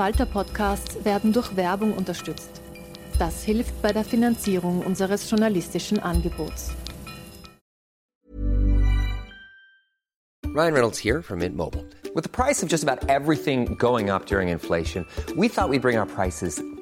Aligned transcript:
Falter-Podcasts 0.00 1.04
werden 1.04 1.30
durch 1.34 1.56
Werbung 1.56 1.92
unterstützt. 1.92 2.62
Das 3.18 3.42
hilft 3.42 3.82
bei 3.82 3.92
der 3.92 4.02
Finanzierung 4.02 4.80
unseres 4.80 5.30
journalistischen 5.30 5.98
Angebots. 5.98 6.70
Ryan 10.54 10.72
Reynolds 10.72 10.98
here 10.98 11.20
from 11.22 11.40
Mint 11.40 11.54
Mobile. 11.54 11.84
With 12.14 12.24
the 12.24 12.30
price 12.30 12.62
of 12.62 12.70
just 12.70 12.82
about 12.82 13.10
everything 13.10 13.76
going 13.76 14.08
up 14.08 14.24
during 14.24 14.48
inflation, 14.48 15.04
we 15.36 15.48
thought 15.48 15.68
we'd 15.68 15.82
bring 15.82 15.98
our 15.98 16.06
prices 16.06 16.62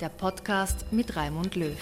der 0.00 0.08
Podcast 0.08 0.86
mit 0.90 1.14
Raimund 1.16 1.54
Löw. 1.54 1.76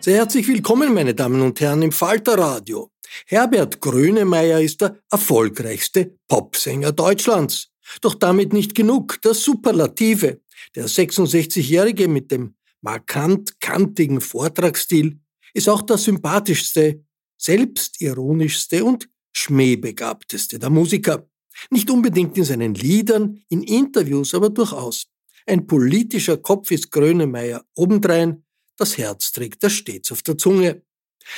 Sehr 0.00 0.16
herzlich 0.16 0.48
willkommen, 0.48 0.94
meine 0.94 1.14
Damen 1.14 1.42
und 1.42 1.60
Herren, 1.60 1.82
im 1.82 1.92
Falterradio. 1.92 2.90
Herbert 3.26 3.80
Grönemeyer 3.80 4.60
ist 4.60 4.80
der 4.80 4.96
erfolgreichste 5.10 6.16
Popsänger 6.28 6.92
Deutschlands. 6.92 7.70
Doch 8.00 8.14
damit 8.14 8.52
nicht 8.52 8.74
genug. 8.74 9.18
Das 9.22 9.42
Superlative. 9.42 10.40
Der 10.74 10.86
66-Jährige 10.86 12.08
mit 12.08 12.30
dem 12.30 12.54
markant 12.80 13.60
kantigen 13.60 14.20
Vortragsstil 14.20 15.18
ist 15.52 15.68
auch 15.68 15.82
der 15.82 15.98
sympathischste, 15.98 17.04
selbstironischste 17.36 18.84
und 18.84 19.08
schmähbegabteste 19.32 20.58
der 20.58 20.70
Musiker. 20.70 21.26
Nicht 21.70 21.90
unbedingt 21.90 22.36
in 22.36 22.44
seinen 22.44 22.74
Liedern, 22.74 23.42
in 23.48 23.62
Interviews 23.62 24.34
aber 24.34 24.50
durchaus. 24.50 25.06
Ein 25.46 25.66
politischer 25.66 26.36
Kopf 26.36 26.70
ist 26.70 26.90
Grönemeyer 26.90 27.64
obendrein, 27.74 28.44
das 28.76 28.96
Herz 28.96 29.32
trägt 29.32 29.62
er 29.64 29.70
stets 29.70 30.12
auf 30.12 30.22
der 30.22 30.38
Zunge. 30.38 30.82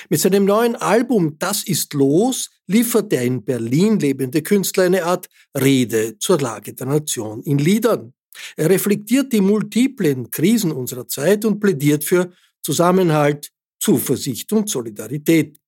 Mit 0.09 0.21
seinem 0.21 0.45
neuen 0.45 0.77
Album 0.77 1.39
Das 1.39 1.65
ist 1.65 1.95
los 1.95 2.51
liefert 2.67 3.11
der 3.11 3.23
in 3.23 3.45
Berlin 3.45 3.99
lebende 3.99 4.43
Künstler 4.43 4.85
eine 4.85 5.05
Art 5.05 5.29
Rede 5.59 6.19
zur 6.19 6.39
Lage 6.39 6.75
der 6.75 6.87
Nation 6.87 7.43
in 7.43 7.59
Liedern. 7.59 8.13
Er 8.57 8.71
reflektiert 8.71 9.33
die 9.33 9.41
multiplen 9.41 10.31
Krisen 10.31 10.71
unserer 10.71 11.09
Zeit 11.09 11.45
und 11.45 11.59
plädiert 11.59 12.05
für 12.05 12.31
Zusammenhalt, 12.63 13.51
Zuversicht 13.81 14.53
und 14.53 14.69
Solidarität. 14.69 15.59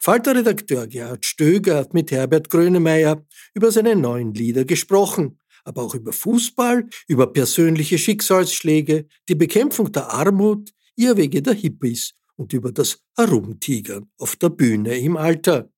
Falter-Redakteur 0.00 0.86
Gerhard 0.86 1.24
Stöger 1.26 1.76
hat 1.76 1.94
mit 1.94 2.10
Herbert 2.10 2.50
Grönemeyer 2.50 3.24
über 3.54 3.72
seine 3.72 3.96
neuen 3.96 4.34
Lieder 4.34 4.64
gesprochen, 4.64 5.38
aber 5.64 5.82
auch 5.82 5.94
über 5.94 6.12
Fußball, 6.12 6.86
über 7.08 7.32
persönliche 7.32 7.98
Schicksalsschläge, 7.98 9.06
die 9.28 9.34
Bekämpfung 9.34 9.92
der 9.92 10.10
Armut, 10.10 10.70
Irrwege 10.96 11.42
der 11.42 11.54
Hippies 11.54 12.12
und 12.36 12.52
über 12.52 12.72
das 12.72 12.98
Herumtigern 13.16 14.10
auf 14.18 14.36
der 14.36 14.50
Bühne 14.50 14.98
im 14.98 15.16
Alter. 15.16 15.70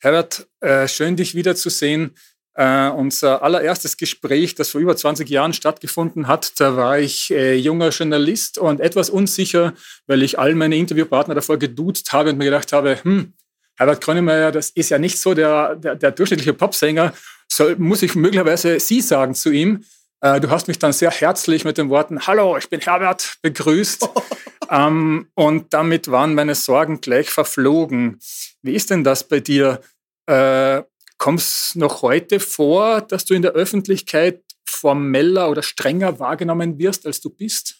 Herbert, 0.00 0.48
äh, 0.60 0.88
schön 0.88 1.16
dich 1.16 1.34
wiederzusehen. 1.34 2.14
Äh, 2.54 2.90
unser 2.90 3.42
allererstes 3.42 3.96
Gespräch, 3.96 4.54
das 4.54 4.70
vor 4.70 4.80
über 4.80 4.96
20 4.96 5.28
Jahren 5.28 5.52
stattgefunden 5.52 6.26
hat, 6.26 6.58
da 6.60 6.76
war 6.76 6.98
ich 6.98 7.30
äh, 7.30 7.54
junger 7.54 7.90
Journalist 7.90 8.58
und 8.58 8.80
etwas 8.80 9.08
unsicher, 9.08 9.72
weil 10.06 10.22
ich 10.22 10.38
all 10.38 10.54
meine 10.54 10.76
Interviewpartner 10.76 11.34
davor 11.34 11.58
geduzt 11.58 12.12
habe 12.12 12.30
und 12.30 12.38
mir 12.38 12.46
gedacht 12.46 12.72
habe, 12.72 13.02
hm, 13.02 13.34
Herbert 13.80 14.02
Grönemeyer, 14.02 14.52
das 14.52 14.70
ist 14.70 14.90
ja 14.90 14.98
nicht 14.98 15.18
so 15.18 15.32
der, 15.32 15.74
der, 15.74 15.96
der 15.96 16.10
durchschnittliche 16.10 16.52
Popsänger, 16.52 17.14
so 17.48 17.74
muss 17.78 18.02
ich 18.02 18.14
möglicherweise 18.14 18.78
Sie 18.78 19.00
sagen 19.00 19.34
zu 19.34 19.50
ihm. 19.50 19.84
Äh, 20.20 20.38
du 20.38 20.50
hast 20.50 20.68
mich 20.68 20.78
dann 20.78 20.92
sehr 20.92 21.10
herzlich 21.10 21.64
mit 21.64 21.78
den 21.78 21.88
Worten 21.88 22.26
Hallo, 22.26 22.58
ich 22.58 22.68
bin 22.68 22.80
Herbert 22.80 23.38
begrüßt. 23.40 24.06
ähm, 24.70 25.28
und 25.34 25.72
damit 25.72 26.10
waren 26.10 26.34
meine 26.34 26.54
Sorgen 26.54 27.00
gleich 27.00 27.30
verflogen. 27.30 28.20
Wie 28.60 28.74
ist 28.74 28.90
denn 28.90 29.02
das 29.02 29.26
bei 29.26 29.40
dir? 29.40 29.80
Äh, 30.26 30.82
Kommt 31.20 31.40
es 31.40 31.74
noch 31.74 32.00
heute 32.00 32.40
vor, 32.40 33.02
dass 33.02 33.26
du 33.26 33.34
in 33.34 33.42
der 33.42 33.52
Öffentlichkeit 33.52 34.42
formeller 34.66 35.50
oder 35.50 35.62
strenger 35.62 36.18
wahrgenommen 36.18 36.78
wirst, 36.78 37.04
als 37.04 37.20
du 37.20 37.28
bist? 37.28 37.76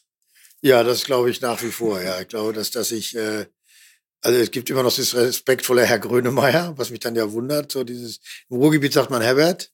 Ja, 0.60 0.84
das 0.84 1.04
glaube 1.04 1.30
ich 1.30 1.40
nach 1.40 1.62
wie 1.62 1.70
vor. 1.70 2.02
Ja, 2.02 2.20
ich 2.20 2.28
glaube, 2.28 2.52
dass, 2.52 2.70
dass 2.70 2.92
ich, 2.92 3.16
äh, 3.16 3.46
also 4.22 4.38
es 4.38 4.50
gibt 4.50 4.68
immer 4.70 4.82
noch 4.82 4.94
das 4.94 5.14
respektvolle 5.14 5.84
Herr 5.84 5.98
Grönemeyer, 5.98 6.74
was 6.76 6.90
mich 6.90 7.00
dann 7.00 7.16
ja 7.16 7.30
wundert. 7.32 7.72
So 7.72 7.84
dieses, 7.84 8.20
im 8.48 8.58
Ruhrgebiet 8.58 8.92
sagt 8.92 9.10
man 9.10 9.22
Herbert. 9.22 9.72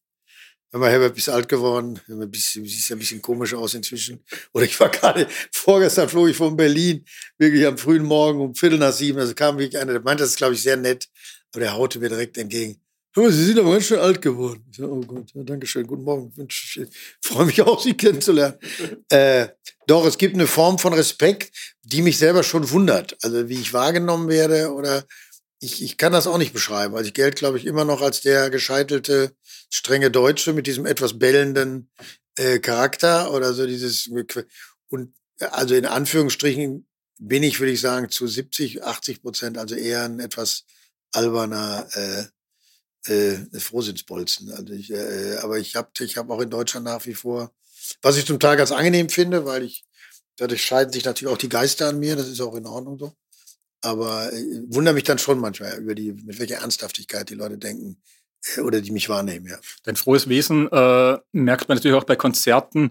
Wenn 0.70 0.80
man 0.80 0.90
Herbert 0.90 1.14
bist 1.14 1.28
alt 1.28 1.48
geworden, 1.48 2.00
siehst 2.32 2.88
ja 2.88 2.96
ein 2.96 2.98
bisschen 2.98 3.22
komisch 3.22 3.54
aus 3.54 3.74
inzwischen. 3.74 4.24
Oder 4.52 4.64
ich 4.64 4.78
war 4.78 4.90
gerade, 4.90 5.28
vorgestern 5.52 6.08
flog 6.08 6.28
ich 6.28 6.36
von 6.36 6.56
Berlin, 6.56 7.04
wirklich 7.38 7.66
am 7.66 7.78
frühen 7.78 8.04
Morgen 8.04 8.40
um 8.40 8.54
Viertel 8.54 8.78
nach 8.78 8.92
sieben. 8.92 9.18
Also 9.18 9.34
kam 9.34 9.58
wirklich 9.58 9.80
einer, 9.80 9.92
der 9.92 10.02
meinte 10.02 10.24
das, 10.24 10.36
glaube 10.36 10.54
ich, 10.54 10.62
sehr 10.62 10.76
nett. 10.76 11.08
Aber 11.52 11.60
der 11.60 11.74
haute 11.74 11.98
mir 11.98 12.08
direkt 12.08 12.36
entgegen. 12.36 12.80
Mal, 13.16 13.32
Sie 13.32 13.46
sind 13.46 13.58
aber 13.58 13.72
ganz 13.72 13.84
schön 13.86 13.98
alt 13.98 14.20
geworden. 14.20 14.62
Ich 14.70 14.76
sage, 14.76 14.92
oh 14.92 15.00
Gott, 15.00 15.32
ja, 15.34 15.42
danke 15.42 15.66
schön, 15.66 15.86
guten 15.86 16.04
Morgen. 16.04 16.32
Ich 16.48 16.86
freue 17.22 17.46
mich 17.46 17.62
auch, 17.62 17.82
Sie 17.82 17.94
kennenzulernen. 17.94 18.58
Äh, 19.08 19.48
doch, 19.86 20.04
es 20.04 20.18
gibt 20.18 20.34
eine 20.34 20.48
Form 20.48 20.78
von 20.78 20.92
Respekt, 20.92 21.74
die 21.82 22.02
mich 22.02 22.18
selber 22.18 22.42
schon 22.42 22.70
wundert. 22.70 23.16
Also 23.22 23.48
wie 23.48 23.60
ich 23.60 23.72
wahrgenommen 23.72 24.28
werde 24.28 24.72
oder 24.72 25.04
ich, 25.60 25.82
ich 25.82 25.96
kann 25.96 26.12
das 26.12 26.26
auch 26.26 26.38
nicht 26.38 26.52
beschreiben. 26.52 26.94
Also 26.96 27.06
ich 27.06 27.14
gelte, 27.14 27.38
glaube 27.38 27.56
ich, 27.56 27.66
immer 27.66 27.84
noch 27.84 28.02
als 28.02 28.20
der 28.20 28.50
gescheitelte, 28.50 29.32
strenge 29.70 30.10
Deutsche 30.10 30.52
mit 30.52 30.66
diesem 30.66 30.86
etwas 30.86 31.18
bellenden 31.18 31.88
äh, 32.36 32.58
Charakter 32.58 33.32
oder 33.32 33.54
so 33.54 33.66
dieses 33.66 34.10
und 34.88 35.14
also 35.38 35.74
in 35.74 35.86
Anführungsstrichen 35.86 36.86
bin 37.18 37.42
ich, 37.42 37.60
würde 37.60 37.72
ich 37.72 37.80
sagen, 37.80 38.10
zu 38.10 38.26
70, 38.26 38.82
80 38.82 39.22
Prozent, 39.22 39.58
also 39.58 39.74
eher 39.74 40.04
ein 40.04 40.20
etwas 40.20 40.64
alberner 41.12 41.86
äh, 41.92 42.24
äh, 43.08 43.36
Frohsinnsbolzen. 43.58 44.52
Also 44.52 44.72
ich, 44.72 44.90
äh, 44.90 45.36
aber 45.42 45.58
ich 45.58 45.76
habe 45.76 45.90
ich 45.98 46.16
hab 46.16 46.30
auch 46.30 46.40
in 46.40 46.50
Deutschland 46.50 46.84
nach 46.84 47.04
wie 47.06 47.14
vor, 47.14 47.52
was 48.02 48.16
ich 48.16 48.26
zum 48.26 48.40
Teil 48.40 48.56
ganz 48.56 48.72
angenehm 48.72 49.08
finde, 49.08 49.44
weil 49.44 49.62
ich, 49.62 49.84
dadurch 50.36 50.62
scheiden 50.62 50.92
sich 50.92 51.04
natürlich 51.04 51.32
auch 51.32 51.38
die 51.38 51.48
Geister 51.48 51.88
an 51.88 51.98
mir, 51.98 52.16
das 52.16 52.28
ist 52.28 52.40
auch 52.40 52.54
in 52.54 52.66
Ordnung 52.66 52.98
so. 52.98 53.12
Aber 53.82 54.32
äh, 54.32 54.62
wundere 54.68 54.94
mich 54.94 55.04
dann 55.04 55.18
schon 55.18 55.38
manchmal 55.38 55.78
über 55.78 55.94
die, 55.94 56.12
mit 56.12 56.38
welcher 56.38 56.56
Ernsthaftigkeit 56.56 57.28
die 57.30 57.34
Leute 57.34 57.58
denken 57.58 58.02
äh, 58.56 58.60
oder 58.60 58.80
die 58.80 58.90
mich 58.90 59.08
wahrnehmen, 59.08 59.46
ja. 59.46 59.58
Dein 59.84 59.96
frohes 59.96 60.28
Wesen 60.28 60.70
äh, 60.70 61.18
merkt 61.32 61.68
man 61.68 61.76
natürlich 61.76 61.96
auch 61.96 62.04
bei 62.04 62.16
Konzerten. 62.16 62.90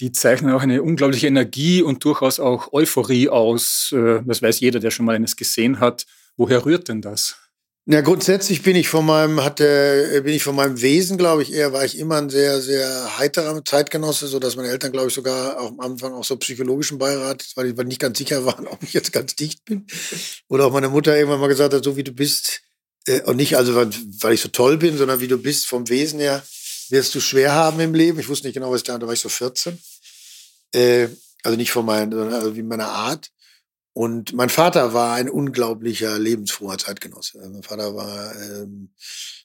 Die 0.00 0.12
zeichnen 0.12 0.52
auch 0.52 0.60
eine 0.60 0.82
unglaubliche 0.82 1.26
Energie 1.26 1.80
und 1.80 2.04
durchaus 2.04 2.38
auch 2.38 2.72
Euphorie 2.72 3.28
aus. 3.28 3.92
Äh, 3.92 4.22
das 4.26 4.42
weiß 4.42 4.60
jeder, 4.60 4.80
der 4.80 4.90
schon 4.90 5.06
mal 5.06 5.16
eines 5.16 5.36
gesehen 5.36 5.80
hat. 5.80 6.06
Woher 6.36 6.66
rührt 6.66 6.88
denn 6.88 7.00
das? 7.00 7.36
Ja, 7.88 8.00
grundsätzlich 8.00 8.62
bin 8.62 8.74
ich 8.74 8.88
von 8.88 9.06
meinem, 9.06 9.44
hatte, 9.44 10.20
bin 10.24 10.34
ich 10.34 10.42
von 10.42 10.56
meinem 10.56 10.82
Wesen, 10.82 11.18
glaube 11.18 11.42
ich, 11.42 11.52
eher 11.52 11.72
war 11.72 11.84
ich 11.84 11.96
immer 11.96 12.16
ein 12.16 12.28
sehr, 12.28 12.60
sehr 12.60 13.16
heiterer 13.16 13.64
Zeitgenosse, 13.64 14.26
so 14.26 14.40
dass 14.40 14.56
meine 14.56 14.70
Eltern, 14.70 14.90
glaube 14.90 15.06
ich, 15.06 15.14
sogar 15.14 15.60
auch 15.60 15.68
am 15.68 15.78
Anfang 15.78 16.12
auch 16.12 16.24
so 16.24 16.36
psychologischen 16.36 16.98
Beirat, 16.98 17.46
weil 17.54 17.68
ich 17.68 17.76
nicht 17.76 18.00
ganz 18.00 18.18
sicher 18.18 18.44
waren, 18.44 18.66
ob 18.66 18.82
ich 18.82 18.92
jetzt 18.92 19.12
ganz 19.12 19.36
dicht 19.36 19.64
bin. 19.64 19.86
Oder 20.48 20.66
auch 20.66 20.72
meine 20.72 20.88
Mutter 20.88 21.16
irgendwann 21.16 21.38
mal 21.38 21.46
gesagt 21.46 21.74
hat, 21.74 21.84
so 21.84 21.96
wie 21.96 22.02
du 22.02 22.10
bist, 22.10 22.62
äh, 23.06 23.22
und 23.22 23.36
nicht 23.36 23.56
also, 23.56 23.76
weil, 23.76 23.90
weil 24.20 24.34
ich 24.34 24.40
so 24.40 24.48
toll 24.48 24.78
bin, 24.78 24.98
sondern 24.98 25.20
wie 25.20 25.28
du 25.28 25.38
bist 25.38 25.68
vom 25.68 25.88
Wesen 25.88 26.18
her, 26.18 26.42
wirst 26.90 27.14
du 27.14 27.20
schwer 27.20 27.52
haben 27.52 27.78
im 27.78 27.94
Leben. 27.94 28.18
Ich 28.18 28.28
wusste 28.28 28.48
nicht 28.48 28.54
genau, 28.54 28.72
was 28.72 28.82
da, 28.82 28.98
da 28.98 29.06
war 29.06 29.14
ich 29.14 29.20
so 29.20 29.28
14. 29.28 29.78
Äh, 30.72 31.06
also 31.44 31.56
nicht 31.56 31.70
von 31.70 31.86
meinen, 31.86 32.12
also 32.32 32.56
wie 32.56 32.62
meiner 32.64 32.88
Art. 32.88 33.30
Und 33.96 34.34
mein 34.34 34.50
Vater 34.50 34.92
war 34.92 35.14
ein 35.14 35.30
unglaublicher 35.30 36.18
lebensfroher 36.18 36.76
Zeitgenosse. 36.76 37.38
Mein 37.50 37.62
Vater 37.62 37.94
war, 37.96 38.36
ähm, 38.42 38.90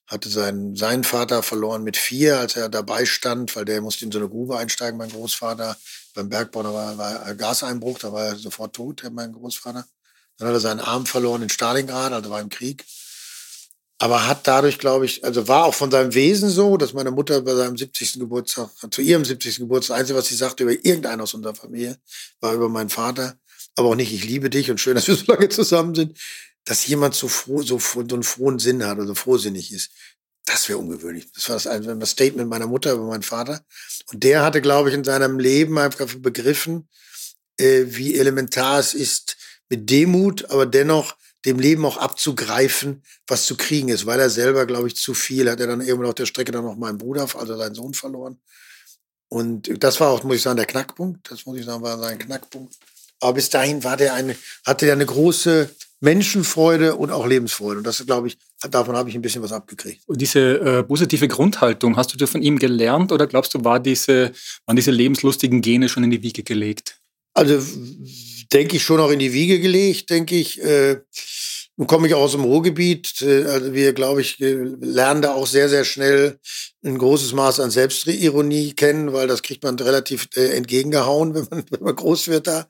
hatte 0.07 0.27
seinen, 0.27 0.75
seinen 0.75 1.05
Vater 1.05 1.41
verloren 1.41 1.83
mit 1.85 1.95
vier, 1.95 2.37
als 2.37 2.57
er 2.57 2.67
dabei 2.67 3.05
stand, 3.05 3.55
weil 3.55 3.63
der 3.63 3.79
musste 3.79 4.03
in 4.03 4.11
so 4.11 4.19
eine 4.19 4.27
Grube 4.27 4.57
einsteigen, 4.57 4.97
mein 4.97 5.09
Großvater. 5.09 5.77
Beim 6.15 6.27
Bergbau, 6.27 6.63
da 6.63 6.73
war, 6.73 6.97
war 6.97 7.33
Gaseinbruch, 7.33 7.99
da 7.99 8.11
war 8.11 8.25
er 8.25 8.35
sofort 8.35 8.75
tot, 8.75 9.09
mein 9.13 9.31
Großvater. 9.31 9.85
Dann 10.37 10.47
hat 10.49 10.53
er 10.53 10.59
seinen 10.59 10.81
Arm 10.81 11.05
verloren 11.05 11.43
in 11.43 11.49
Stalingrad, 11.49 12.11
also 12.11 12.29
war 12.29 12.41
im 12.41 12.49
Krieg. 12.49 12.83
Aber 13.99 14.27
hat 14.27 14.47
dadurch, 14.47 14.79
glaube 14.79 15.05
ich, 15.05 15.23
also 15.23 15.47
war 15.47 15.63
auch 15.63 15.75
von 15.75 15.91
seinem 15.91 16.13
Wesen 16.13 16.49
so, 16.49 16.75
dass 16.75 16.91
meine 16.91 17.11
Mutter 17.11 17.39
bei 17.39 17.55
seinem 17.55 17.77
70. 17.77 18.19
Geburtstag, 18.19 18.69
zu 18.89 19.01
ihrem 19.01 19.23
70. 19.23 19.59
Geburtstag, 19.59 19.95
das 19.95 20.01
Einzige, 20.01 20.19
was 20.19 20.25
sie 20.25 20.35
sagte 20.35 20.63
über 20.63 20.73
irgendeinen 20.73 21.21
aus 21.21 21.35
unserer 21.35 21.55
Familie, 21.55 21.97
war 22.41 22.53
über 22.53 22.67
meinen 22.67 22.89
Vater 22.89 23.37
aber 23.75 23.89
auch 23.89 23.95
nicht, 23.95 24.13
ich 24.13 24.23
liebe 24.23 24.49
dich 24.49 24.69
und 24.71 24.79
schön, 24.79 24.95
dass 24.95 25.07
wir 25.07 25.15
so 25.15 25.31
lange 25.31 25.49
zusammen 25.49 25.95
sind, 25.95 26.17
dass 26.65 26.85
jemand 26.87 27.15
so 27.15 27.27
froh, 27.27 27.61
so, 27.61 27.79
so 27.79 27.99
einen 27.99 28.23
frohen 28.23 28.59
Sinn 28.59 28.85
hat 28.85 28.97
oder 28.97 29.07
so 29.07 29.15
frohsinnig 29.15 29.71
ist. 29.71 29.91
das 30.45 30.69
wäre 30.69 30.79
ungewöhnlich. 30.79 31.31
Das 31.33 31.49
war 31.49 31.95
das, 31.95 32.11
Statement 32.11 32.49
meiner 32.49 32.67
Mutter 32.67 32.93
über 32.93 33.05
meinen 33.05 33.23
Vater. 33.23 33.65
Und 34.11 34.23
der 34.23 34.43
hatte, 34.43 34.61
glaube 34.61 34.89
ich, 34.89 34.95
in 34.95 35.03
seinem 35.03 35.39
Leben 35.39 35.77
einfach 35.77 36.07
begriffen, 36.19 36.87
äh, 37.57 37.85
wie 37.87 38.15
elementar 38.15 38.79
es 38.79 38.93
ist, 38.93 39.37
mit 39.69 39.89
Demut, 39.89 40.49
aber 40.51 40.65
dennoch 40.65 41.15
dem 41.45 41.59
Leben 41.59 41.85
auch 41.85 41.97
abzugreifen, 41.97 43.03
was 43.27 43.45
zu 43.45 43.57
kriegen 43.57 43.89
ist, 43.89 44.05
weil 44.05 44.19
er 44.19 44.29
selber, 44.29 44.65
glaube 44.65 44.87
ich, 44.87 44.95
zu 44.95 45.13
viel 45.13 45.49
hat 45.49 45.59
er 45.59 45.67
dann 45.67 45.81
irgendwann 45.81 46.09
auf 46.09 46.15
der 46.15 46.25
Strecke 46.25 46.51
dann 46.51 46.65
noch 46.65 46.75
meinen 46.75 46.97
Bruder, 46.97 47.27
also 47.35 47.57
seinen 47.57 47.73
Sohn 47.73 47.93
verloren. 47.93 48.39
Und 49.27 49.83
das 49.83 49.99
war 49.99 50.09
auch, 50.09 50.23
muss 50.23 50.35
ich 50.35 50.41
sagen, 50.41 50.57
der 50.57 50.65
Knackpunkt. 50.65 51.31
Das 51.31 51.45
muss 51.45 51.57
ich 51.57 51.65
sagen, 51.65 51.81
war 51.81 51.97
sein 51.97 52.19
Knackpunkt. 52.19 52.75
Aber 53.21 53.33
bis 53.33 53.49
dahin 53.49 53.83
war 53.83 53.97
der 53.97 54.13
eine, 54.13 54.35
hatte 54.65 54.87
er 54.87 54.93
eine 54.93 55.05
große 55.05 55.69
Menschenfreude 56.01 56.95
und 56.95 57.11
auch 57.11 57.27
Lebensfreude. 57.27 57.77
Und 57.77 57.83
das, 57.85 58.03
glaube 58.05 58.27
ich, 58.27 58.37
davon 58.69 58.97
habe 58.97 59.09
ich 59.09 59.15
ein 59.15 59.21
bisschen 59.21 59.43
was 59.43 59.51
abgekriegt. 59.51 60.01
Und 60.07 60.19
diese 60.19 60.59
äh, 60.59 60.83
positive 60.83 61.27
Grundhaltung, 61.27 61.95
hast 61.95 62.13
du 62.13 62.17
dir 62.17 62.27
von 62.27 62.41
ihm 62.41 62.57
gelernt 62.57 63.11
oder 63.11 63.27
glaubst 63.27 63.53
du, 63.53 63.63
war 63.63 63.79
diese, 63.79 64.31
waren 64.65 64.75
diese 64.75 64.91
lebenslustigen 64.91 65.61
Gene 65.61 65.87
schon 65.87 66.03
in 66.03 66.11
die 66.11 66.23
Wiege 66.23 66.43
gelegt? 66.43 66.99
Also 67.33 67.61
denke 68.51 68.75
ich 68.75 68.83
schon 68.83 68.99
auch 68.99 69.11
in 69.11 69.19
die 69.19 69.31
Wiege 69.31 69.59
gelegt, 69.59 70.09
denke 70.09 70.35
ich. 70.35 70.61
Äh, 70.61 71.01
nun 71.77 71.87
komme 71.87 72.07
ich 72.07 72.13
auch 72.13 72.21
aus 72.21 72.33
dem 72.33 72.43
Ruhrgebiet. 72.43 73.21
Äh, 73.21 73.45
also 73.45 73.73
wir, 73.73 73.93
glaube 73.93 74.21
ich, 74.21 74.37
lernen 74.39 75.21
da 75.21 75.33
auch 75.33 75.47
sehr, 75.47 75.69
sehr 75.69 75.85
schnell 75.85 76.39
ein 76.83 76.97
großes 76.97 77.33
Maß 77.33 77.59
an 77.59 77.71
Selbstironie 77.71 78.73
kennen, 78.73 79.13
weil 79.13 79.27
das 79.27 79.41
kriegt 79.41 79.63
man 79.63 79.77
relativ 79.79 80.27
äh, 80.35 80.55
entgegengehauen, 80.55 81.33
wenn 81.35 81.47
man, 81.49 81.65
wenn 81.69 81.83
man 81.83 81.95
groß 81.95 82.27
wird 82.27 82.47
da. 82.47 82.67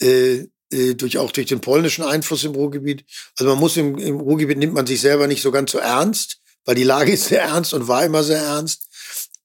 Äh, 0.00 0.46
äh, 0.72 0.94
durch, 0.94 1.18
auch 1.18 1.32
durch 1.32 1.48
den 1.48 1.60
polnischen 1.60 2.04
Einfluss 2.04 2.44
im 2.44 2.54
Ruhrgebiet. 2.54 3.04
Also 3.36 3.50
man 3.50 3.58
muss 3.58 3.76
im, 3.76 3.98
im 3.98 4.20
Ruhrgebiet 4.20 4.58
nimmt 4.58 4.74
man 4.74 4.86
sich 4.86 5.00
selber 5.00 5.26
nicht 5.26 5.42
so 5.42 5.50
ganz 5.50 5.72
so 5.72 5.78
ernst, 5.78 6.38
weil 6.64 6.76
die 6.76 6.84
Lage 6.84 7.12
ist 7.12 7.26
sehr 7.26 7.42
ernst 7.42 7.74
und 7.74 7.88
war 7.88 8.04
immer 8.04 8.22
sehr 8.22 8.40
ernst. 8.40 8.88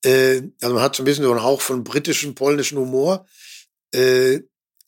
Äh, 0.03 0.43
also 0.61 0.75
man 0.75 0.83
hat 0.83 0.95
so 0.95 1.01
ein 1.01 1.05
bisschen 1.05 1.23
so 1.23 1.31
einen 1.31 1.43
Hauch 1.43 1.61
von 1.61 1.83
britischem, 1.83 2.35
polnischen 2.35 2.77
Humor. 2.77 3.25
Äh, 3.91 4.41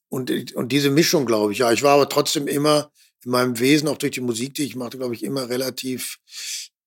und, 0.09 0.55
und 0.55 0.71
diese 0.71 0.89
Mischung, 0.89 1.25
glaube 1.25 1.51
ich, 1.51 1.59
ja. 1.59 1.71
Ich 1.71 1.83
war 1.83 1.95
aber 1.95 2.07
trotzdem 2.07 2.47
immer 2.47 2.91
in 3.27 3.31
meinem 3.31 3.59
Wesen, 3.59 3.89
auch 3.89 3.97
durch 3.97 4.13
die 4.13 4.21
Musik, 4.21 4.53
die 4.55 4.63
ich 4.63 4.75
machte, 4.75 4.97
glaube 4.97 5.13
ich, 5.13 5.21
immer 5.21 5.49
relativ 5.49 6.17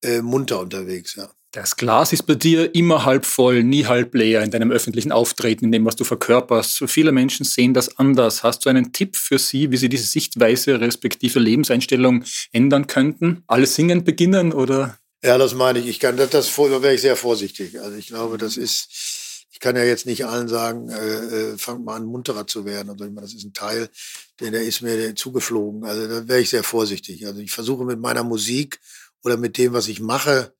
äh, 0.02 0.22
munter 0.22 0.58
unterwegs, 0.58 1.14
ja. 1.14 1.30
Das 1.52 1.74
Glas 1.74 2.12
ist 2.12 2.22
bei 2.22 2.36
dir 2.36 2.76
immer 2.76 3.04
halb 3.04 3.26
voll, 3.26 3.64
nie 3.64 3.84
halb 3.84 4.14
leer 4.14 4.42
in 4.44 4.52
deinem 4.52 4.70
öffentlichen 4.70 5.10
Auftreten, 5.10 5.64
in 5.64 5.72
dem, 5.72 5.84
was 5.84 5.96
du 5.96 6.04
verkörperst. 6.04 6.76
So 6.76 6.86
viele 6.86 7.10
Menschen 7.10 7.44
sehen 7.44 7.74
das 7.74 7.98
anders. 7.98 8.44
Hast 8.44 8.64
du 8.64 8.70
einen 8.70 8.92
Tipp 8.92 9.16
für 9.16 9.36
sie, 9.36 9.72
wie 9.72 9.76
sie 9.76 9.88
diese 9.88 10.04
Sichtweise 10.04 10.80
respektive 10.80 11.40
Lebenseinstellung 11.40 12.22
ändern 12.52 12.86
könnten? 12.86 13.42
Alles 13.48 13.74
singen 13.74 14.04
beginnen 14.04 14.52
oder? 14.52 14.96
Ja, 15.24 15.38
das 15.38 15.54
meine 15.54 15.80
ich. 15.80 15.88
Ich 15.88 15.98
kann 15.98 16.16
das, 16.16 16.30
das 16.30 16.54
da 16.54 16.82
wäre 16.82 16.94
ich 16.94 17.00
sehr 17.00 17.16
vorsichtig. 17.16 17.80
Also 17.80 17.96
ich 17.96 18.06
glaube, 18.06 18.38
das 18.38 18.56
ist, 18.56 18.88
ich 19.50 19.58
kann 19.58 19.76
ja 19.76 19.84
jetzt 19.84 20.06
nicht 20.06 20.26
allen 20.26 20.48
sagen, 20.48 20.88
äh, 20.88 21.52
äh, 21.52 21.58
fangt 21.58 21.84
mal 21.84 21.96
an, 21.96 22.04
munterer 22.04 22.46
zu 22.46 22.64
werden. 22.64 22.90
Also 22.90 23.04
ich 23.04 23.10
meine, 23.10 23.26
das 23.26 23.34
ist 23.34 23.44
ein 23.44 23.52
Teil, 23.52 23.88
der, 24.38 24.52
der 24.52 24.62
ist 24.62 24.80
mir 24.80 25.14
zugeflogen. 25.16 25.84
Also 25.84 26.06
da 26.06 26.28
wäre 26.28 26.40
ich 26.40 26.50
sehr 26.50 26.62
vorsichtig. 26.62 27.26
Also 27.26 27.40
ich 27.40 27.50
versuche 27.50 27.84
mit 27.84 27.98
meiner 27.98 28.22
Musik 28.22 28.80
oder 29.24 29.36
mit 29.36 29.58
dem, 29.58 29.72
was 29.72 29.88
ich 29.88 30.00
mache, 30.00 30.54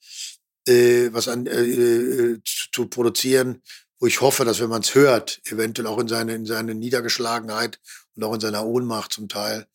äh, 0.67 1.09
was 1.13 1.29
an, 1.29 1.47
äh, 1.47 1.63
äh, 1.63 2.41
zu, 2.45 2.71
zu 2.73 2.87
produzieren, 2.87 3.63
wo 4.01 4.07
ich 4.07 4.21
hoffe, 4.21 4.45
dass 4.45 4.61
wenn 4.61 4.71
man 4.71 4.83
es 4.83 4.95
hört, 4.95 5.41
eventuell 5.45 5.87
auch 5.87 5.99
in 5.99 6.09
seine, 6.09 6.35
in 6.35 6.47
seine 6.47 6.75
Niedergeschlagenheit 6.75 7.79
und 8.17 8.25
auch 8.25 8.35
in 8.35 8.41
seiner 8.41 8.67
Ohnmacht 8.67 9.13
zum 9.13 9.29
Teil, 9.29 9.67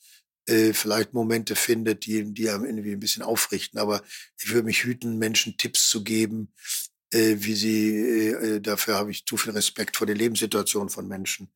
äh, 0.48 0.74
vielleicht 0.74 1.14
Momente 1.14 1.56
findet, 1.56 2.06
die, 2.06 2.34
die 2.34 2.50
einem 2.50 2.66
irgendwie 2.66 2.92
ein 2.92 3.00
bisschen 3.00 3.24
aufrichten. 3.24 3.80
Aber 3.80 4.04
ich 4.40 4.50
würde 4.52 4.66
mich 4.66 4.84
hüten, 4.84 5.18
Menschen 5.18 5.58
Tipps 5.58 5.90
zu 5.90 6.04
geben, 6.04 6.52
wie 7.16 7.56
sie, 7.56 7.98
äh, 7.98 8.62
dafür 8.62 8.96
habe 8.96 9.12
ich 9.12 9.26
zu 9.26 9.38
viel 9.38 9.54
Respekt 9.54 9.98
vor 9.98 10.08
der 10.08 10.16
Lebenssituation 10.16 10.90
von 10.90 11.08
Menschen, 11.08 11.50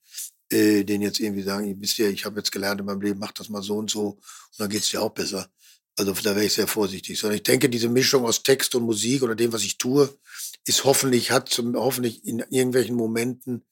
äh, 0.51 0.83
denen 0.83 1.03
jetzt 1.03 1.19
irgendwie 1.19 1.43
sagen, 1.43 1.75
wisst 1.81 1.99
ihr, 1.99 2.09
ich 2.09 2.25
habe 2.25 2.39
jetzt 2.39 2.51
gelernt 2.51 2.79
in 2.79 2.85
meinem 2.85 3.01
Leben, 3.01 3.19
mach 3.19 3.31
das 3.31 3.49
mal 3.49 3.61
so 3.61 3.77
und 3.77 3.89
so 3.89 4.09
und 4.09 4.59
dann 4.59 4.69
geht's 4.69 4.89
dir 4.89 5.01
auch 5.01 5.11
besser. 5.11 5.49
Also 5.97 6.13
da 6.13 6.35
wäre 6.35 6.45
ich 6.45 6.53
sehr 6.53 6.67
vorsichtig. 6.67 7.19
Sondern 7.19 7.35
ich 7.35 7.43
denke, 7.43 7.69
diese 7.69 7.89
Mischung 7.89 8.23
aus 8.25 8.43
Text 8.43 8.73
und 8.73 8.83
Musik 8.83 9.21
oder 9.21 9.35
dem, 9.35 9.51
was 9.51 9.63
ich 9.63 9.77
tue, 9.77 10.17
ist 10.65 10.85
hoffentlich, 10.85 11.31
hat 11.31 11.49
zum, 11.49 11.75
hoffentlich 11.75 12.25
in 12.25 12.39
irgendwelchen 12.39 12.95
Momenten 12.95 13.65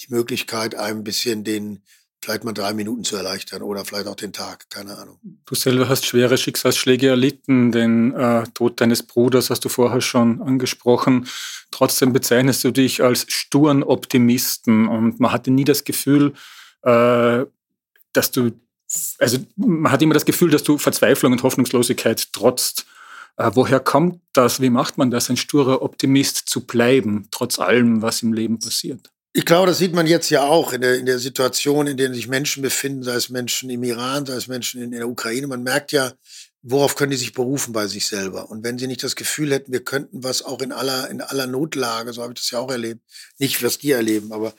die 0.00 0.12
Möglichkeit, 0.12 0.74
ein 0.74 1.04
bisschen 1.04 1.44
den, 1.44 1.84
vielleicht 2.20 2.44
mal 2.44 2.52
drei 2.52 2.74
Minuten 2.74 3.04
zu 3.04 3.16
erleichtern 3.16 3.62
oder 3.62 3.84
vielleicht 3.84 4.06
auch 4.06 4.16
den 4.16 4.32
Tag, 4.32 4.68
keine 4.70 4.98
Ahnung. 4.98 5.18
Du 5.46 5.54
selber 5.54 5.88
hast 5.88 6.04
schwere 6.04 6.36
Schicksalsschläge 6.36 7.08
erlitten, 7.08 7.72
den 7.72 8.14
äh, 8.14 8.44
Tod 8.54 8.80
deines 8.80 9.02
Bruders 9.02 9.50
hast 9.50 9.64
du 9.64 9.68
vorher 9.68 10.00
schon 10.00 10.42
angesprochen. 10.42 11.28
Trotzdem 11.70 12.12
bezeichnest 12.12 12.64
du 12.64 12.70
dich 12.70 13.02
als 13.02 13.26
sturen 13.28 13.82
Optimisten 13.82 14.88
und 14.88 15.20
man 15.20 15.32
hatte 15.32 15.50
nie 15.50 15.64
das 15.64 15.84
Gefühl, 15.84 16.34
äh, 16.82 17.44
dass 18.12 18.30
du 18.30 18.52
also 19.18 19.38
man 19.56 19.92
hat 19.92 20.02
immer 20.02 20.14
das 20.14 20.24
Gefühl, 20.24 20.50
dass 20.50 20.62
du 20.62 20.78
Verzweiflung 20.78 21.32
und 21.32 21.42
Hoffnungslosigkeit 21.42 22.32
trotzt. 22.32 22.86
Äh, 23.36 23.50
woher 23.54 23.80
kommt 23.80 24.20
das? 24.32 24.60
Wie 24.60 24.70
macht 24.70 24.98
man 24.98 25.10
das, 25.10 25.30
ein 25.30 25.36
sturer 25.36 25.82
Optimist 25.82 26.48
zu 26.48 26.66
bleiben, 26.66 27.28
trotz 27.30 27.58
allem, 27.58 28.02
was 28.02 28.22
im 28.22 28.32
Leben 28.32 28.58
passiert? 28.58 29.10
Ich 29.38 29.44
glaube, 29.44 29.68
das 29.68 29.78
sieht 29.78 29.94
man 29.94 30.08
jetzt 30.08 30.30
ja 30.30 30.42
auch 30.42 30.72
in 30.72 30.80
der, 30.80 30.96
in 30.96 31.06
der 31.06 31.20
Situation, 31.20 31.86
in 31.86 31.96
der 31.96 32.12
sich 32.12 32.26
Menschen 32.26 32.60
befinden, 32.60 33.04
sei 33.04 33.14
es 33.14 33.28
Menschen 33.28 33.70
im 33.70 33.84
Iran, 33.84 34.26
sei 34.26 34.34
es 34.34 34.48
Menschen 34.48 34.82
in, 34.82 34.92
in 34.92 34.98
der 34.98 35.08
Ukraine. 35.08 35.46
Man 35.46 35.62
merkt 35.62 35.92
ja, 35.92 36.12
worauf 36.62 36.96
können 36.96 37.12
die 37.12 37.16
sich 37.16 37.34
berufen 37.34 37.72
bei 37.72 37.86
sich 37.86 38.08
selber? 38.08 38.50
Und 38.50 38.64
wenn 38.64 38.78
sie 38.78 38.88
nicht 38.88 39.04
das 39.04 39.14
Gefühl 39.14 39.52
hätten, 39.52 39.70
wir 39.70 39.84
könnten 39.84 40.24
was 40.24 40.42
auch 40.42 40.60
in 40.60 40.72
aller, 40.72 41.08
in 41.08 41.20
aller 41.20 41.46
Notlage, 41.46 42.12
so 42.12 42.20
habe 42.20 42.32
ich 42.32 42.40
das 42.40 42.50
ja 42.50 42.58
auch 42.58 42.68
erlebt, 42.68 43.00
nicht 43.38 43.62
was 43.62 43.78
die 43.78 43.92
erleben, 43.92 44.32
aber 44.32 44.54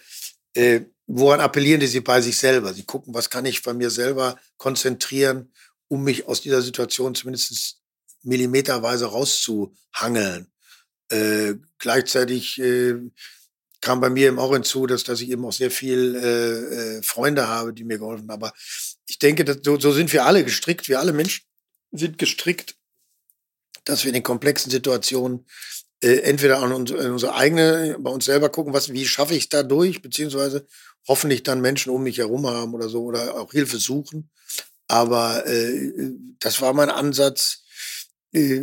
äh, 0.53 0.79
woran 1.07 1.41
appellieren 1.41 1.81
die 1.81 1.87
sie 1.87 1.99
bei 1.99 2.21
sich 2.21 2.37
selber? 2.37 2.73
Sie 2.73 2.83
gucken, 2.83 3.13
was 3.13 3.29
kann 3.29 3.45
ich 3.45 3.61
bei 3.61 3.73
mir 3.73 3.89
selber 3.89 4.39
konzentrieren, 4.55 5.51
um 5.89 6.05
mich 6.05 6.25
aus 6.25 6.39
dieser 6.39 6.61
Situation 6.61 7.15
zumindest 7.15 7.81
millimeterweise 8.23 9.07
rauszuhangeln. 9.07 10.47
Äh, 11.09 11.55
gleichzeitig 11.79 12.61
äh, 12.61 12.95
kam 13.81 14.01
bei 14.01 14.09
mir 14.09 14.27
eben 14.27 14.39
auch 14.39 14.53
hinzu, 14.53 14.87
dass, 14.87 15.03
dass 15.03 15.21
ich 15.21 15.29
eben 15.29 15.45
auch 15.45 15.53
sehr 15.53 15.71
viel 15.71 16.15
äh, 16.15 16.97
äh, 16.97 17.01
Freunde 17.03 17.47
habe, 17.47 17.73
die 17.73 17.83
mir 17.83 17.97
geholfen 17.97 18.29
haben. 18.29 18.43
Aber 18.43 18.53
ich 19.07 19.19
denke, 19.19 19.45
dass, 19.45 19.59
so, 19.63 19.79
so 19.79 19.91
sind 19.91 20.11
wir 20.11 20.25
alle 20.25 20.43
gestrickt. 20.43 20.89
Wir 20.89 20.99
alle 20.99 21.13
Menschen 21.13 21.45
sind 21.91 22.17
gestrickt, 22.17 22.75
dass 23.85 24.03
wir 24.03 24.09
in 24.09 24.15
den 24.15 24.23
komplexen 24.23 24.71
Situationen 24.71 25.45
äh, 26.01 26.19
entweder 26.19 26.61
an 26.61 26.71
uns, 26.71 26.91
unsere 26.91 27.35
eigene, 27.35 27.97
bei 27.99 28.11
uns 28.11 28.25
selber 28.25 28.49
gucken, 28.49 28.73
was, 28.73 28.91
wie 28.91 29.05
schaffe 29.05 29.33
ich 29.33 29.43
es 29.43 29.49
da 29.49 29.63
durch, 29.63 30.01
beziehungsweise 30.01 30.65
hoffentlich 31.07 31.43
dann 31.43 31.61
Menschen 31.61 31.91
um 31.91 32.03
mich 32.03 32.17
herum 32.17 32.47
haben 32.47 32.73
oder 32.73 32.89
so 32.89 33.03
oder 33.03 33.35
auch 33.35 33.51
Hilfe 33.51 33.77
suchen. 33.77 34.29
Aber 34.87 35.45
äh, 35.45 35.91
das 36.39 36.61
war 36.61 36.73
mein 36.73 36.89
Ansatz. 36.89 37.63
Äh, 38.33 38.59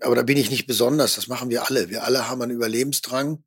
aber 0.00 0.16
da 0.16 0.22
bin 0.22 0.36
ich 0.36 0.50
nicht 0.50 0.66
besonders. 0.66 1.16
Das 1.16 1.28
machen 1.28 1.50
wir 1.50 1.66
alle. 1.66 1.90
Wir 1.90 2.04
alle 2.04 2.28
haben 2.28 2.42
einen 2.42 2.52
Überlebensdrang 2.52 3.42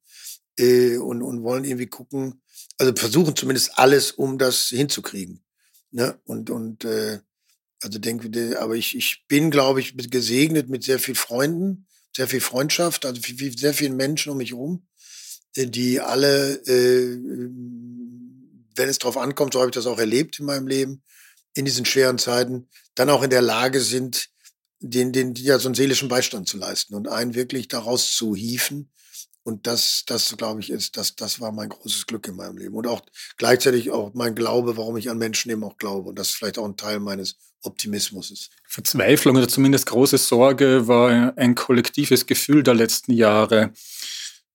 äh, 0.58 0.98
und, 0.98 1.22
und 1.22 1.44
wollen 1.44 1.64
irgendwie 1.64 1.88
gucken, 1.88 2.42
also 2.78 2.94
versuchen 2.96 3.36
zumindest 3.36 3.78
alles, 3.78 4.12
um 4.12 4.38
das 4.38 4.68
hinzukriegen. 4.68 5.44
Ne? 5.92 6.20
Und, 6.26 6.50
und 6.50 6.86
äh, 6.86 7.20
also 7.82 8.00
denke, 8.00 8.60
aber 8.60 8.76
ich, 8.76 8.96
ich 8.96 9.26
bin, 9.28 9.52
glaube 9.52 9.80
ich, 9.82 9.96
gesegnet 10.10 10.70
mit 10.70 10.84
sehr 10.84 11.00
vielen 11.00 11.16
Freunden, 11.16 11.88
sehr 12.16 12.28
viel 12.28 12.42
Freundschaft, 12.42 13.06
also 13.06 13.22
sehr 13.58 13.74
vielen 13.74 13.96
Menschen 13.96 14.32
um 14.32 14.38
mich 14.38 14.52
herum 14.52 14.86
die 15.58 16.02
alle, 16.02 16.56
äh, 16.68 17.18
wenn 18.76 18.90
es 18.90 19.00
drauf 19.00 19.18
ankommt, 19.18 19.54
so 19.54 19.60
habe 19.60 19.70
ich 19.70 19.76
das 19.76 19.86
auch 19.86 20.00
erlebt 20.00 20.40
in 20.40 20.46
meinem 20.46 20.68
Leben, 20.68 21.04
in 21.54 21.66
diesen 21.66 21.86
schweren 21.86 22.18
Zeiten, 22.18 22.68
dann 22.96 23.10
auch 23.10 23.24
in 23.24 23.30
der 23.30 23.42
Lage 23.42 23.80
sind, 23.80 24.30
den, 24.80 25.14
den, 25.14 25.34
ja, 25.36 25.58
so 25.58 25.70
einen 25.70 25.76
seelischen 25.76 26.10
Beistand 26.10 26.50
zu 26.50 26.58
leisten 26.58 26.94
und 26.94 27.08
einen 27.08 27.34
wirklich 27.34 27.70
daraus 27.70 28.14
zu 28.14 28.36
hieven. 28.36 28.92
Und 29.46 29.68
das, 29.68 30.06
das 30.08 30.36
glaube 30.38 30.60
ich, 30.62 30.72
ist, 30.72 30.98
das, 30.98 31.16
das 31.16 31.40
war 31.40 31.52
mein 31.52 31.70
großes 31.70 32.08
Glück 32.08 32.28
in 32.28 32.36
meinem 32.36 32.58
Leben. 32.58 32.74
Und 32.74 32.88
auch 32.88 33.02
gleichzeitig 33.38 33.92
auch 33.92 34.12
mein 34.16 34.34
Glaube, 34.34 34.76
warum 34.76 34.98
ich 34.98 35.12
an 35.12 35.20
Menschen 35.20 35.52
eben 35.52 35.64
auch 35.64 35.78
glaube. 35.78 36.10
Und 36.10 36.18
das 36.18 36.30
ist 36.30 36.36
vielleicht 36.36 36.58
auch 36.58 36.66
ein 36.66 36.78
Teil 36.78 37.00
meines 37.00 37.38
Optimismus. 37.62 38.50
Verzweiflung 38.68 39.36
oder 39.36 39.48
zumindest 39.48 39.86
große 39.86 40.18
Sorge 40.18 40.88
war 40.88 41.38
ein 41.38 41.54
kollektives 41.54 42.26
Gefühl 42.26 42.64
der 42.64 42.74
letzten 42.74 43.12
Jahre. 43.12 43.72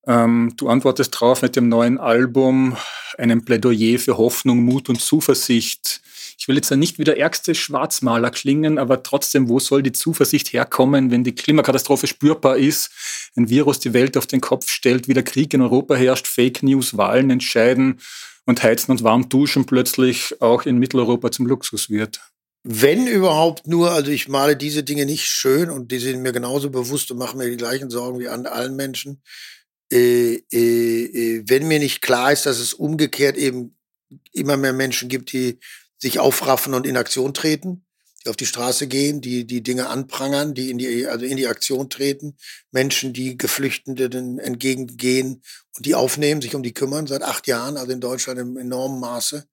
Ähm, 0.08 0.54
du 0.56 0.68
antwortest 0.68 1.20
drauf 1.20 1.42
mit 1.42 1.54
dem 1.54 1.68
neuen 1.68 1.98
Album, 1.98 2.76
einem 3.16 3.44
Plädoyer 3.44 3.96
für 4.00 4.18
Hoffnung, 4.18 4.64
Mut 4.64 4.88
und 4.88 5.00
Zuversicht. 5.00 6.00
Ich 6.40 6.48
will 6.48 6.56
jetzt 6.56 6.70
nicht 6.70 6.98
wie 6.98 7.04
der 7.04 7.18
ärgste 7.18 7.54
Schwarzmaler 7.54 8.30
klingen, 8.30 8.78
aber 8.78 9.02
trotzdem, 9.02 9.50
wo 9.50 9.60
soll 9.60 9.82
die 9.82 9.92
Zuversicht 9.92 10.54
herkommen, 10.54 11.10
wenn 11.10 11.22
die 11.22 11.34
Klimakatastrophe 11.34 12.06
spürbar 12.06 12.56
ist, 12.56 12.90
ein 13.36 13.50
Virus 13.50 13.78
die 13.78 13.92
Welt 13.92 14.16
auf 14.16 14.26
den 14.26 14.40
Kopf 14.40 14.70
stellt, 14.70 15.06
wieder 15.06 15.22
Krieg 15.22 15.52
in 15.52 15.60
Europa 15.60 15.96
herrscht, 15.96 16.26
Fake 16.26 16.62
News, 16.62 16.96
Wahlen 16.96 17.28
entscheiden 17.28 18.00
und 18.46 18.62
Heizen 18.62 18.90
und 18.90 19.02
warm 19.02 19.28
duschen 19.28 19.66
plötzlich 19.66 20.40
auch 20.40 20.64
in 20.64 20.78
Mitteleuropa 20.78 21.30
zum 21.30 21.46
Luxus 21.46 21.90
wird? 21.90 22.22
Wenn 22.62 23.06
überhaupt 23.06 23.66
nur, 23.66 23.90
also 23.90 24.10
ich 24.10 24.26
male 24.28 24.56
diese 24.56 24.82
Dinge 24.82 25.04
nicht 25.04 25.26
schön 25.26 25.68
und 25.68 25.92
die 25.92 25.98
sind 25.98 26.22
mir 26.22 26.32
genauso 26.32 26.70
bewusst 26.70 27.10
und 27.10 27.18
machen 27.18 27.36
mir 27.36 27.50
die 27.50 27.58
gleichen 27.58 27.90
Sorgen 27.90 28.18
wie 28.18 28.28
an 28.28 28.46
allen 28.46 28.76
Menschen. 28.76 29.22
Äh, 29.92 30.36
äh, 30.52 30.56
äh, 30.56 31.42
wenn 31.46 31.68
mir 31.68 31.80
nicht 31.80 32.00
klar 32.00 32.32
ist, 32.32 32.46
dass 32.46 32.60
es 32.60 32.72
umgekehrt 32.72 33.36
eben 33.36 33.76
immer 34.32 34.56
mehr 34.56 34.72
Menschen 34.72 35.08
gibt, 35.08 35.32
die 35.32 35.58
sich 36.00 36.18
aufraffen 36.18 36.74
und 36.74 36.86
in 36.86 36.96
Aktion 36.96 37.34
treten, 37.34 37.84
die 38.24 38.30
auf 38.30 38.36
die 38.36 38.46
Straße 38.46 38.86
gehen, 38.86 39.20
die 39.20 39.46
die 39.46 39.62
Dinge 39.62 39.88
anprangern, 39.88 40.54
die 40.54 40.70
in 40.70 40.78
die, 40.78 41.06
also 41.06 41.24
in 41.24 41.36
die 41.36 41.46
Aktion 41.46 41.88
treten, 41.88 42.36
Menschen, 42.70 43.12
die 43.12 43.38
Geflüchteten 43.38 44.38
entgegengehen 44.38 45.42
und 45.76 45.86
die 45.86 45.94
aufnehmen, 45.94 46.42
sich 46.42 46.54
um 46.54 46.62
die 46.62 46.74
kümmern, 46.74 47.06
seit 47.06 47.22
acht 47.22 47.46
Jahren, 47.46 47.76
also 47.76 47.92
in 47.92 48.00
Deutschland 48.00 48.38
im 48.38 48.56
enormen 48.56 49.00
Maße. 49.00 49.46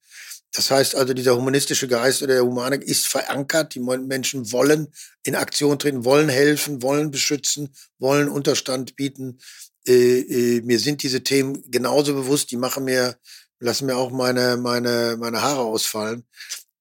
Das 0.53 0.71
heißt 0.71 0.95
also, 0.95 1.13
dieser 1.13 1.35
humanistische 1.35 1.87
Geist 1.87 2.23
oder 2.23 2.35
der 2.35 2.43
Humanik 2.43 2.81
ist 2.83 3.07
verankert. 3.07 3.75
Die 3.75 3.79
Menschen 3.79 4.51
wollen 4.51 4.87
in 5.23 5.35
Aktion 5.35 5.77
treten, 5.77 6.05
wollen 6.05 6.29
helfen, 6.29 6.81
wollen 6.81 7.11
beschützen, 7.11 7.69
wollen 7.99 8.29
Unterstand 8.29 8.95
bieten. 8.95 9.39
Äh, 9.87 10.19
äh, 10.19 10.61
mir 10.61 10.79
sind 10.79 11.03
diese 11.03 11.21
Themen 11.21 11.63
genauso 11.69 12.13
bewusst. 12.13 12.49
Die 12.51 12.57
machen 12.57 12.85
mir, 12.85 13.17
lassen 13.59 13.85
mir 13.85 13.97
auch 13.97 14.11
meine, 14.11 14.57
meine, 14.57 15.17
meine 15.19 15.41
Haare 15.41 15.61
ausfallen. 15.61 16.25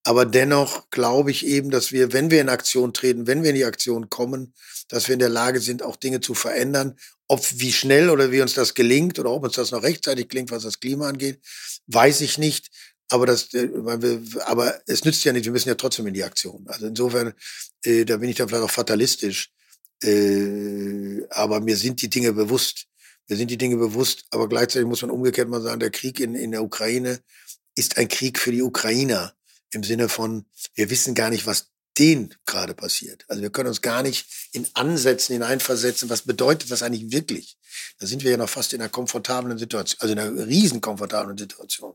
Aber 0.04 0.24
dennoch 0.24 0.88
glaube 0.90 1.30
ich 1.32 1.44
eben, 1.46 1.70
dass 1.70 1.90
wir, 1.90 2.12
wenn 2.12 2.30
wir 2.30 2.40
in 2.40 2.48
Aktion 2.48 2.92
treten, 2.92 3.26
wenn 3.26 3.42
wir 3.42 3.50
in 3.50 3.56
die 3.56 3.64
Aktion 3.64 4.08
kommen, 4.08 4.54
dass 4.88 5.08
wir 5.08 5.14
in 5.14 5.18
der 5.18 5.28
Lage 5.28 5.60
sind, 5.60 5.82
auch 5.82 5.96
Dinge 5.96 6.20
zu 6.20 6.34
verändern. 6.34 6.96
Ob 7.28 7.44
wie 7.54 7.72
schnell 7.72 8.08
oder 8.08 8.30
wie 8.30 8.40
uns 8.40 8.54
das 8.54 8.74
gelingt 8.74 9.18
oder 9.18 9.32
ob 9.32 9.42
uns 9.42 9.54
das 9.54 9.72
noch 9.72 9.82
rechtzeitig 9.82 10.28
gelingt, 10.28 10.52
was 10.52 10.62
das 10.62 10.78
Klima 10.78 11.08
angeht, 11.08 11.40
weiß 11.88 12.20
ich 12.20 12.38
nicht. 12.38 12.70
Aber 13.08 13.26
das, 13.26 13.52
äh, 13.54 13.68
aber 14.44 14.80
es 14.86 15.04
nützt 15.04 15.24
ja 15.24 15.32
nicht. 15.32 15.44
Wir 15.44 15.52
müssen 15.52 15.68
ja 15.68 15.74
trotzdem 15.74 16.06
in 16.06 16.14
die 16.14 16.24
Aktion. 16.24 16.64
Also 16.68 16.86
insofern, 16.86 17.34
äh, 17.84 18.04
da 18.04 18.16
bin 18.18 18.30
ich 18.30 18.36
dann 18.36 18.48
vielleicht 18.48 18.64
auch 18.64 18.70
fatalistisch. 18.70 19.50
Äh, 20.02 21.24
aber 21.30 21.60
mir 21.60 21.76
sind 21.76 22.00
die 22.02 22.10
Dinge 22.10 22.32
bewusst. 22.32 22.86
Mir 23.28 23.36
sind 23.36 23.50
die 23.50 23.58
Dinge 23.58 23.76
bewusst. 23.76 24.24
Aber 24.30 24.48
gleichzeitig 24.48 24.86
muss 24.86 25.02
man 25.02 25.10
umgekehrt 25.10 25.48
mal 25.48 25.62
sagen, 25.62 25.80
der 25.80 25.90
Krieg 25.90 26.20
in, 26.20 26.34
in 26.34 26.52
der 26.52 26.62
Ukraine 26.62 27.20
ist 27.74 27.98
ein 27.98 28.08
Krieg 28.08 28.38
für 28.38 28.52
die 28.52 28.62
Ukrainer 28.62 29.34
im 29.70 29.82
Sinne 29.82 30.08
von, 30.08 30.46
wir 30.74 30.90
wissen 30.90 31.14
gar 31.14 31.30
nicht, 31.30 31.46
was 31.46 31.70
denen 31.98 32.34
gerade 32.44 32.74
passiert. 32.74 33.24
Also 33.28 33.42
wir 33.42 33.50
können 33.50 33.68
uns 33.68 33.80
gar 33.80 34.02
nicht 34.02 34.26
in 34.52 34.66
Ansätzen 34.74 35.34
hineinversetzen, 35.34 36.10
was 36.10 36.22
bedeutet 36.22 36.70
das 36.70 36.82
eigentlich 36.82 37.10
wirklich. 37.10 37.56
Da 37.98 38.06
sind 38.06 38.22
wir 38.22 38.30
ja 38.30 38.36
noch 38.36 38.48
fast 38.48 38.72
in 38.72 38.80
einer 38.80 38.90
komfortablen 38.90 39.56
Situation, 39.58 39.98
also 40.00 40.12
in 40.12 40.18
einer 40.18 40.46
riesen 40.46 40.80
komfortablen 40.80 41.38
Situation. 41.38 41.94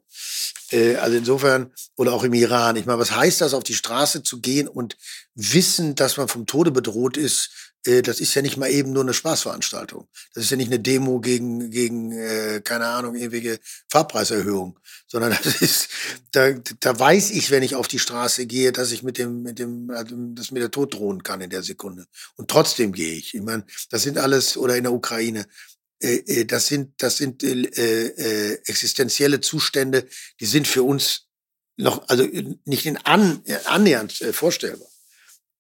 Äh, 0.72 0.96
also 0.96 1.18
insofern, 1.18 1.72
oder 1.96 2.14
auch 2.14 2.24
im 2.24 2.34
Iran. 2.34 2.76
Ich 2.76 2.86
meine, 2.86 3.00
was 3.00 3.12
heißt 3.12 3.42
das, 3.42 3.54
auf 3.54 3.64
die 3.64 3.76
Straße 3.76 4.24
zu 4.24 4.42
gehen 4.42 4.68
und 4.68 4.98
wissen, 5.36 5.96
dass 5.96 6.18
man 6.18 6.28
vom 6.28 6.46
Tode 6.46 6.72
bedroht 6.72 7.18
ist, 7.18 7.71
das 7.84 8.20
ist 8.20 8.36
ja 8.36 8.44
nicht 8.44 8.58
mal 8.58 8.70
eben 8.70 8.94
nur 8.94 9.02
eine 9.02 9.14
Spaßveranstaltung. 9.14 10.08
Das 10.34 10.44
ist 10.44 10.52
ja 10.52 10.58
nicht 10.58 10.68
eine 10.68 10.80
Demo 10.80 11.20
gegen, 11.20 11.72
gegen 11.72 12.12
äh, 12.12 12.62
keine 12.64 12.86
Ahnung, 12.86 13.16
ewige 13.16 13.60
Fahrpreiserhöhung, 13.90 14.80
sondern 15.08 15.36
das 15.44 15.62
ist, 15.62 15.90
da, 16.32 16.52
da 16.52 17.00
weiß 17.00 17.32
ich, 17.32 17.50
wenn 17.50 17.64
ich 17.64 17.76
auf 17.76 17.88
die 17.88 17.98
Straße 17.98 18.46
gehe, 18.46 18.72
dass 18.72 18.92
ich 18.92 19.02
mit 19.02 19.18
dem, 19.18 19.42
mit 19.42 19.58
dem, 19.58 19.90
also, 19.90 20.16
dass 20.34 20.52
mir 20.52 20.60
der 20.60 20.72
Tod 20.72 20.94
drohen 20.94 21.24
kann 21.24 21.42
in 21.42 21.50
der 21.50 21.64
Sekunde. 21.64 22.06
Und 22.36 22.52
trotzdem 22.52 22.94
gehe 22.94 23.16
ich. 23.16 23.34
Ich 23.34 23.42
meine, 23.42 23.66
das 23.90 24.04
sind 24.04 24.20
alles, 24.20 24.58
oder 24.58 24.76
in 24.76 24.84
der 24.84 24.94
Ukraine, 24.94 25.48
äh, 26.04 26.18
äh 26.18 26.46
das 26.46 26.68
sind, 26.68 27.02
das 27.02 27.18
sind 27.18 27.42
äh, 27.44 27.54
äh, 27.54 28.62
existenzielle 28.66 29.42
Zustände, 29.42 30.08
die 30.40 30.46
sind 30.46 30.68
für 30.68 30.84
uns 30.84 31.28
noch, 31.78 32.08
also 32.10 32.28
nicht 32.66 32.86
in 32.86 32.98
an, 32.98 33.44
annähernd 33.66 34.22
äh, 34.22 34.34
vorstellbar. 34.34 34.91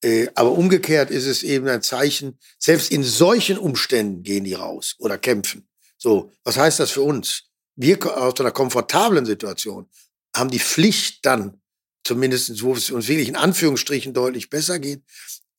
Äh, 0.03 0.29
aber 0.35 0.51
umgekehrt 0.51 1.11
ist 1.11 1.25
es 1.25 1.43
eben 1.43 1.67
ein 1.67 1.81
Zeichen, 1.81 2.39
selbst 2.57 2.91
in 2.91 3.03
solchen 3.03 3.57
Umständen 3.57 4.23
gehen 4.23 4.43
die 4.43 4.55
raus 4.55 4.95
oder 4.97 5.17
kämpfen. 5.17 5.67
So, 5.97 6.31
was 6.43 6.57
heißt 6.57 6.79
das 6.79 6.91
für 6.91 7.03
uns? 7.03 7.43
Wir 7.75 7.99
aus 8.17 8.39
einer 8.39 8.51
komfortablen 8.51 9.25
Situation 9.25 9.89
haben 10.35 10.49
die 10.49 10.59
Pflicht 10.59 11.25
dann, 11.25 11.61
zumindest 12.03 12.63
wo 12.63 12.73
es 12.73 12.89
uns 12.89 13.07
wirklich 13.07 13.27
in 13.27 13.35
Anführungsstrichen 13.35 14.13
deutlich 14.13 14.49
besser 14.49 14.79
geht, 14.79 15.03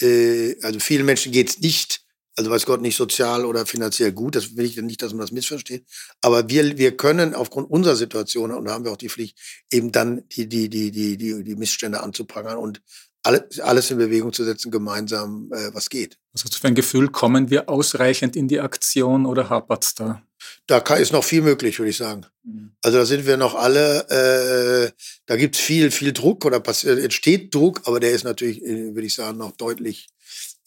äh, 0.00 0.56
also 0.62 0.80
vielen 0.80 1.06
Menschen 1.06 1.32
geht 1.32 1.50
es 1.50 1.58
nicht, 1.60 2.01
also 2.36 2.50
weiß 2.50 2.66
Gott 2.66 2.80
nicht 2.80 2.96
sozial 2.96 3.44
oder 3.44 3.66
finanziell 3.66 4.12
gut, 4.12 4.36
das 4.36 4.56
will 4.56 4.64
ich 4.64 4.76
nicht, 4.76 5.02
dass 5.02 5.12
man 5.12 5.20
das 5.20 5.32
missversteht, 5.32 5.84
aber 6.20 6.48
wir, 6.48 6.78
wir 6.78 6.96
können 6.96 7.34
aufgrund 7.34 7.70
unserer 7.70 7.96
Situation, 7.96 8.50
und 8.50 8.64
da 8.64 8.72
haben 8.72 8.84
wir 8.84 8.92
auch 8.92 8.96
die 8.96 9.08
Pflicht, 9.08 9.38
eben 9.70 9.92
dann 9.92 10.26
die, 10.28 10.48
die, 10.48 10.68
die, 10.68 10.90
die, 10.90 11.16
die, 11.16 11.44
die 11.44 11.56
Missstände 11.56 12.02
anzuprangern 12.02 12.56
und 12.56 12.80
alles, 13.22 13.60
alles 13.60 13.90
in 13.90 13.98
Bewegung 13.98 14.32
zu 14.32 14.44
setzen, 14.44 14.70
gemeinsam, 14.70 15.50
äh, 15.52 15.72
was 15.72 15.90
geht. 15.90 16.18
Was 16.32 16.44
hast 16.44 16.54
du 16.54 16.58
für 16.58 16.68
ein 16.68 16.74
Gefühl? 16.74 17.08
Kommen 17.08 17.50
wir 17.50 17.68
ausreichend 17.68 18.34
in 18.34 18.48
die 18.48 18.60
Aktion 18.60 19.26
oder 19.26 19.48
hapert 19.48 19.84
es 19.84 19.94
da? 19.94 20.22
Da 20.66 20.78
ist 20.96 21.12
noch 21.12 21.22
viel 21.22 21.42
möglich, 21.42 21.78
würde 21.78 21.90
ich 21.90 21.96
sagen. 21.96 22.26
Mhm. 22.42 22.72
Also 22.82 22.98
da 22.98 23.06
sind 23.06 23.26
wir 23.26 23.36
noch 23.36 23.54
alle, 23.54 24.08
äh, 24.08 24.90
da 25.26 25.36
gibt 25.36 25.54
es 25.54 25.60
viel, 25.60 25.90
viel 25.90 26.12
Druck 26.12 26.44
oder 26.44 26.58
passiert, 26.58 26.98
entsteht 26.98 27.54
Druck, 27.54 27.82
aber 27.84 28.00
der 28.00 28.10
ist 28.10 28.24
natürlich, 28.24 28.62
äh, 28.62 28.94
würde 28.94 29.06
ich 29.06 29.14
sagen, 29.14 29.38
noch 29.38 29.52
deutlich 29.52 30.08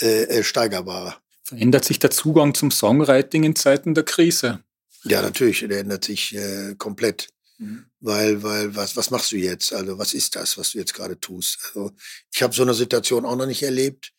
äh, 0.01 0.23
äh, 0.23 0.43
steigerbarer. 0.43 1.17
Verändert 1.45 1.85
sich 1.85 1.99
der 1.99 2.09
Zugang 2.09 2.55
zum 2.55 2.71
Songwriting 2.71 3.43
in 3.43 3.55
Zeiten 3.55 3.93
der 3.93 4.03
Krise? 4.03 4.63
Ja, 5.03 5.21
natürlich, 5.21 5.59
der 5.59 5.79
ändert 5.79 6.03
sich 6.03 6.35
äh, 6.35 6.73
komplett. 6.75 7.29
Mhm. 7.59 7.85
Weil, 7.99 8.41
weil, 8.41 8.75
was, 8.75 8.97
was 8.97 9.11
machst 9.11 9.31
du 9.31 9.37
jetzt? 9.37 9.71
Also, 9.71 9.99
was 9.99 10.15
ist 10.15 10.35
das, 10.35 10.57
was 10.57 10.71
du 10.71 10.79
jetzt 10.79 10.95
gerade 10.95 11.19
tust? 11.19 11.59
Also, 11.67 11.91
ich 12.33 12.41
habe 12.41 12.55
so 12.55 12.63
eine 12.63 12.73
Situation 12.73 13.25
auch 13.25 13.35
noch 13.35 13.45
nicht 13.45 13.61
erlebt. 13.61 14.11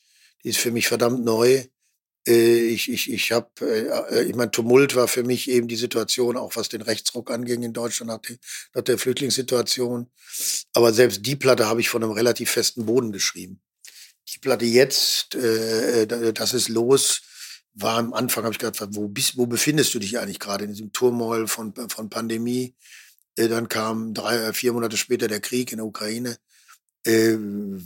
Die 0.45 0.51
ist 0.51 0.59
für 0.59 0.71
mich 0.71 0.87
verdammt 0.87 1.25
neu. 1.25 1.65
Äh, 2.29 2.69
ich, 2.69 2.89
ich, 2.89 3.13
ich 3.13 3.33
habe, 3.33 3.51
äh, 3.61 4.23
ich 4.23 4.37
mein 4.37 4.53
Tumult 4.53 4.95
war 4.95 5.09
für 5.09 5.25
mich 5.25 5.51
eben 5.51 5.67
die 5.67 5.75
Situation, 5.75 6.37
auch 6.37 6.55
was 6.55 6.69
den 6.69 6.83
Rechtsruck 6.83 7.33
anging 7.33 7.65
in 7.65 7.73
Deutschland 7.73 8.09
nach, 8.09 8.21
der, 8.21 8.37
nach 8.73 8.83
der 8.83 8.99
Flüchtlingssituation. 8.99 10.13
Aber 10.75 10.93
selbst 10.93 11.27
die 11.27 11.35
Platte 11.35 11.67
habe 11.67 11.81
ich 11.81 11.89
von 11.89 12.05
einem 12.05 12.13
relativ 12.13 12.53
festen 12.53 12.87
Boden 12.87 13.11
geschrieben. 13.11 13.61
Die 14.29 14.39
Platte 14.39 14.65
jetzt, 14.65 15.35
äh, 15.35 16.33
das 16.33 16.53
ist 16.53 16.69
los, 16.69 17.23
war 17.75 17.99
am 17.99 18.15
Anfang, 18.15 18.45
habe 18.45 18.55
ich 18.55 18.59
gedacht, 18.59 18.81
wo, 18.91 19.09
bist, 19.09 19.37
wo 19.37 19.47
befindest 19.47 19.95
du 19.95 19.99
dich 19.99 20.19
eigentlich 20.19 20.41
gerade 20.41 20.65
in 20.65 20.73
diesem 20.73 20.93
Turmoil 20.93 21.47
von, 21.47 21.75
von 21.89 22.09
Pandemie? 22.09 22.75
Äh, 23.37 23.49
dann 23.49 23.69
kam 23.69 24.15
drei, 24.15 24.37
äh, 24.37 24.53
vier 24.53 24.73
Monate 24.73 24.97
später 24.97 25.29
der 25.29 25.41
Krieg 25.41 25.73
in 25.73 25.79
der 25.79 25.87
Ukraine. 25.87 26.39
Äh, 27.05 27.37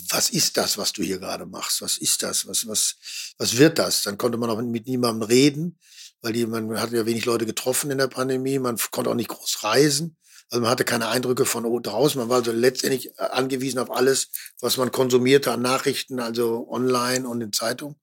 was 0.09 0.30
ist 0.30 0.56
das, 0.56 0.78
was 0.78 0.92
du 0.92 1.02
hier 1.02 1.18
gerade 1.18 1.44
machst? 1.44 1.82
Was 1.82 1.99
ist 1.99 2.23
das? 2.23 2.47
Was, 2.47 2.66
was, 2.68 2.97
was 3.37 3.59
wird 3.59 3.78
das? 3.78 4.02
Dann 4.04 4.16
konnte 4.16 4.38
man 4.38 4.49
auch 4.49 4.62
mit 4.62 4.87
niemandem 4.87 5.28
reden, 5.28 5.78
weil 6.23 6.32
die, 6.32 6.47
man 6.47 6.80
hatte 6.80 6.97
ja 6.97 7.04
wenig 7.04 7.25
Leute 7.25 7.44
getroffen 7.44 7.90
in 7.90 7.99
der 7.99 8.09
Pandemie. 8.09 8.59
Man 8.59 8.78
konnte 8.92 9.11
auch 9.11 9.14
nicht 9.14 9.28
groß 9.28 9.64
reisen. 9.64 10.16
Also 10.50 10.62
man 10.62 10.71
hatte 10.71 10.85
keine 10.85 11.09
Eindrücke 11.09 11.47
von 11.47 11.64
draußen. 11.83 12.21
Man 12.21 12.28
war 12.28 12.38
also 12.38 12.52
letztendlich 12.52 13.19
angewiesen 13.19 13.78
auf 13.78 13.90
alles, 13.90 14.30
was 14.61 14.76
man 14.76 14.90
konsumierte 14.90 15.52
an 15.52 15.62
Nachrichten, 15.62 16.21
also 16.21 16.69
online 16.69 17.28
und 17.28 17.40
in 17.40 17.52
Zeitungen. 17.52 17.97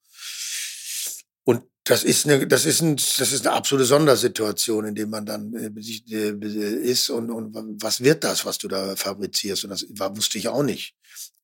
Das 1.87 2.03
ist 2.03 2.25
eine, 2.25 2.45
das 2.45 2.65
ist 2.65 2.81
ein, 2.81 2.97
das 2.97 3.31
ist 3.31 3.47
eine 3.47 3.55
absolute 3.55 3.85
Sondersituation, 3.85 4.83
in 4.87 4.95
der 4.95 5.07
man 5.07 5.25
dann 5.25 5.53
äh, 5.53 5.67
äh, 5.67 6.75
ist 6.83 7.09
und, 7.09 7.31
und 7.31 7.81
was 7.81 8.03
wird 8.03 8.25
das, 8.25 8.45
was 8.45 8.57
du 8.57 8.67
da 8.67 8.97
fabrizierst? 8.97 9.63
Und 9.63 9.69
das 9.69 9.85
wusste 9.89 10.37
ich 10.37 10.49
auch 10.49 10.63
nicht. 10.63 10.95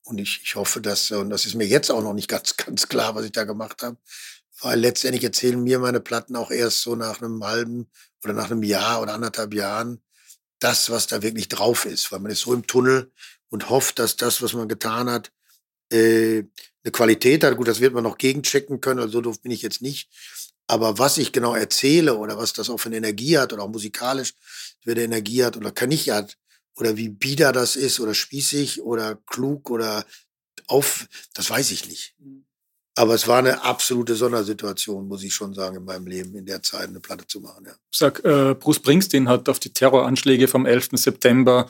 Und 0.03 0.17
ich, 0.17 0.41
ich 0.43 0.55
hoffe, 0.55 0.81
dass, 0.81 1.11
und 1.11 1.29
das 1.29 1.45
ist 1.45 1.55
mir 1.55 1.65
jetzt 1.65 1.89
auch 1.89 2.03
noch 2.03 2.13
nicht 2.13 2.27
ganz, 2.27 2.57
ganz 2.57 2.89
klar, 2.89 3.15
was 3.15 3.23
ich 3.23 3.31
da 3.31 3.45
gemacht 3.45 3.83
habe, 3.83 3.95
weil 4.59 4.81
letztendlich 4.81 5.23
erzählen 5.23 5.63
mir 5.63 5.79
meine 5.79 6.01
Platten 6.01 6.35
auch 6.35 6.51
erst 6.51 6.81
so 6.81 6.97
nach 6.97 7.21
einem 7.21 7.41
halben 7.45 7.89
oder 8.21 8.33
nach 8.33 8.51
einem 8.51 8.63
Jahr 8.63 9.01
oder 9.01 9.13
anderthalb 9.13 9.53
Jahren 9.53 10.01
das, 10.63 10.89
was 10.89 11.07
da 11.07 11.21
wirklich 11.21 11.49
drauf 11.49 11.85
ist, 11.85 12.11
weil 12.11 12.19
man 12.19 12.31
ist 12.31 12.41
so 12.41 12.53
im 12.53 12.65
Tunnel 12.65 13.11
und 13.49 13.69
hofft, 13.69 13.99
dass 13.99 14.15
das, 14.15 14.41
was 14.41 14.53
man 14.53 14.67
getan 14.67 15.09
hat, 15.09 15.31
äh, 15.91 16.43
eine 16.83 16.91
Qualität 16.91 17.43
hat. 17.43 17.57
Gut, 17.57 17.67
das 17.67 17.79
wird 17.79 17.93
man 17.93 18.03
noch 18.03 18.17
gegenchecken 18.17 18.81
können, 18.81 18.99
also 18.99 19.13
so 19.13 19.21
doof 19.21 19.41
bin 19.41 19.51
ich 19.51 19.61
jetzt 19.61 19.81
nicht. 19.81 20.09
Aber 20.67 20.97
was 20.97 21.17
ich 21.17 21.31
genau 21.31 21.55
erzähle 21.55 22.15
oder 22.15 22.37
was 22.37 22.53
das 22.53 22.69
auch 22.69 22.77
für 22.77 22.89
eine 22.89 22.97
Energie 22.97 23.37
hat 23.37 23.51
oder 23.53 23.63
auch 23.63 23.69
musikalisch 23.69 24.33
für 24.81 24.91
eine 24.91 25.03
Energie 25.03 25.43
hat 25.43 25.57
oder 25.57 25.71
kann 25.71 25.91
ich 25.91 26.09
hat 26.09 26.37
oder 26.75 26.95
wie 26.97 27.09
bieder 27.09 27.51
das 27.51 27.75
ist 27.75 27.99
oder 27.99 28.13
spießig 28.13 28.81
oder 28.81 29.15
klug 29.27 29.69
oder 29.69 30.05
auf, 30.67 31.07
das 31.33 31.49
weiß 31.49 31.71
ich 31.71 31.87
nicht. 31.87 32.15
Aber 32.95 33.15
es 33.15 33.27
war 33.27 33.39
eine 33.39 33.63
absolute 33.63 34.15
Sondersituation, 34.15 35.07
muss 35.07 35.23
ich 35.23 35.33
schon 35.33 35.53
sagen, 35.53 35.77
in 35.77 35.85
meinem 35.85 36.05
Leben, 36.05 36.35
in 36.35 36.45
der 36.45 36.61
Zeit 36.61 36.89
eine 36.89 36.99
Platte 36.99 37.25
zu 37.25 37.39
machen. 37.39 37.65
Ja. 37.65 37.73
Sag, 37.91 38.23
äh, 38.23 38.53
Bruce 38.53 38.75
Springsteen 38.75 39.27
hat 39.27 39.49
auf 39.49 39.59
die 39.59 39.73
Terroranschläge 39.73 40.47
vom 40.47 40.65
11. 40.67 40.89
September 40.93 41.67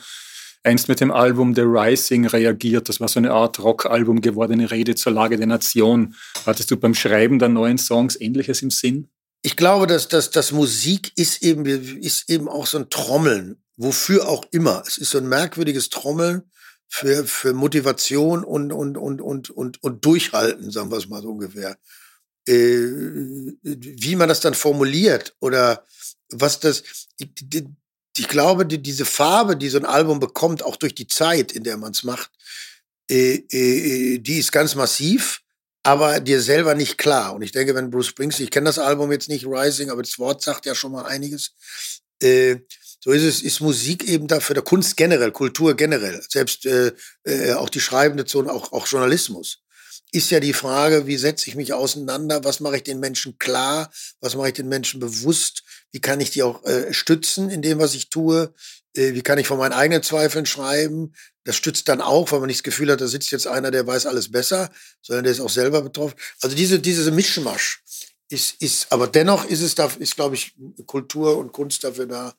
einst 0.63 0.89
mit 0.89 0.99
dem 0.99 1.11
Album 1.11 1.55
The 1.55 1.61
Rising 1.61 2.25
reagiert. 2.25 2.89
Das 2.89 2.99
war 2.99 3.07
so 3.07 3.19
eine 3.19 3.31
Art 3.31 3.59
Rockalbum 3.59 4.21
gewordene 4.21 4.69
Rede 4.69 4.95
zur 4.95 5.13
Lage 5.13 5.37
der 5.37 5.47
Nation. 5.47 6.15
Hattest 6.45 6.71
du 6.71 6.77
beim 6.77 6.93
Schreiben 6.93 7.39
der 7.39 7.49
neuen 7.49 7.77
Songs 7.77 8.19
Ähnliches 8.19 8.61
im 8.61 8.71
Sinn? 8.71 9.09
Ich 9.43 9.55
glaube, 9.55 9.87
dass, 9.87 10.07
dass, 10.07 10.29
dass 10.29 10.51
Musik 10.51 11.11
ist 11.17 11.43
eben, 11.43 11.65
ist 11.65 12.29
eben 12.29 12.47
auch 12.47 12.65
so 12.65 12.77
ein 12.77 12.89
Trommeln, 12.89 13.61
wofür 13.75 14.27
auch 14.27 14.45
immer. 14.51 14.83
Es 14.87 14.97
ist 14.97 15.11
so 15.11 15.17
ein 15.17 15.27
merkwürdiges 15.27 15.89
Trommeln 15.89 16.43
für, 16.93 17.25
für 17.25 17.53
Motivation 17.53 18.43
und, 18.43 18.71
und, 18.71 18.97
und, 18.97 19.19
und, 19.19 19.49
und, 19.49 19.81
und 19.81 20.05
Durchhalten, 20.05 20.69
sagen 20.69 20.91
wir 20.91 20.99
es 20.99 21.09
mal 21.09 21.23
so 21.23 21.31
ungefähr. 21.31 21.75
Äh, 22.47 22.53
wie 23.63 24.15
man 24.15 24.29
das 24.29 24.41
dann 24.41 24.53
formuliert 24.53 25.35
oder 25.39 25.87
was 26.29 26.59
das, 26.59 26.83
ich, 27.17 27.29
ich 28.15 28.27
glaube, 28.27 28.67
die, 28.67 28.77
diese 28.77 29.05
Farbe, 29.05 29.57
die 29.57 29.69
so 29.69 29.79
ein 29.79 29.87
Album 29.87 30.19
bekommt, 30.19 30.61
auch 30.63 30.75
durch 30.75 30.93
die 30.93 31.07
Zeit, 31.07 31.51
in 31.51 31.63
der 31.63 31.77
man 31.77 31.93
es 31.93 32.03
macht, 32.03 32.29
äh, 33.09 33.37
äh, 33.37 34.19
die 34.19 34.37
ist 34.37 34.51
ganz 34.51 34.75
massiv, 34.75 35.41
aber 35.81 36.19
dir 36.19 36.41
selber 36.41 36.75
nicht 36.75 36.99
klar. 36.99 37.33
Und 37.33 37.41
ich 37.41 37.51
denke, 37.51 37.73
wenn 37.73 37.89
Bruce 37.89 38.07
Springsteen, 38.07 38.45
ich 38.45 38.51
kenne 38.51 38.67
das 38.67 38.77
Album 38.77 39.11
jetzt 39.11 39.29
nicht, 39.29 39.47
Rising, 39.47 39.89
aber 39.89 40.03
das 40.03 40.19
Wort 40.19 40.43
sagt 40.43 40.67
ja 40.67 40.75
schon 40.75 40.91
mal 40.91 41.05
einiges. 41.05 41.55
So 43.03 43.11
ist 43.11 43.23
es, 43.23 43.41
ist 43.41 43.59
Musik 43.59 44.07
eben 44.07 44.29
dafür, 44.29 44.53
der 44.53 44.63
Kunst 44.63 44.95
generell, 44.95 45.33
Kultur 45.33 45.75
generell, 45.75 46.23
selbst 46.29 46.65
äh, 46.65 46.93
äh, 47.25 47.51
auch 47.51 47.69
die 47.69 47.81
schreibende 47.81 48.23
Zone, 48.23 48.49
auch, 48.49 48.71
auch 48.71 48.87
Journalismus, 48.87 49.59
ist 50.13 50.31
ja 50.31 50.39
die 50.39 50.53
Frage, 50.53 51.05
wie 51.05 51.17
setze 51.17 51.49
ich 51.49 51.55
mich 51.57 51.73
auseinander, 51.73 52.45
was 52.45 52.61
mache 52.61 52.77
ich 52.77 52.83
den 52.83 53.01
Menschen 53.01 53.37
klar, 53.39 53.91
was 54.21 54.37
mache 54.37 54.47
ich 54.47 54.53
den 54.53 54.69
Menschen 54.69 55.01
bewusst, 55.01 55.63
wie 55.91 55.99
kann 55.99 56.21
ich 56.21 56.31
die 56.31 56.43
auch 56.43 56.63
äh, 56.63 56.93
stützen 56.93 57.49
in 57.49 57.61
dem, 57.61 57.77
was 57.77 57.93
ich 57.93 58.09
tue, 58.09 58.53
äh, 58.95 59.13
wie 59.13 59.21
kann 59.21 59.37
ich 59.37 59.47
von 59.47 59.57
meinen 59.57 59.73
eigenen 59.73 60.01
Zweifeln 60.01 60.45
schreiben. 60.45 61.13
Das 61.43 61.57
stützt 61.57 61.89
dann 61.89 61.99
auch, 61.99 62.31
weil 62.31 62.39
man 62.39 62.47
nicht 62.47 62.59
das 62.59 62.63
Gefühl 62.63 62.89
hat, 62.89 63.01
da 63.01 63.07
sitzt 63.07 63.31
jetzt 63.31 63.47
einer, 63.47 63.69
der 63.69 63.85
weiß 63.85 64.05
alles 64.05 64.31
besser, 64.31 64.71
sondern 65.01 65.25
der 65.25 65.33
ist 65.33 65.41
auch 65.41 65.49
selber 65.49 65.81
betroffen. 65.81 66.15
Also 66.41 66.55
diese, 66.55 66.79
diese 66.79 67.11
Mischmasch 67.11 67.83
ist, 68.29 68.61
ist, 68.61 68.93
aber 68.93 69.07
dennoch 69.07 69.43
ist 69.43 69.61
es 69.61 69.75
da, 69.75 69.91
ist, 69.99 70.15
glaube 70.15 70.35
ich, 70.35 70.55
Kultur 70.85 71.37
und 71.37 71.51
Kunst 71.51 71.83
dafür 71.83 72.05
da, 72.05 72.33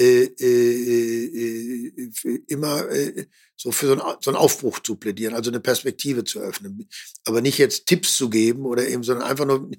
äh, 0.00 0.24
äh, 0.24 1.92
äh, 2.24 2.40
immer 2.46 2.88
äh, 2.88 3.26
so 3.54 3.70
für 3.70 3.86
so, 3.86 3.92
ein, 3.92 4.16
so 4.20 4.30
einen 4.30 4.38
Aufbruch 4.38 4.78
zu 4.80 4.96
plädieren, 4.96 5.34
also 5.34 5.50
eine 5.50 5.60
Perspektive 5.60 6.24
zu 6.24 6.40
öffnen. 6.40 6.88
Aber 7.26 7.42
nicht 7.42 7.58
jetzt 7.58 7.86
Tipps 7.86 8.16
zu 8.16 8.30
geben 8.30 8.64
oder 8.64 8.88
eben, 8.88 9.02
sondern 9.02 9.28
einfach 9.28 9.44
nur 9.44 9.70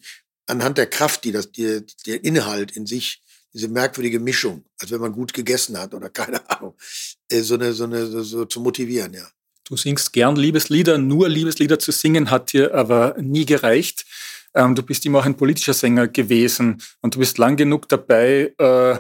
anhand 0.46 0.78
der 0.78 0.86
Kraft, 0.86 1.24
die 1.24 1.32
das, 1.32 1.52
die, 1.52 1.84
der 2.06 2.24
Inhalt 2.24 2.72
in 2.78 2.86
sich, 2.86 3.24
diese 3.52 3.68
merkwürdige 3.68 4.20
Mischung, 4.20 4.64
als 4.80 4.92
wenn 4.92 5.02
man 5.02 5.12
gut 5.12 5.34
gegessen 5.34 5.78
hat 5.78 5.96
oder 5.96 6.10
keine 6.12 6.48
Ahnung, 6.50 6.76
äh, 7.30 7.42
so 7.42 7.56
eine, 7.56 7.74
so 7.74 7.86
eine, 7.86 8.06
so, 8.06 8.22
so 8.22 8.46
zu 8.46 8.62
motivieren, 8.62 9.16
ja. 9.16 9.28
Du 9.64 9.76
singst 9.78 10.14
gern 10.14 10.36
Liebeslieder, 10.36 11.00
nur 11.00 11.30
Liebeslieder 11.30 11.80
zu 11.80 11.92
singen 11.92 12.30
hat 12.30 12.54
dir 12.54 12.76
aber 12.76 13.16
nie 13.20 13.46
gereicht. 13.46 14.06
Ähm, 14.54 14.76
du 14.76 14.84
bist 14.84 15.06
immer 15.06 15.20
auch 15.20 15.26
ein 15.26 15.38
politischer 15.38 15.74
Sänger 15.74 16.08
gewesen 16.08 16.82
und 17.02 17.16
du 17.16 17.20
bist 17.20 17.38
lang 17.38 17.56
genug 17.56 17.88
dabei, 17.88 18.54
äh, 18.58 18.98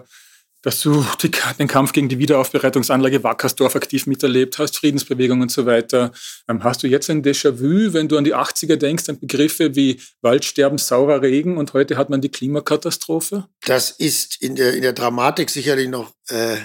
dass 0.61 0.81
du 0.81 1.05
die, 1.21 1.31
den 1.57 1.67
Kampf 1.67 1.91
gegen 1.93 2.09
die 2.09 2.19
Wiederaufbereitungsanlage 2.19 3.23
Wackersdorf 3.23 3.75
aktiv 3.75 4.05
miterlebt 4.05 4.59
hast, 4.59 4.77
Friedensbewegung 4.77 5.41
und 5.41 5.51
so 5.51 5.65
weiter. 5.65 6.11
Ähm, 6.47 6.63
hast 6.63 6.83
du 6.83 6.87
jetzt 6.87 7.09
ein 7.09 7.23
Déjà-vu, 7.23 7.93
wenn 7.93 8.07
du 8.07 8.17
an 8.17 8.23
die 8.23 8.35
80er 8.35 8.75
denkst, 8.75 9.09
an 9.09 9.19
Begriffe 9.19 9.75
wie 9.75 9.99
Waldsterben, 10.21 10.77
saurer 10.77 11.21
Regen 11.21 11.57
und 11.57 11.73
heute 11.73 11.97
hat 11.97 12.09
man 12.09 12.21
die 12.21 12.29
Klimakatastrophe? 12.29 13.47
Das 13.65 13.91
ist 13.91 14.41
in 14.41 14.55
der, 14.55 14.73
in 14.73 14.83
der 14.83 14.93
Dramatik 14.93 15.49
sicherlich 15.49 15.89
noch 15.89 16.13
äh, 16.29 16.57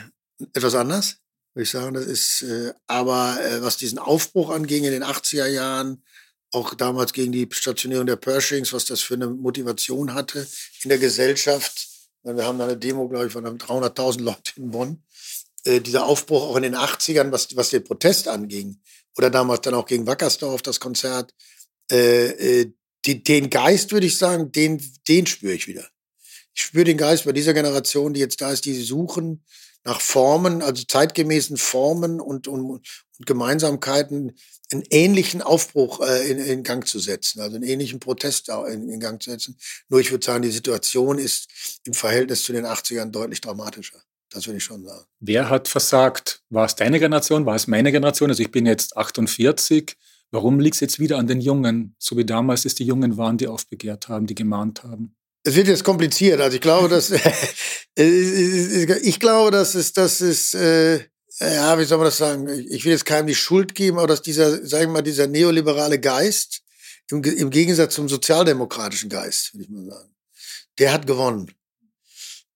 etwas 0.53 0.75
anders, 0.75 1.17
würde 1.55 1.65
ich 1.65 1.71
sagen. 1.71 1.95
Das 1.95 2.05
ist, 2.05 2.43
äh, 2.43 2.73
aber 2.87 3.39
äh, 3.43 3.63
was 3.63 3.79
diesen 3.79 3.99
Aufbruch 3.99 4.51
anging 4.51 4.85
in 4.85 4.93
den 4.93 5.05
80er 5.05 5.47
Jahren, 5.47 6.03
auch 6.53 6.75
damals 6.75 7.13
gegen 7.13 7.33
die 7.33 7.49
Stationierung 7.51 8.07
der 8.07 8.17
Pershings, 8.17 8.73
was 8.73 8.85
das 8.85 9.01
für 9.01 9.15
eine 9.15 9.29
Motivation 9.29 10.15
hatte 10.15 10.47
in 10.83 10.91
der 10.91 10.99
Gesellschaft, 10.99 11.96
wir 12.35 12.45
haben 12.45 12.59
da 12.59 12.65
eine 12.65 12.77
Demo, 12.77 13.09
glaube 13.09 13.27
ich, 13.27 13.33
von 13.33 13.45
300.000 13.45 14.23
Leuten 14.23 14.63
in 14.63 14.71
Bonn. 14.71 15.03
Äh, 15.65 15.81
dieser 15.81 16.07
Aufbruch 16.07 16.43
auch 16.43 16.57
in 16.57 16.63
den 16.63 16.75
80ern, 16.75 17.31
was, 17.31 17.55
was 17.57 17.71
den 17.71 17.85
Protest 17.85 18.29
anging, 18.29 18.81
oder 19.17 19.31
damals 19.31 19.61
dann 19.63 19.75
auch 19.75 19.87
gegen 19.87 20.07
Wackersdorf 20.07 20.63
das 20.63 20.81
Konzert, 20.81 21.33
äh, 21.91 22.61
äh, 22.61 22.73
die, 23.05 23.23
den 23.23 23.51
Geist, 23.51 23.93
würde 23.93 24.07
ich 24.07 24.19
sagen, 24.19 24.51
den, 24.53 24.83
den 25.09 25.27
spüre 25.27 25.55
ich 25.55 25.69
wieder. 25.69 25.89
Ich 26.55 26.63
spüre 26.63 26.85
den 26.85 26.97
Geist 26.97 27.25
bei 27.25 27.33
dieser 27.33 27.55
Generation, 27.55 28.15
die 28.15 28.21
jetzt 28.21 28.41
da 28.41 28.51
ist, 28.51 28.65
die 28.65 28.75
suchen 28.75 29.45
nach 29.85 30.01
Formen, 30.01 30.63
also 30.63 30.83
zeitgemäßen 30.85 31.57
Formen 31.57 32.21
und, 32.21 32.49
und, 32.49 32.65
und 32.65 32.87
Gemeinsamkeiten, 33.25 34.37
einen 34.73 34.83
ähnlichen 34.91 35.43
Aufbruch 35.43 36.01
äh, 36.01 36.31
in, 36.31 36.39
in, 36.39 36.63
Gang 36.63 36.87
zu 36.87 36.99
setzen, 36.99 37.41
also 37.41 37.57
einen 37.57 37.65
ähnlichen 37.65 38.01
Protest 38.01 38.49
in, 38.49 38.89
in, 38.89 39.01
Gang 39.01 39.23
zu 39.23 39.31
setzen. 39.31 39.57
Nur 39.89 40.01
ich 40.01 40.11
würde 40.11 40.25
sagen, 40.25 40.43
die 40.43 40.51
Situation 40.51 41.19
ist 41.19 41.49
im 41.85 41.95
Verhältnis 41.95 42.43
zu 42.43 42.53
den 42.53 42.67
80ern 42.67 43.11
deutlich 43.11 43.41
dramatischer. 43.41 44.03
Das 44.31 44.47
würde 44.47 44.59
ich 44.59 44.65
schon 44.65 44.85
sagen. 44.85 45.05
Wer 45.21 45.49
hat 45.49 45.69
versagt? 45.69 46.43
War 46.51 46.67
es 46.67 46.75
deine 46.75 46.99
Generation? 46.99 47.47
War 47.47 47.55
es 47.55 47.69
meine 47.69 47.93
Generation? 47.93 48.31
Also 48.31 48.43
ich 48.43 48.51
bin 48.51 48.67
jetzt 48.67 48.97
48. 48.97 49.97
Warum 50.33 50.59
liegt 50.59 50.75
es 50.75 50.81
jetzt 50.81 50.99
wieder 50.99 51.19
an 51.19 51.29
den 51.29 51.41
Jungen? 51.41 51.95
So 51.99 52.17
wie 52.17 52.25
damals 52.25 52.65
es 52.65 52.75
die 52.75 52.85
Jungen 52.85 53.17
waren, 53.17 53.39
die 53.39 53.47
aufbegehrt 53.47 54.09
haben, 54.09 54.27
die 54.27 54.35
gemahnt 54.35 54.83
haben. 54.83 55.15
Es 55.45 55.55
wird 55.55 55.69
jetzt 55.69 55.85
kompliziert. 55.85 56.41
Also 56.41 56.57
ich 56.57 56.61
glaube, 56.61 56.89
dass 56.89 57.11
ich 57.95 59.21
glaube, 59.21 59.53
dass 59.53 59.77
es, 59.77 59.93
dass 59.93 60.21
es 60.21 60.55
äh, 60.55 61.05
ja, 61.39 61.79
wie 61.79 61.85
soll 61.85 61.99
man 61.99 62.07
das 62.07 62.17
sagen? 62.17 62.49
Ich 62.71 62.85
will 62.85 62.93
jetzt 62.93 63.05
keinem 63.05 63.27
die 63.27 63.35
Schuld 63.35 63.75
geben, 63.75 63.99
aber 63.99 64.07
dass 64.07 64.23
dieser, 64.23 64.67
sagen 64.67 64.87
wir 64.87 64.95
mal, 64.95 65.03
dieser 65.03 65.27
neoliberale 65.27 66.01
Geist 66.01 66.63
im, 67.11 67.23
im 67.23 67.51
Gegensatz 67.51 67.95
zum 67.95 68.09
sozialdemokratischen 68.09 69.11
Geist, 69.11 69.53
würde 69.55 69.65
ich 69.65 69.71
mal 69.71 69.85
sagen, 69.85 70.15
der 70.79 70.93
hat 70.93 71.07
gewonnen. 71.07 71.53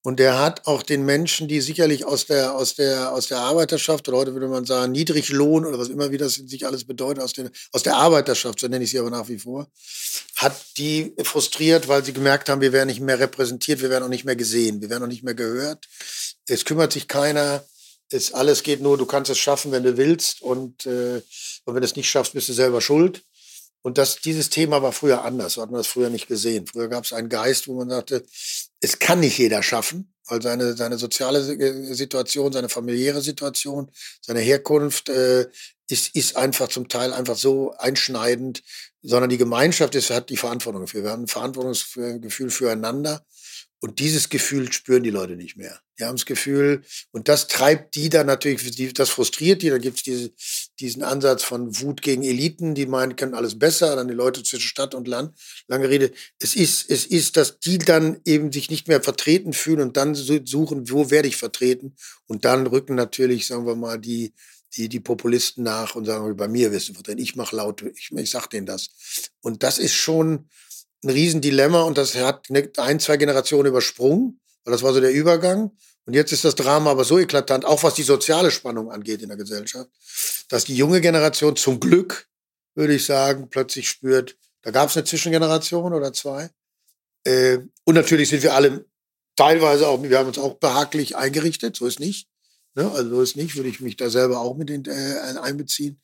Und 0.03 0.19
der 0.19 0.38
hat 0.38 0.66
auch 0.66 0.83
den 0.83 1.05
Menschen, 1.05 1.47
die 1.47 1.61
sicherlich 1.61 2.07
aus 2.07 2.25
der, 2.25 2.55
aus 2.55 2.75
der, 2.75 3.12
aus 3.12 3.29
der 3.29 3.40
Arbeiterschaft, 3.40 4.09
oder 4.09 4.16
heute 4.16 4.33
würde 4.33 4.49
man 4.49 4.64
sagen, 4.64 4.93
Niedriglohn 4.93 5.66
oder 5.66 5.79
was 5.79 5.90
immer, 5.90 6.11
wie 6.11 6.16
das 6.16 6.37
sich 6.37 6.66
alles 6.66 6.87
bedeutet, 6.87 7.23
aus, 7.23 7.35
den, 7.35 7.51
aus 7.73 7.83
der 7.83 7.97
Arbeiterschaft, 7.97 8.61
so 8.61 8.66
nenne 8.66 8.85
ich 8.85 8.90
sie 8.90 8.99
aber 8.99 9.11
nach 9.11 9.29
wie 9.29 9.38
vor, 9.38 9.71
hat 10.37 10.57
die 10.79 11.14
frustriert, 11.23 11.87
weil 11.87 12.03
sie 12.03 12.14
gemerkt 12.14 12.49
haben, 12.49 12.62
wir 12.62 12.73
werden 12.73 12.88
nicht 12.88 13.01
mehr 13.01 13.19
repräsentiert, 13.19 13.83
wir 13.83 13.90
werden 13.90 14.05
auch 14.05 14.09
nicht 14.09 14.25
mehr 14.25 14.37
gesehen, 14.37 14.81
wir 14.81 14.88
werden 14.88 15.03
auch 15.03 15.09
nicht 15.09 15.23
mehr 15.23 15.35
gehört. 15.35 15.87
Es 16.47 16.64
kümmert 16.64 16.95
sich 16.95 17.07
keiner 17.07 17.62
es 18.12 18.33
alles 18.33 18.62
geht 18.62 18.81
nur, 18.81 18.99
du 18.99 19.07
kannst 19.07 19.31
es 19.31 19.38
schaffen, 19.38 19.73
wenn 19.73 19.83
du 19.83 19.96
willst. 19.96 20.42
Und, 20.42 20.87
äh, 20.87 21.23
und 21.64 21.75
wenn 21.75 21.81
du 21.81 21.87
es 21.87 21.96
nicht 21.96 22.11
schaffst, 22.11 22.35
bist 22.35 22.49
du 22.49 22.53
selber 22.53 22.81
schuld. 22.81 23.23
Und 23.83 23.96
das, 23.96 24.16
dieses 24.16 24.51
Thema 24.51 24.83
war 24.83 24.92
früher 24.92 25.25
anders. 25.25 25.55
So 25.55 25.62
hat 25.62 25.70
man 25.70 25.79
das 25.79 25.87
früher 25.87 26.11
nicht 26.11 26.29
gesehen. 26.29 26.66
Früher 26.66 26.88
gab 26.88 27.05
es 27.05 27.12
einen 27.12 27.29
Geist, 27.29 27.66
wo 27.66 27.75
man 27.75 27.88
sagte, 27.88 28.27
es 28.81 28.99
kann 28.99 29.20
nicht 29.20 29.38
jeder 29.38 29.62
schaffen, 29.62 30.12
weil 30.27 30.42
seine, 30.42 30.77
seine 30.77 30.99
soziale 30.99 31.38
äh, 31.38 31.94
Situation, 31.94 32.53
seine 32.53 32.68
familiäre 32.68 33.23
Situation, 33.23 33.90
seine 34.20 34.40
Herkunft 34.40 35.09
äh, 35.09 35.46
ist, 35.88 36.14
ist 36.14 36.37
einfach 36.37 36.68
zum 36.68 36.88
Teil 36.88 37.12
einfach 37.12 37.37
so 37.37 37.75
einschneidend, 37.79 38.62
sondern 39.03 39.31
die 39.31 39.38
Gemeinschaft 39.38 39.94
ist, 39.94 40.11
hat 40.11 40.29
die 40.29 40.37
Verantwortung 40.37 40.83
dafür. 40.83 41.03
Wir 41.03 41.11
haben 41.11 41.25
ein 41.25 41.29
Verantwortungsgefühl 41.29 42.51
füreinander. 42.51 43.25
Und 43.83 43.99
dieses 43.99 44.29
Gefühl 44.29 44.71
spüren 44.73 45.03
die 45.03 45.11
Leute 45.11 45.37
nicht 45.37 45.57
mehr. 45.57 45.81
Die 45.99 46.05
haben 46.05 46.16
das 46.16 46.27
Gefühl, 46.27 46.83
und 47.12 47.29
das 47.29 47.47
treibt 47.47 47.95
die 47.95 48.11
dann 48.11 48.27
natürlich, 48.27 48.93
das 48.93 49.09
frustriert 49.09 49.62
die. 49.62 49.71
Dann 49.71 49.81
gibt 49.81 49.97
es 49.97 50.03
diese, 50.03 50.33
diesen 50.79 51.03
Ansatz 51.03 51.43
von 51.43 51.81
Wut 51.81 52.03
gegen 52.03 52.23
Eliten, 52.23 52.75
die 52.75 52.85
meinen, 52.85 53.16
können 53.16 53.35
alles 53.35 53.59
besser, 53.59 53.97
dann 53.97 54.09
die 54.09 54.14
Leute 54.14 54.43
zwischen 54.43 54.69
Stadt 54.69 54.95
und 54.95 55.09
Land. 55.09 55.35
Lange 55.66 55.88
Rede. 55.88 56.12
Es 56.38 56.55
ist, 56.55 56.90
es 56.90 57.07
ist, 57.07 57.38
dass 57.38 57.59
die 57.59 57.79
dann 57.79 58.21
eben 58.27 58.53
sich 58.53 58.71
nicht 58.71 58.87
mehr 58.87 59.03
vertreten 59.03 59.55
fühlen 59.55 59.81
und 59.81 59.97
dann 59.97 60.14
suchen, 60.14 60.90
wo 60.90 61.11
werde 61.11 61.29
ich 61.29 61.37
vertreten? 61.37 61.97
Und 62.27 62.45
dann 62.45 62.66
rücken 62.66 62.95
natürlich, 62.95 63.47
sagen 63.47 63.66
wir 63.66 63.77
mal, 63.77 63.99
die, 63.99 64.35
die, 64.77 64.90
die 64.90 65.01
Populisten 65.01 65.64
nach 65.64 65.95
und 65.95 66.05
sagen, 66.05 66.37
bei 66.37 66.49
mir 66.49 66.71
wirst 66.71 66.90
du 66.90 66.95
vertreten. 66.95 67.21
Ich 67.21 67.35
mache 67.35 67.57
laut, 67.57 67.83
ich, 67.83 68.11
ich 68.12 68.31
sag 68.31 68.49
denen 68.49 68.66
das. 68.66 68.90
Und 69.40 69.62
das 69.62 69.79
ist 69.79 69.95
schon, 69.95 70.49
ein 71.03 71.11
Riesendilemma 71.11 71.83
und 71.83 71.99
das 71.99 72.15
hat 72.17 72.47
ein, 72.77 73.01
zwei 73.01 73.17
Generationen 73.17 73.69
übersprungen, 73.69 74.41
weil 74.65 74.73
das 74.73 74.83
war 74.83 74.93
so 74.93 75.01
der 75.01 75.13
Übergang. 75.13 75.71
Und 76.07 76.15
jetzt 76.15 76.33
ist 76.33 76.45
das 76.45 76.55
Drama 76.55 76.91
aber 76.91 77.05
so 77.05 77.19
eklatant, 77.19 77.65
auch 77.65 77.83
was 77.83 77.95
die 77.95 78.03
soziale 78.03 78.51
Spannung 78.51 78.91
angeht 78.91 79.23
in 79.23 79.29
der 79.29 79.37
Gesellschaft, 79.37 79.89
dass 80.49 80.65
die 80.65 80.75
junge 80.75 81.01
Generation 81.01 81.57
zum 81.57 81.79
Glück, 81.79 82.29
würde 82.75 82.95
ich 82.95 83.05
sagen, 83.05 83.49
plötzlich 83.51 83.89
spürt, 83.89 84.37
da 84.63 84.71
gab 84.71 84.89
es 84.89 84.97
eine 84.97 85.05
Zwischengeneration 85.05 85.93
oder 85.93 86.13
zwei. 86.13 86.51
Äh, 87.25 87.59
und 87.85 87.95
natürlich 87.95 88.29
sind 88.29 88.43
wir 88.43 88.55
alle 88.55 88.85
teilweise 89.37 89.89
auch, 89.89 90.03
wir 90.03 90.19
haben 90.19 90.29
uns 90.29 90.39
auch 90.39 90.55
behaglich 90.55 91.17
eingerichtet, 91.17 91.77
so 91.77 91.87
ist 91.87 92.01
nicht. 92.01 92.29
Ne? 92.75 92.91
Also 92.91 93.11
so 93.11 93.23
ist 93.23 93.37
nicht, 93.37 93.57
würde 93.57 93.69
ich 93.69 93.81
mich 93.81 93.97
da 93.97 94.11
selber 94.11 94.41
auch 94.41 94.57
mit 94.57 94.71
in, 94.71 94.85
äh, 94.85 95.39
einbeziehen. 95.41 96.01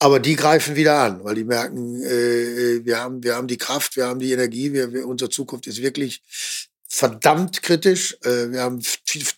Aber 0.00 0.20
die 0.20 0.36
greifen 0.36 0.76
wieder 0.76 0.98
an, 1.00 1.24
weil 1.24 1.34
die 1.34 1.44
merken, 1.44 2.00
äh, 2.02 2.84
wir, 2.84 3.00
haben, 3.00 3.22
wir 3.22 3.34
haben 3.34 3.48
die 3.48 3.58
Kraft, 3.58 3.96
wir 3.96 4.06
haben 4.06 4.20
die 4.20 4.32
Energie, 4.32 4.72
wir, 4.72 4.92
wir, 4.92 5.06
unsere 5.06 5.28
Zukunft 5.28 5.66
ist 5.66 5.82
wirklich 5.82 6.22
verdammt 6.88 7.62
kritisch. 7.62 8.16
Äh, 8.22 8.52
wir 8.52 8.62
haben 8.62 8.80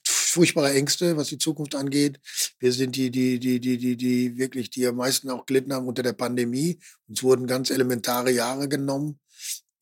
furchtbare 0.05 0.73
Ängste, 0.73 1.16
was 1.16 1.29
die 1.29 1.38
Zukunft 1.38 1.75
angeht. 1.75 2.20
Wir 2.59 2.73
sind 2.73 2.94
die, 2.94 3.11
die, 3.11 3.40
die, 3.40 3.59
die, 3.59 3.79
die, 3.79 3.96
die 3.96 4.37
wirklich, 4.37 4.70
die 4.70 4.87
am 4.87 4.96
meisten 4.96 5.31
auch 5.31 5.46
gelitten 5.46 5.73
haben 5.73 5.88
unter 5.88 6.03
der 6.03 6.12
Pandemie. 6.12 6.79
Uns 7.09 7.23
wurden 7.23 7.46
ganz 7.46 7.70
elementare 7.70 8.31
Jahre 8.31 8.68
genommen. 8.68 9.18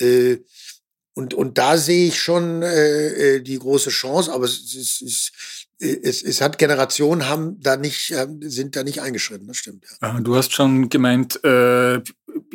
Äh, 0.00 0.38
und, 1.18 1.34
und 1.34 1.58
da 1.58 1.76
sehe 1.76 2.06
ich 2.06 2.22
schon 2.22 2.62
äh, 2.62 3.08
äh 3.08 3.40
die 3.40 3.58
große 3.58 3.90
Chance, 3.90 4.32
aber 4.32 4.44
es, 4.44 4.72
es, 4.72 5.00
es, 5.00 5.32
es, 5.80 6.22
es 6.22 6.40
hat 6.40 6.58
Generationen 6.58 7.28
haben 7.28 7.58
da 7.60 7.76
nicht, 7.76 8.14
sind 8.42 8.76
da 8.76 8.84
nicht 8.84 9.02
eingeschritten, 9.02 9.48
das 9.48 9.56
stimmt. 9.56 9.84
Ja. 10.00 10.20
Du 10.20 10.36
hast 10.36 10.52
schon 10.52 10.88
gemeint, 10.90 11.42
äh, 11.42 12.00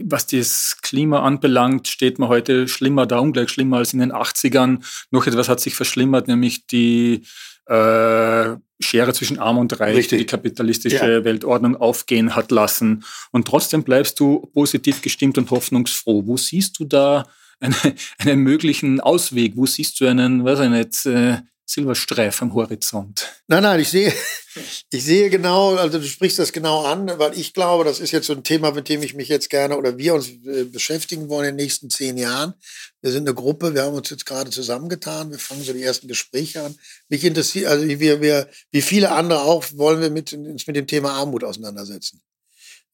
was 0.01 0.27
das 0.27 0.77
Klima 0.81 1.23
anbelangt, 1.23 1.89
steht 1.89 2.19
man 2.19 2.29
heute 2.29 2.69
schlimmer 2.69 3.05
da, 3.05 3.19
ungleich 3.19 3.49
schlimmer 3.49 3.79
als 3.79 3.91
in 3.91 3.99
den 3.99 4.13
80ern. 4.13 4.81
Noch 5.11 5.27
etwas 5.27 5.49
hat 5.49 5.59
sich 5.59 5.75
verschlimmert, 5.75 6.29
nämlich 6.29 6.65
die 6.65 7.25
äh, 7.65 8.55
Schere 8.79 9.13
zwischen 9.13 9.39
Arm 9.39 9.57
und 9.57 9.77
Reich, 9.77 9.97
Richtig. 9.97 10.19
die 10.19 10.25
kapitalistische 10.25 11.11
ja. 11.11 11.23
Weltordnung 11.25 11.75
aufgehen 11.75 12.33
hat 12.33 12.49
lassen. 12.49 13.03
Und 13.31 13.45
trotzdem 13.45 13.83
bleibst 13.83 14.21
du 14.21 14.39
positiv 14.53 15.01
gestimmt 15.01 15.37
und 15.37 15.51
hoffnungsfroh. 15.51 16.25
Wo 16.25 16.37
siehst 16.37 16.79
du 16.79 16.85
da 16.85 17.25
eine, 17.63 17.75
einen 18.19 18.41
möglichen 18.41 18.99
Ausweg? 18.99 19.53
Wo 19.55 19.65
siehst 19.65 19.99
du 19.99 20.07
einen, 20.07 20.45
weiß 20.45 20.59
ich 20.59 20.69
nicht, 20.69 21.05
äh, 21.05 21.37
Silberstreif 21.65 22.41
am 22.41 22.53
Horizont. 22.53 23.29
Nein, 23.47 23.63
nein, 23.63 23.79
ich 23.79 23.89
sehe, 23.89 24.13
ich 24.91 25.03
sehe 25.03 25.29
genau, 25.29 25.75
also 25.75 25.97
du 25.97 26.05
sprichst 26.05 26.37
das 26.37 26.51
genau 26.51 26.83
an, 26.83 27.09
weil 27.17 27.37
ich 27.37 27.53
glaube, 27.53 27.85
das 27.85 27.99
ist 27.99 28.11
jetzt 28.11 28.27
so 28.27 28.33
ein 28.33 28.43
Thema, 28.43 28.71
mit 28.71 28.89
dem 28.89 29.01
ich 29.01 29.13
mich 29.13 29.29
jetzt 29.29 29.49
gerne 29.49 29.77
oder 29.77 29.97
wir 29.97 30.13
uns 30.13 30.27
äh, 30.45 30.65
beschäftigen 30.65 31.29
wollen 31.29 31.49
in 31.49 31.57
den 31.57 31.63
nächsten 31.63 31.89
zehn 31.89 32.17
Jahren. 32.17 32.53
Wir 33.01 33.11
sind 33.11 33.27
eine 33.27 33.33
Gruppe, 33.33 33.73
wir 33.73 33.83
haben 33.83 33.95
uns 33.95 34.09
jetzt 34.09 34.25
gerade 34.25 34.51
zusammengetan, 34.51 35.31
wir 35.31 35.39
fangen 35.39 35.63
so 35.63 35.73
die 35.73 35.83
ersten 35.83 36.07
Gespräche 36.07 36.63
an. 36.63 36.75
Mich 37.07 37.23
interessiert, 37.23 37.67
also 37.67 37.87
wir, 37.87 38.21
wir, 38.21 38.49
wie 38.71 38.81
viele 38.81 39.11
andere 39.11 39.41
auch, 39.43 39.63
wollen 39.75 40.01
wir 40.01 40.09
mit, 40.09 40.33
uns 40.33 40.67
mit 40.67 40.75
dem 40.75 40.87
Thema 40.87 41.13
Armut 41.13 41.43
auseinandersetzen. 41.45 42.21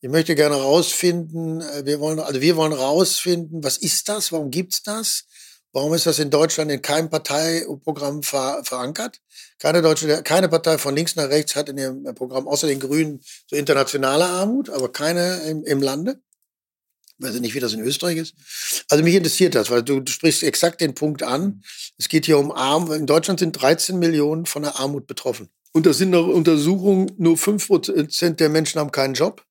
Ich 0.02 0.10
möchte 0.10 0.34
gerne 0.36 0.56
rausfinden, 0.56 1.60
äh, 1.62 1.86
wir 1.86 2.00
wollen, 2.00 2.20
also 2.20 2.40
wir 2.40 2.56
wollen 2.56 2.72
rausfinden, 2.72 3.64
was 3.64 3.78
ist 3.78 4.08
das, 4.08 4.32
warum 4.32 4.50
gibt's 4.50 4.82
das? 4.82 5.26
Warum 5.72 5.94
ist 5.94 6.06
das 6.08 6.18
in 6.18 6.32
Deutschland 6.32 6.72
in 6.72 6.82
keinem 6.82 7.10
Parteiprogramm 7.10 8.24
ver 8.24 8.62
verankert? 8.64 9.20
Keine 9.60 9.82
deutsche, 9.82 10.24
keine 10.24 10.50
Partei 10.50 10.78
von 10.78 10.96
links 10.96 11.16
nach 11.16 11.30
rechts 11.30 11.56
hat 11.56 11.70
in 11.70 11.78
ihrem 11.78 12.04
Programm 12.16 12.48
außer 12.48 12.66
den 12.66 12.80
Grünen 12.80 13.22
so 13.48 13.56
internationale 13.56 14.26
Armut, 14.26 14.70
aber 14.70 14.92
keine 14.92 15.42
im, 15.42 15.64
im 15.66 15.82
Lande. 15.82 16.22
Ich 17.20 17.26
weiß 17.26 17.40
nicht, 17.42 17.54
wie 17.54 17.60
das 17.60 17.74
in 17.74 17.82
Österreich 17.82 18.18
ist. 18.18 18.36
Also 18.90 19.04
mich 19.04 19.14
interessiert 19.14 19.54
das, 19.54 19.70
weil 19.70 19.84
du, 19.84 20.00
du 20.00 20.12
sprichst 20.12 20.42
exakt 20.42 20.80
den 20.80 20.96
Punkt 20.96 21.22
an. 21.22 21.62
Es 21.98 22.08
geht 22.08 22.26
hier 22.26 22.40
um 22.40 22.52
Arm. 22.52 22.92
In 22.94 23.06
Deutschland 23.06 23.42
sind 23.42 23.52
13 23.52 24.00
Millionen 24.00 24.46
von 24.46 24.64
der 24.64 24.80
Armut 24.80 25.06
betroffen. 25.06 25.50
Und 25.74 25.86
das 25.86 25.98
sind 25.98 26.12
nach 26.12 26.26
Untersuchungen, 26.26 27.12
nur 27.18 27.38
5 27.38 27.68
Prozent 27.68 28.40
der 28.40 28.50
Menschen 28.50 28.80
haben 28.80 28.92
keinen 28.92 29.14
Job. 29.14 29.46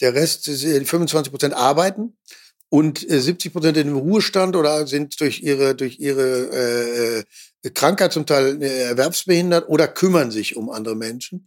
Der 0.00 0.14
Rest, 0.14 0.44
25 0.44 1.30
Prozent 1.30 1.54
arbeiten 1.54 2.16
und 2.68 2.98
70 2.98 3.46
äh, 3.46 3.52
Prozent 3.52 3.76
in 3.76 3.92
Ruhestand 3.92 4.56
oder 4.56 4.86
sind 4.86 5.20
durch 5.20 5.42
ihre, 5.42 5.74
durch 5.74 5.98
ihre 5.98 7.24
äh, 7.62 7.70
Krankheit 7.70 8.12
zum 8.12 8.26
Teil 8.26 8.62
äh, 8.62 8.82
erwerbsbehindert 8.84 9.68
oder 9.68 9.88
kümmern 9.88 10.30
sich 10.30 10.56
um 10.56 10.70
andere 10.70 10.96
Menschen. 10.96 11.46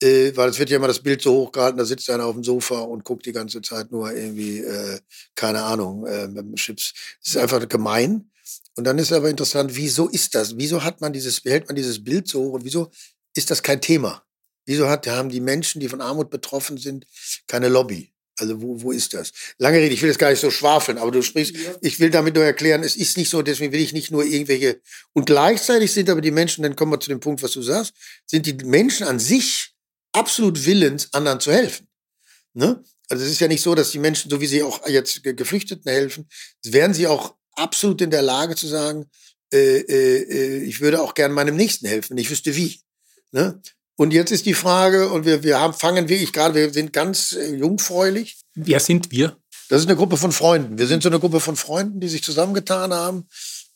Äh, 0.00 0.36
weil 0.36 0.50
es 0.50 0.58
wird 0.58 0.70
ja 0.70 0.76
immer 0.76 0.86
das 0.86 1.00
Bild 1.00 1.22
so 1.22 1.32
hochgehalten, 1.32 1.78
da 1.78 1.84
sitzt 1.84 2.08
einer 2.10 2.26
auf 2.26 2.34
dem 2.34 2.44
Sofa 2.44 2.80
und 2.80 3.04
guckt 3.04 3.26
die 3.26 3.32
ganze 3.32 3.60
Zeit 3.62 3.90
nur 3.90 4.12
irgendwie, 4.12 4.58
äh, 4.58 5.00
keine 5.34 5.62
Ahnung, 5.62 6.06
äh, 6.06 6.28
mit 6.28 6.54
Chips. 6.56 6.94
Das 7.22 7.34
ist 7.34 7.36
einfach 7.36 7.68
gemein. 7.68 8.30
Und 8.76 8.84
dann 8.84 8.98
ist 8.98 9.12
aber 9.12 9.28
interessant, 9.28 9.74
wieso 9.74 10.08
ist 10.08 10.36
das? 10.36 10.56
Wieso 10.56 10.84
hat 10.84 11.00
man 11.00 11.12
dieses, 11.12 11.40
behält 11.40 11.66
man 11.66 11.74
dieses 11.74 12.02
Bild 12.02 12.28
so 12.28 12.40
hoch 12.40 12.52
und 12.54 12.64
wieso 12.64 12.90
ist 13.34 13.50
das 13.50 13.62
kein 13.62 13.80
Thema? 13.80 14.22
Wieso 14.68 14.86
hat, 14.90 15.06
haben 15.06 15.30
die 15.30 15.40
Menschen, 15.40 15.80
die 15.80 15.88
von 15.88 16.02
Armut 16.02 16.28
betroffen 16.28 16.76
sind, 16.76 17.06
keine 17.46 17.68
Lobby? 17.68 18.12
Also 18.38 18.60
wo, 18.60 18.82
wo 18.82 18.92
ist 18.92 19.14
das? 19.14 19.32
Lange 19.56 19.78
Rede, 19.78 19.94
ich 19.94 20.02
will 20.02 20.10
das 20.10 20.18
gar 20.18 20.28
nicht 20.28 20.40
so 20.40 20.50
schwafeln, 20.50 20.98
aber 20.98 21.10
du 21.10 21.22
sprichst, 21.22 21.56
ja. 21.56 21.74
ich 21.80 21.98
will 22.00 22.10
damit 22.10 22.34
nur 22.34 22.44
erklären, 22.44 22.82
es 22.82 22.94
ist 22.94 23.16
nicht 23.16 23.30
so, 23.30 23.40
deswegen 23.40 23.72
will 23.72 23.80
ich 23.80 23.94
nicht 23.94 24.10
nur 24.10 24.26
irgendwelche, 24.26 24.82
und 25.14 25.24
gleichzeitig 25.24 25.90
sind 25.90 26.10
aber 26.10 26.20
die 26.20 26.30
Menschen, 26.30 26.62
dann 26.62 26.76
kommen 26.76 26.92
wir 26.92 27.00
zu 27.00 27.08
dem 27.08 27.18
Punkt, 27.18 27.42
was 27.42 27.52
du 27.52 27.62
sagst, 27.62 27.94
sind 28.26 28.44
die 28.44 28.52
Menschen 28.62 29.06
an 29.06 29.18
sich 29.18 29.72
absolut 30.12 30.66
willens, 30.66 31.08
anderen 31.14 31.40
zu 31.40 31.50
helfen. 31.50 31.88
Ne? 32.52 32.84
Also 33.08 33.24
es 33.24 33.30
ist 33.30 33.40
ja 33.40 33.48
nicht 33.48 33.62
so, 33.62 33.74
dass 33.74 33.90
die 33.90 33.98
Menschen, 33.98 34.30
so 34.30 34.38
wie 34.42 34.46
sie 34.46 34.62
auch 34.62 34.86
jetzt 34.86 35.22
Geflüchteten 35.22 35.90
helfen, 35.90 36.28
wären 36.62 36.92
sie 36.92 37.06
auch 37.06 37.36
absolut 37.52 38.02
in 38.02 38.10
der 38.10 38.22
Lage 38.22 38.54
zu 38.54 38.66
sagen, 38.66 39.06
äh, 39.50 39.78
äh, 39.78 40.58
äh 40.58 40.62
ich 40.64 40.82
würde 40.82 41.00
auch 41.00 41.14
gern 41.14 41.32
meinem 41.32 41.56
Nächsten 41.56 41.86
helfen, 41.86 42.10
wenn 42.10 42.18
ich 42.18 42.30
wüsste 42.30 42.54
wie. 42.54 42.80
Ne? 43.32 43.62
Und 43.98 44.12
jetzt 44.12 44.30
ist 44.30 44.46
die 44.46 44.54
Frage, 44.54 45.08
und 45.08 45.24
wir, 45.24 45.42
wir 45.42 45.58
haben, 45.58 45.74
fangen 45.74 46.08
wirklich 46.08 46.32
gerade, 46.32 46.54
wir 46.54 46.72
sind 46.72 46.92
ganz 46.92 47.32
äh, 47.32 47.52
jungfräulich. 47.56 48.38
Wer 48.54 48.78
sind 48.78 49.10
wir? 49.10 49.36
Das 49.68 49.80
ist 49.80 49.88
eine 49.88 49.96
Gruppe 49.96 50.16
von 50.16 50.30
Freunden. 50.30 50.78
Wir 50.78 50.86
sind 50.86 51.02
so 51.02 51.08
eine 51.08 51.18
Gruppe 51.18 51.40
von 51.40 51.56
Freunden, 51.56 51.98
die 51.98 52.08
sich 52.08 52.22
zusammengetan 52.22 52.94
haben. 52.94 53.26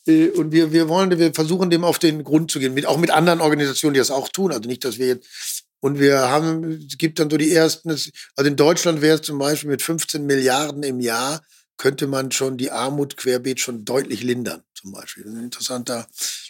Äh, 0.07 0.29
und 0.29 0.53
wir, 0.53 0.71
wir 0.71 0.87
wollen, 0.87 1.19
wir 1.19 1.33
versuchen 1.33 1.69
dem 1.69 1.83
auf 1.83 1.99
den 1.99 2.23
Grund 2.23 2.51
zu 2.51 2.59
gehen, 2.59 2.73
mit, 2.73 2.85
auch 2.85 2.97
mit 2.97 3.11
anderen 3.11 3.41
Organisationen, 3.41 3.95
die 3.95 3.99
das 3.99 4.11
auch 4.11 4.29
tun. 4.29 4.53
Also 4.53 4.69
nicht, 4.69 4.85
dass 4.85 4.97
wir 4.97 5.07
jetzt, 5.07 5.27
und 5.81 5.99
wir 5.99 6.19
haben, 6.19 6.87
es 6.87 6.97
gibt 6.97 7.19
dann 7.19 7.29
so 7.29 7.35
die 7.35 7.51
ersten, 7.51 7.89
also 7.89 8.13
in 8.45 8.55
Deutschland 8.55 9.01
wäre 9.01 9.15
es 9.17 9.23
zum 9.23 9.37
Beispiel 9.37 9.71
mit 9.71 9.81
15 9.81 10.25
Milliarden 10.25 10.83
im 10.83 11.01
Jahr, 11.01 11.41
könnte 11.75 12.07
man 12.07 12.31
schon 12.31 12.55
die 12.55 12.71
Armut 12.71 13.17
querbeet 13.17 13.59
schon 13.59 13.83
deutlich 13.83 14.23
lindern, 14.23 14.63
zum 14.73 14.93
Beispiel. 14.93 15.23
Das 15.25 15.33
ist 15.33 15.37
ein 15.37 15.43
interessanter, 15.43 16.07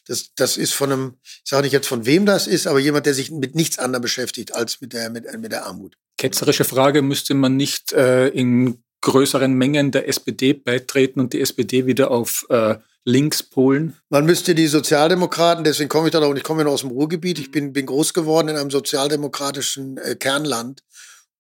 das, 0.08 0.34
das 0.36 0.58
ist 0.58 0.74
von 0.74 0.92
einem, 0.92 1.18
ich 1.24 1.50
sage 1.50 1.64
nicht 1.64 1.74
jetzt 1.74 1.88
von 1.88 2.06
wem 2.06 2.26
das 2.26 2.48
ist, 2.48 2.68
aber 2.68 2.80
jemand, 2.80 3.06
der 3.06 3.14
sich 3.14 3.32
mit 3.32 3.56
nichts 3.56 3.80
anderem 3.80 4.02
beschäftigt 4.02 4.54
als 4.54 4.82
mit 4.82 4.94
der, 4.94 5.10
mit, 5.10 5.26
mit 5.40 5.52
der 5.52 5.66
Armut. 5.66 5.98
Ketzerische 6.18 6.64
Frage, 6.64 7.02
müsste 7.02 7.34
man 7.34 7.56
nicht 7.56 7.94
äh, 7.94 8.28
in 8.28 8.84
größeren 9.02 9.54
Mengen 9.54 9.92
der 9.92 10.08
SPD 10.08 10.54
beitreten 10.54 11.20
und 11.20 11.34
die 11.34 11.42
SPD 11.42 11.86
wieder 11.86 12.12
auf 12.12 12.46
äh, 12.50 12.76
links 13.06 13.44
polen? 13.44 13.98
Man 14.10 14.26
müsste 14.26 14.56
die 14.56 14.68
Sozialdemokraten, 14.68 15.64
deswegen 15.64 15.90
komme 15.90 16.08
ich 16.08 16.12
da 16.12 16.20
und 16.26 16.38
ich 16.38 16.44
komme 16.44 16.62
ja 16.62 16.66
noch 16.66 16.74
aus 16.74 16.82
dem 16.82 16.92
Ruhrgebiet, 16.92 17.40
ich 17.40 17.52
bin, 17.52 17.74
bin 17.74 17.86
groß 17.86 18.14
geworden 18.14 18.50
in 18.50 18.58
einem 18.58 18.72
sozialdemokratischen 18.72 19.98
äh, 19.98 20.16
Kernland. 20.16 20.84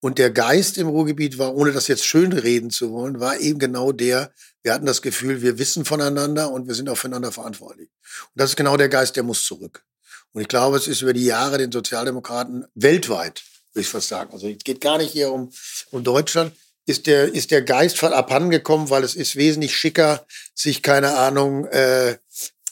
Und 0.03 0.17
der 0.17 0.31
Geist 0.31 0.77
im 0.77 0.89
Ruhrgebiet 0.89 1.37
war, 1.37 1.55
ohne 1.55 1.71
das 1.71 1.87
jetzt 1.87 2.05
schön 2.05 2.33
reden 2.33 2.71
zu 2.71 2.91
wollen, 2.91 3.21
war 3.21 3.39
eben 3.39 3.57
genau 3.57 3.93
der, 3.93 4.33
wir 4.61 4.73
hatten 4.73 4.85
das 4.85 5.01
Gefühl, 5.01 5.41
wir 5.41 5.57
wissen 5.59 5.85
voneinander 5.85 6.51
und 6.51 6.67
wir 6.67 6.75
sind 6.75 6.89
auch 6.89 6.97
füreinander 6.97 7.31
verantwortlich. 7.31 7.87
Und 7.87 8.33
das 8.35 8.49
ist 8.49 8.55
genau 8.57 8.75
der 8.75 8.89
Geist, 8.89 9.15
der 9.15 9.23
muss 9.23 9.45
zurück. 9.45 9.85
Und 10.33 10.41
ich 10.41 10.49
glaube, 10.49 10.75
es 10.75 10.89
ist 10.89 11.03
über 11.03 11.13
die 11.13 11.23
Jahre 11.23 11.57
den 11.57 11.71
Sozialdemokraten 11.71 12.65
weltweit, 12.75 13.43
würde 13.71 13.83
ich 13.83 13.87
fast 13.87 14.09
sagen. 14.09 14.33
Also 14.33 14.49
es 14.49 14.57
geht 14.65 14.81
gar 14.81 14.97
nicht 14.97 15.11
hier 15.11 15.31
um, 15.31 15.53
um 15.91 16.03
Deutschland. 16.03 16.51
Ist 16.85 17.07
der, 17.07 17.33
ist 17.33 17.51
der 17.51 17.61
Geist 17.61 17.97
von 17.97 18.11
abhandengekommen, 18.11 18.89
weil 18.89 19.05
es 19.05 19.15
ist 19.15 19.37
wesentlich 19.37 19.73
schicker, 19.73 20.27
sich, 20.53 20.83
keine 20.83 21.15
Ahnung, 21.15 21.63
äh, 21.67 22.17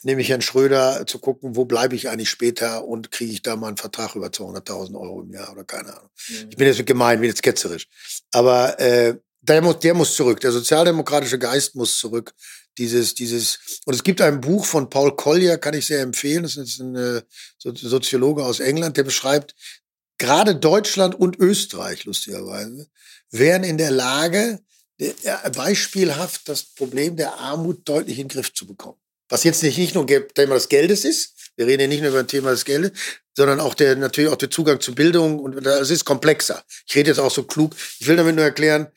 nämlich 0.04 0.30
Herrn 0.30 0.42
Schröder 0.42 1.06
zu 1.06 1.20
gucken, 1.20 1.56
wo 1.56 1.66
bleibe 1.66 1.96
ich 1.96 2.10
eigentlich 2.10 2.30
später 2.30 2.86
und 2.86 3.12
kriege 3.12 3.32
ich 3.32 3.42
da 3.42 3.56
mal 3.56 3.68
einen 3.68 3.78
Vertrag 3.78 4.16
über 4.16 4.28
200.000 4.28 5.00
Euro 5.00 5.22
im 5.22 5.32
Jahr 5.32 5.52
oder 5.52 5.64
keine 5.64 5.96
Ahnung. 5.96 6.10
Mhm. 6.30 6.48
Ich 6.50 6.58
bin 6.58 6.68
jetzt 6.68 6.86
gemein, 6.86 7.20
bin 7.20 7.30
jetzt 7.30 7.44
ketzerisch. 7.44 7.88
Aber 8.32 8.80
äh, 8.80 9.16
der 9.42 9.62
muss, 9.62 9.80
der 9.80 9.94
muss 9.94 10.16
zurück. 10.16 10.40
Der 10.40 10.52
sozialdemokratische 10.52 11.40
Geist 11.40 11.76
muss 11.76 11.98
zurück. 11.98 12.34
Dieses, 12.78 13.16
dieses, 13.16 13.82
und 13.86 13.94
es 13.94 14.04
gibt 14.04 14.22
ein 14.22 14.40
Buch 14.40 14.66
von 14.66 14.90
Paul 14.90 15.16
Collier, 15.16 15.58
kann 15.58 15.74
ich 15.74 15.86
sehr 15.86 16.02
empfehlen. 16.02 16.44
Das 16.44 16.56
ist 16.56 16.80
ein 16.80 16.96
äh, 16.96 17.22
Soziologe 17.58 18.46
aus 18.46 18.60
England, 18.60 18.98
der 18.98 19.04
beschreibt, 19.04 19.56
gerade 20.18 20.56
Deutschland 20.56 21.16
und 21.16 21.38
Österreich, 21.40 22.06
lustigerweise, 22.06 22.88
wären 23.32 23.64
in 23.64 23.78
der 23.78 23.92
Lage, 23.92 24.60
beispielhaft 25.56 26.48
das 26.48 26.64
Problem 26.64 27.16
der 27.16 27.34
Armut 27.34 27.88
deutlich 27.90 28.20
in 28.20 28.28
den 28.28 28.34
Griff 28.34 28.54
zu 28.54 28.68
bekommen. 28.68 29.01
Was 29.32 29.46
jetzt 29.46 29.64
nicht, 29.64 29.78
nicht 29.78 29.96
nur 29.96 30.06
Thema 30.06 30.56
des 30.56 30.68
Geldes 30.68 31.06
ist, 31.06 31.36
wir 31.56 31.66
reden 31.66 31.84
ja 31.84 31.88
nicht 31.88 32.02
nur 32.02 32.10
über 32.10 32.20
ein 32.20 32.28
Thema 32.28 32.52
des 32.52 32.66
Geldes, 32.66 32.92
sondern 33.36 33.62
auch 33.62 33.74
der, 33.74 33.96
natürlich 33.96 34.30
auch 34.30 34.36
der 34.36 34.50
Zugang 34.50 34.82
zu 34.82 34.94
Bildung 34.94 35.40
und 35.40 35.56
das 35.66 35.90
ist 35.90 36.04
komplexer. 36.04 36.64
Ich 36.86 36.96
rede 36.96 37.10
jetzt 37.10 37.20
auch 37.20 37.32
so 37.32 37.44
klug. 37.44 37.74
Ich 38.00 38.08
will 38.08 38.18
damit 38.18 38.36
nur 38.36 38.44
erklären, 38.44 38.88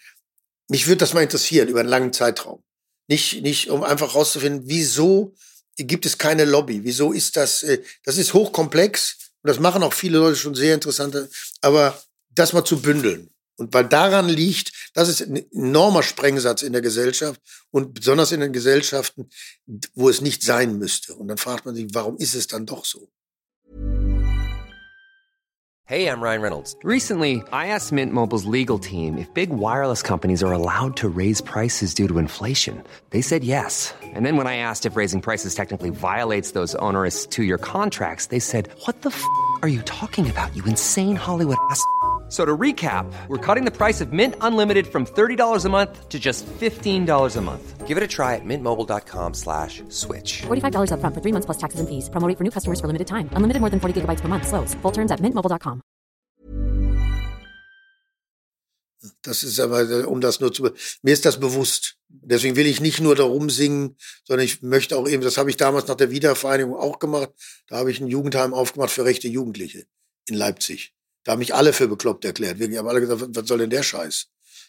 mich 0.68 0.88
würde 0.88 0.98
das 0.98 1.14
mal 1.14 1.22
interessieren 1.22 1.68
über 1.68 1.80
einen 1.80 1.88
langen 1.88 2.12
Zeitraum. 2.12 2.64
Nicht, 3.06 3.42
nicht, 3.42 3.70
um 3.70 3.84
einfach 3.84 4.16
rauszufinden, 4.16 4.62
wieso 4.66 5.34
gibt 5.76 6.04
es 6.04 6.18
keine 6.18 6.44
Lobby? 6.44 6.82
Wieso 6.82 7.12
ist 7.12 7.36
das, 7.36 7.62
äh, 7.62 7.82
das 8.02 8.16
ist 8.18 8.34
hochkomplex 8.34 9.18
und 9.42 9.48
das 9.48 9.60
machen 9.60 9.84
auch 9.84 9.92
viele 9.92 10.18
Leute 10.18 10.36
schon 10.36 10.56
sehr 10.56 10.74
interessante, 10.74 11.30
aber 11.60 12.02
das 12.30 12.52
mal 12.52 12.64
zu 12.64 12.82
bündeln. 12.82 13.30
Und 13.56 13.72
weil 13.72 13.84
daran 13.84 14.28
liegt, 14.28 14.90
das 14.94 15.08
ist 15.08 15.20
ein 15.20 15.36
enormer 15.52 16.02
Sprengsatz 16.02 16.62
in 16.62 16.72
der 16.72 16.82
Gesellschaft 16.82 17.40
und 17.70 17.94
besonders 17.94 18.32
in 18.32 18.40
den 18.40 18.52
Gesellschaften, 18.52 19.28
wo 19.94 20.08
es 20.08 20.20
nicht 20.20 20.42
sein 20.42 20.78
müsste. 20.78 21.14
Und 21.14 21.28
dann 21.28 21.38
fragt 21.38 21.64
man 21.64 21.74
sich, 21.74 21.86
warum 21.92 22.16
ist 22.16 22.34
es 22.34 22.46
dann 22.46 22.66
doch 22.66 22.84
so? 22.84 23.08
Hey, 25.86 26.06
I'm 26.08 26.22
Ryan 26.22 26.40
Reynolds. 26.40 26.76
Recently, 26.82 27.42
I 27.52 27.66
asked 27.66 27.92
Mint 27.92 28.10
Mobile's 28.10 28.46
legal 28.46 28.78
team 28.78 29.18
if 29.18 29.28
big 29.34 29.50
wireless 29.50 30.02
companies 30.02 30.42
are 30.42 30.50
allowed 30.50 30.96
to 30.96 31.10
raise 31.10 31.42
prices 31.42 31.92
due 31.92 32.08
to 32.08 32.18
inflation. 32.18 32.82
They 33.10 33.20
said 33.20 33.44
yes. 33.44 33.92
And 34.02 34.24
then 34.24 34.38
when 34.38 34.46
I 34.46 34.56
asked 34.56 34.86
if 34.86 34.96
raising 34.96 35.20
prices 35.20 35.54
technically 35.54 35.90
violates 35.90 36.52
those 36.52 36.74
onerous 36.76 37.26
two-year 37.26 37.58
contracts, 37.58 38.28
they 38.28 38.40
said, 38.40 38.70
"What 38.86 39.02
the 39.02 39.10
f*** 39.10 39.22
are 39.60 39.68
you 39.68 39.82
talking 39.82 40.24
about? 40.30 40.56
You 40.56 40.64
insane 40.64 41.16
Hollywood 41.16 41.58
ass." 41.70 41.84
So 42.28 42.44
to 42.44 42.56
recap, 42.56 43.06
we're 43.28 43.38
cutting 43.38 43.64
the 43.64 43.70
price 43.70 44.00
of 44.00 44.12
Mint 44.12 44.34
Unlimited 44.40 44.86
from 44.86 45.06
$30 45.06 45.64
a 45.64 45.68
month 45.68 46.08
to 46.08 46.18
just 46.18 46.46
$15 46.46 47.36
a 47.36 47.40
month. 47.40 47.86
Give 47.86 47.96
it 47.96 48.02
a 48.02 48.08
try 48.08 48.34
at 48.34 48.44
mintmobile.com 48.44 49.34
slash 49.34 49.82
switch. 49.88 50.42
$45 50.42 50.90
upfront 50.90 51.14
for 51.14 51.20
three 51.20 51.32
months 51.32 51.46
plus 51.46 51.58
taxes 51.58 51.80
and 51.80 51.88
fees. 51.88 52.08
Promo 52.10 52.26
rate 52.26 52.38
for 52.38 52.44
new 52.44 52.50
customers 52.50 52.80
for 52.80 52.88
limited 52.88 53.06
time. 53.06 53.28
Unlimited 53.36 53.60
more 53.60 53.70
than 53.70 53.78
40 53.78 54.00
gigabytes 54.00 54.20
per 54.20 54.28
month. 54.28 54.48
Slows. 54.48 54.74
Full 54.82 54.92
terms 54.92 55.12
at 55.12 55.20
mintmobile.com. 55.20 55.82
Das 59.22 59.42
ist 59.42 59.60
aber, 59.60 60.08
um 60.08 60.20
das 60.20 60.40
nur 60.40 60.52
zu, 60.52 60.70
mir 61.02 61.12
ist 61.12 61.24
das 61.26 61.38
bewusst. 61.38 61.96
Deswegen 62.08 62.56
will 62.56 62.66
ich 62.66 62.80
nicht 62.80 63.00
nur 63.00 63.14
darum 63.14 63.50
singen, 63.50 63.96
sondern 64.24 64.46
ich 64.46 64.62
möchte 64.62 64.96
auch 64.96 65.06
eben, 65.08 65.22
das 65.22 65.36
habe 65.36 65.50
ich 65.50 65.56
damals 65.56 65.88
nach 65.88 65.96
der 65.96 66.10
Wiedervereinigung 66.10 66.74
auch 66.74 66.98
gemacht. 66.98 67.30
Da 67.68 67.76
habe 67.76 67.90
ich 67.90 68.00
ein 68.00 68.06
Jugendheim 68.06 68.54
aufgemacht 68.54 68.90
für 68.90 69.04
rechte 69.04 69.28
Jugendliche 69.28 69.86
in 70.26 70.36
Leipzig. 70.36 70.94
Da 71.24 71.32
haben 71.32 71.38
mich 71.40 71.54
alle 71.54 71.72
für 71.72 71.88
bekloppt 71.88 72.24
erklärt. 72.24 72.58
Wir 72.58 72.78
haben 72.78 72.88
alle 72.88 73.00
gesagt, 73.00 73.24
was 73.28 73.48
soll 73.48 73.58
denn 73.58 73.70
der 73.70 73.82
Scheiß? 73.82 74.26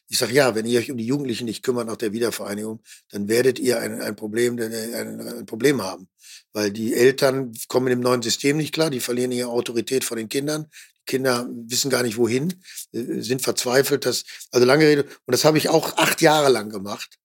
Ich 0.08 0.20
sage, 0.20 0.34
ja, 0.34 0.54
wenn 0.56 0.66
ihr 0.66 0.80
euch 0.80 0.92
um 0.92 0.98
die 0.98 1.06
Jugendlichen 1.06 1.46
nicht 1.46 1.64
kümmert 1.64 1.88
nach 1.88 1.98
der 1.98 2.14
Wiedervereinigung, 2.14 2.82
dann 3.10 3.28
werdet 3.28 3.58
ihr 3.60 3.80
ein, 3.80 4.02
ein, 4.02 4.16
Problem, 4.16 4.58
ein, 4.60 5.22
ein 5.22 5.46
Problem 5.46 5.82
haben. 5.82 6.08
Weil 6.54 6.72
die 6.72 6.94
Eltern 6.94 7.54
kommen 7.68 7.92
im 7.92 8.00
neuen 8.00 8.22
System 8.22 8.58
nicht 8.58 8.74
klar, 8.74 8.90
die 8.90 9.00
verlieren 9.00 9.32
ihre 9.32 9.50
Autorität 9.50 10.04
vor 10.04 10.16
den 10.16 10.30
Kindern. 10.30 10.68
Die 11.02 11.06
Kinder 11.06 11.50
wissen 11.50 11.90
gar 11.90 12.04
nicht 12.04 12.18
wohin, 12.18 12.54
äh, 12.94 13.22
sind 13.22 13.42
verzweifelt. 13.42 14.06
Dass, 14.06 14.24
also 14.52 14.66
lange 14.66 14.86
Rede. 14.88 15.04
Und 15.04 15.32
das 15.32 15.44
habe 15.44 15.58
ich 15.58 15.70
auch 15.70 15.98
acht 15.98 16.22
Jahre 16.22 16.50
lang 16.50 16.70
gemacht. 16.70 17.18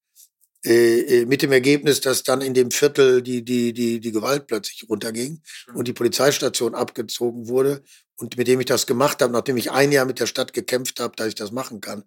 Äh, 0.63 1.23
äh, 1.23 1.27
mit 1.27 1.41
dem 1.41 1.53
Ergebnis, 1.53 2.03
dass 2.03 2.23
dann 2.23 2.43
in 2.43 2.53
dem 2.53 2.71
Viertel 2.71 3.23
die, 3.23 3.43
die, 3.43 3.73
die, 3.73 3.99
die 3.99 4.13
Gewalt 4.13 4.47
plötzlich 4.47 4.87
runterging 4.91 5.41
und 5.73 5.89
die 5.89 5.95
Polizeistation 5.95 6.75
abgezogen 6.75 7.49
wurde 7.49 7.83
und 8.17 8.37
mit 8.37 8.47
dem 8.47 8.61
ich 8.61 8.67
das 8.67 8.87
gemacht 8.87 9.23
habe, 9.23 9.33
nachdem 9.33 9.57
ich 9.57 9.71
ein 9.71 9.91
Jahr 9.91 10.05
mit 10.05 10.21
der 10.21 10.27
Stadt 10.27 10.53
gekämpft 10.53 11.01
habe, 11.01 11.17
dass 11.17 11.29
ich 11.29 11.35
das 11.35 11.51
machen 11.51 11.81
kann, 11.81 12.05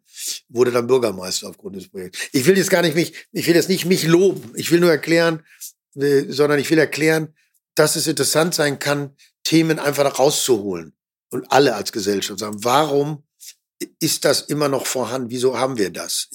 wurde 0.49 0.69
dann 0.69 0.85
Bürgermeister 0.85 1.49
aufgrund 1.49 1.77
des 1.77 1.87
Projekts. 1.87 2.19
Ich 2.31 2.45
will 2.45 2.55
jetzt 2.55 2.69
gar 2.69 2.83
nicht 2.83 2.93
mich, 2.93 3.13
ich 3.31 3.47
will 3.47 3.55
jetzt 3.55 3.69
nicht 3.69 3.85
mich 3.85 4.03
loben. 4.03 4.51
Ich 4.53 4.69
will 4.69 4.79
nur 4.79 4.91
erklären, 4.91 5.41
äh, 5.95 6.25
sondern 6.27 6.59
ich 6.59 6.69
will 6.69 6.77
erklären, 6.77 7.33
dass 7.73 7.95
es 7.95 8.05
interessant 8.05 8.53
sein 8.53 8.77
kann, 8.77 9.15
Themen 9.43 9.79
einfach 9.79 10.19
rauszuholen 10.19 10.93
und 11.31 11.51
alle 11.51 11.73
als 11.73 11.91
Gesellschaft 11.91 12.39
sagen, 12.39 12.63
warum 12.63 13.23
ist 14.00 14.26
das 14.26 14.41
immer 14.41 14.69
noch 14.69 14.86
vorhanden? 14.86 15.30
Wieso 15.30 15.58
haben 15.58 15.78
wir 15.78 15.91
das? 15.91 16.30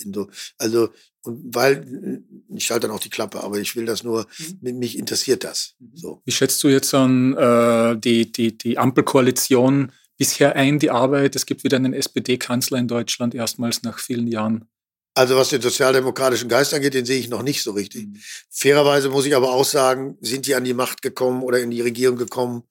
Also 0.59 0.91
und 1.23 1.55
weil, 1.55 2.23
ich 2.55 2.65
schalte 2.65 2.87
dann 2.87 2.97
auch 2.97 3.01
die 3.01 3.11
Klappe, 3.11 3.43
aber 3.43 3.59
ich 3.59 3.77
will 3.77 3.85
das 3.85 4.03
nur, 4.03 4.27
mhm. 4.61 4.79
mich 4.79 4.99
interessiert 4.99 5.45
das. 5.45 5.75
Mhm. 5.79 5.91
So. 5.95 6.23
Wie 6.25 6.33
schätzt 6.33 6.63
du 6.63 6.69
jetzt 6.69 6.95
an 6.95 7.37
äh, 7.37 7.99
die, 7.99 8.31
die, 8.31 8.57
die 8.57 8.79
Ampelkoalition 8.79 9.93
bisher 10.17 10.57
ein, 10.57 10.79
die 10.79 10.91
Arbeit? 10.91 11.37
Es 11.37 11.47
gibt 11.47 11.65
wieder 11.65 11.77
einen 11.77 11.93
SPD-Kanzler 11.93 12.79
in 12.79 12.89
Deutschland, 12.89 13.35
erstmals 13.35 13.83
nach 13.83 13.99
vielen 13.99 14.27
Jahren. 14.27 14.69
Also 15.15 15.37
was 15.37 15.49
den 15.49 15.61
sozialdemokratischen 15.61 16.49
Geist 16.49 16.73
angeht, 16.73 16.95
den 16.95 17.05
sehe 17.05 17.19
ich 17.19 17.29
noch 17.29 17.43
nicht 17.43 17.63
so 17.63 17.73
richtig. 17.73 18.07
Mhm. 18.07 18.17
Fairerweise 18.49 19.09
muss 19.09 19.27
ich 19.27 19.35
aber 19.35 19.53
auch 19.53 19.65
sagen, 19.65 20.17
sind 20.21 20.47
die 20.47 20.55
an 20.55 20.65
die 20.65 20.75
Macht 20.75 21.03
gekommen 21.03 21.43
oder 21.43 21.59
in 21.59 21.71
die 21.71 21.83
Regierung 21.83 22.17
gekommen 22.17 22.63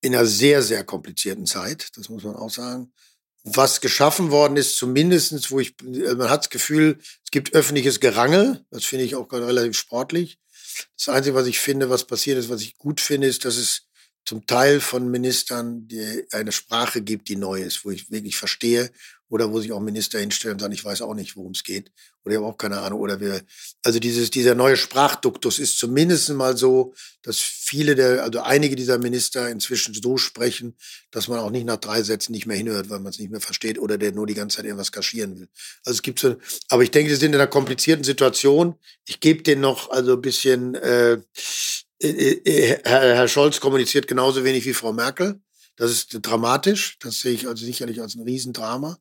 in 0.00 0.14
einer 0.14 0.24
sehr, 0.24 0.62
sehr 0.62 0.84
komplizierten 0.84 1.44
Zeit. 1.44 1.88
Das 1.96 2.08
muss 2.08 2.24
man 2.24 2.36
auch 2.36 2.50
sagen 2.50 2.92
was 3.44 3.80
geschaffen 3.80 4.30
worden 4.30 4.56
ist, 4.56 4.76
zumindestens, 4.76 5.50
wo 5.50 5.60
ich, 5.60 5.74
äh, 5.82 6.14
man 6.14 6.30
hat 6.30 6.44
das 6.44 6.50
Gefühl, 6.50 6.98
es 7.24 7.30
gibt 7.30 7.54
öffentliches 7.54 8.00
Gerangel. 8.00 8.64
Das 8.70 8.84
finde 8.84 9.04
ich 9.04 9.14
auch 9.14 9.30
relativ 9.32 9.76
sportlich. 9.76 10.38
Das 10.96 11.08
Einzige, 11.08 11.34
was 11.34 11.46
ich 11.46 11.58
finde, 11.58 11.90
was 11.90 12.06
passiert 12.06 12.38
ist, 12.38 12.48
was 12.48 12.62
ich 12.62 12.76
gut 12.76 13.00
finde, 13.00 13.26
ist, 13.26 13.44
dass 13.44 13.56
es 13.56 13.86
zum 14.24 14.46
Teil 14.46 14.80
von 14.80 15.10
Ministern 15.10 15.88
eine 16.30 16.52
Sprache 16.52 17.02
gibt, 17.02 17.28
die 17.28 17.36
neu 17.36 17.62
ist, 17.62 17.84
wo 17.84 17.90
ich 17.90 18.10
wirklich 18.10 18.36
verstehe 18.36 18.90
oder 19.30 19.50
wo 19.50 19.60
sich 19.60 19.72
auch 19.72 19.80
Minister 19.80 20.18
hinstellen 20.18 20.54
und 20.54 20.60
sagen, 20.60 20.74
ich 20.74 20.84
weiß 20.84 21.02
auch 21.02 21.14
nicht, 21.14 21.36
worum 21.36 21.52
es 21.52 21.64
geht 21.64 21.90
oder 22.24 22.34
ich 22.34 22.38
habe 22.38 22.46
auch 22.46 22.58
keine 22.58 22.80
Ahnung 22.80 23.00
oder 23.00 23.20
wir, 23.20 23.40
also 23.82 23.98
dieses, 23.98 24.30
dieser 24.30 24.54
neue 24.54 24.76
Sprachduktus 24.76 25.58
ist 25.58 25.78
zumindest 25.78 26.28
mal 26.30 26.56
so, 26.56 26.92
dass 27.22 27.38
viele 27.38 27.94
der, 27.94 28.22
also 28.22 28.40
einige 28.40 28.76
dieser 28.76 28.98
Minister 28.98 29.48
inzwischen 29.48 29.94
so 29.94 30.18
sprechen, 30.18 30.76
dass 31.10 31.28
man 31.28 31.38
auch 31.38 31.50
nicht 31.50 31.64
nach 31.64 31.78
drei 31.78 32.02
Sätzen 32.02 32.32
nicht 32.32 32.46
mehr 32.46 32.56
hinhört, 32.56 32.90
weil 32.90 33.00
man 33.00 33.10
es 33.10 33.18
nicht 33.18 33.30
mehr 33.30 33.40
versteht 33.40 33.78
oder 33.78 33.96
der 33.96 34.12
nur 34.12 34.26
die 34.26 34.34
ganze 34.34 34.56
Zeit 34.56 34.66
irgendwas 34.66 34.92
kaschieren 34.92 35.38
will. 35.38 35.48
Also 35.84 35.96
es 35.96 36.02
gibt 36.02 36.18
so, 36.18 36.36
aber 36.68 36.82
ich 36.82 36.90
denke, 36.90 37.08
die 37.10 37.16
sind 37.16 37.34
in 37.34 37.40
einer 37.40 37.46
komplizierten 37.46 38.04
Situation. 38.04 38.74
Ich 39.06 39.20
gebe 39.20 39.42
denen 39.42 39.62
noch 39.62 39.90
also 39.90 40.14
ein 40.14 40.20
bisschen, 40.20 40.74
äh, 40.74 41.18
äh, 42.02 42.08
äh, 42.08 42.80
Herr, 42.84 43.14
Herr 43.14 43.28
Scholz 43.28 43.60
kommuniziert 43.60 44.08
genauso 44.08 44.44
wenig 44.44 44.66
wie 44.66 44.74
Frau 44.74 44.92
Merkel. 44.92 45.40
Das 45.76 45.90
ist 45.90 46.18
dramatisch. 46.20 46.98
Das 47.00 47.20
sehe 47.20 47.32
ich 47.32 47.48
also 47.48 47.64
sicherlich 47.64 48.02
als 48.02 48.14
ein 48.14 48.22
Riesendrama. 48.22 48.98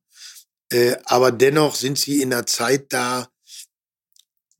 Äh, 0.71 0.97
aber 1.05 1.31
dennoch 1.31 1.75
sind 1.75 1.97
sie 1.97 2.21
in 2.21 2.33
einer 2.33 2.45
Zeit 2.45 2.93
da, 2.93 3.29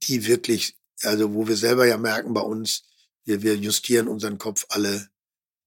die 0.04 0.26
wirklich, 0.26 0.76
also 1.04 1.34
wo 1.34 1.48
wir 1.48 1.56
selber 1.56 1.86
ja 1.86 1.98
merken 1.98 2.34
bei 2.34 2.42
uns, 2.42 2.84
wir, 3.26 3.42
wir 3.44 3.56
justieren 3.56 4.08
unseren 4.08 4.38
Kopf 4.38 4.66
alle 4.70 5.10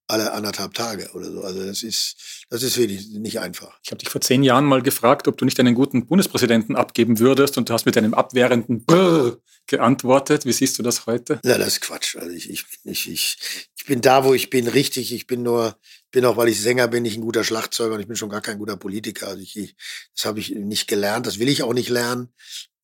alle 0.06 0.32
anderthalb 0.32 0.74
Tage 0.74 1.10
oder 1.14 1.30
so. 1.30 1.42
Also 1.42 1.64
das 1.64 1.82
ist, 1.82 2.44
das 2.50 2.62
ist 2.62 2.76
wirklich 2.76 3.08
nicht 3.08 3.40
einfach. 3.40 3.78
Ich 3.82 3.90
habe 3.90 3.98
dich 3.98 4.08
vor 4.08 4.20
zehn 4.20 4.42
Jahren 4.42 4.64
mal 4.64 4.82
gefragt, 4.82 5.28
ob 5.28 5.38
du 5.38 5.44
nicht 5.44 5.58
einen 5.60 5.74
guten 5.74 6.06
Bundespräsidenten 6.06 6.76
abgeben 6.76 7.18
würdest 7.18 7.56
und 7.56 7.68
du 7.68 7.72
hast 7.72 7.86
mit 7.86 7.96
einem 7.96 8.14
abwehrenden 8.14 8.84
Brrr 8.84 9.38
geantwortet. 9.66 10.44
Wie 10.44 10.52
siehst 10.52 10.78
du 10.78 10.82
das 10.82 11.06
heute? 11.06 11.40
Ja, 11.44 11.56
das 11.56 11.68
ist 11.68 11.80
Quatsch. 11.80 12.16
Also 12.16 12.30
ich, 12.30 12.50
ich, 12.50 12.64
ich, 12.84 13.10
ich, 13.10 13.38
ich 13.76 13.84
bin 13.86 14.00
da, 14.00 14.24
wo 14.24 14.34
ich 14.34 14.50
bin, 14.50 14.68
richtig. 14.68 15.12
Ich 15.12 15.26
bin 15.26 15.42
nur, 15.42 15.76
bin 16.10 16.24
auch, 16.24 16.36
weil 16.36 16.48
ich 16.48 16.60
Sänger 16.60 16.88
bin, 16.88 17.04
nicht 17.04 17.16
ein 17.16 17.22
guter 17.22 17.44
Schlagzeuger 17.44 17.94
und 17.94 18.00
ich 18.00 18.08
bin 18.08 18.16
schon 18.16 18.28
gar 18.28 18.42
kein 18.42 18.58
guter 18.58 18.76
Politiker. 18.76 19.28
Also 19.28 19.42
ich, 19.42 19.56
ich 19.56 19.76
das 20.14 20.24
habe 20.26 20.40
ich 20.40 20.50
nicht 20.50 20.88
gelernt, 20.88 21.26
das 21.26 21.38
will 21.38 21.48
ich 21.48 21.62
auch 21.62 21.74
nicht 21.74 21.88
lernen. 21.88 22.28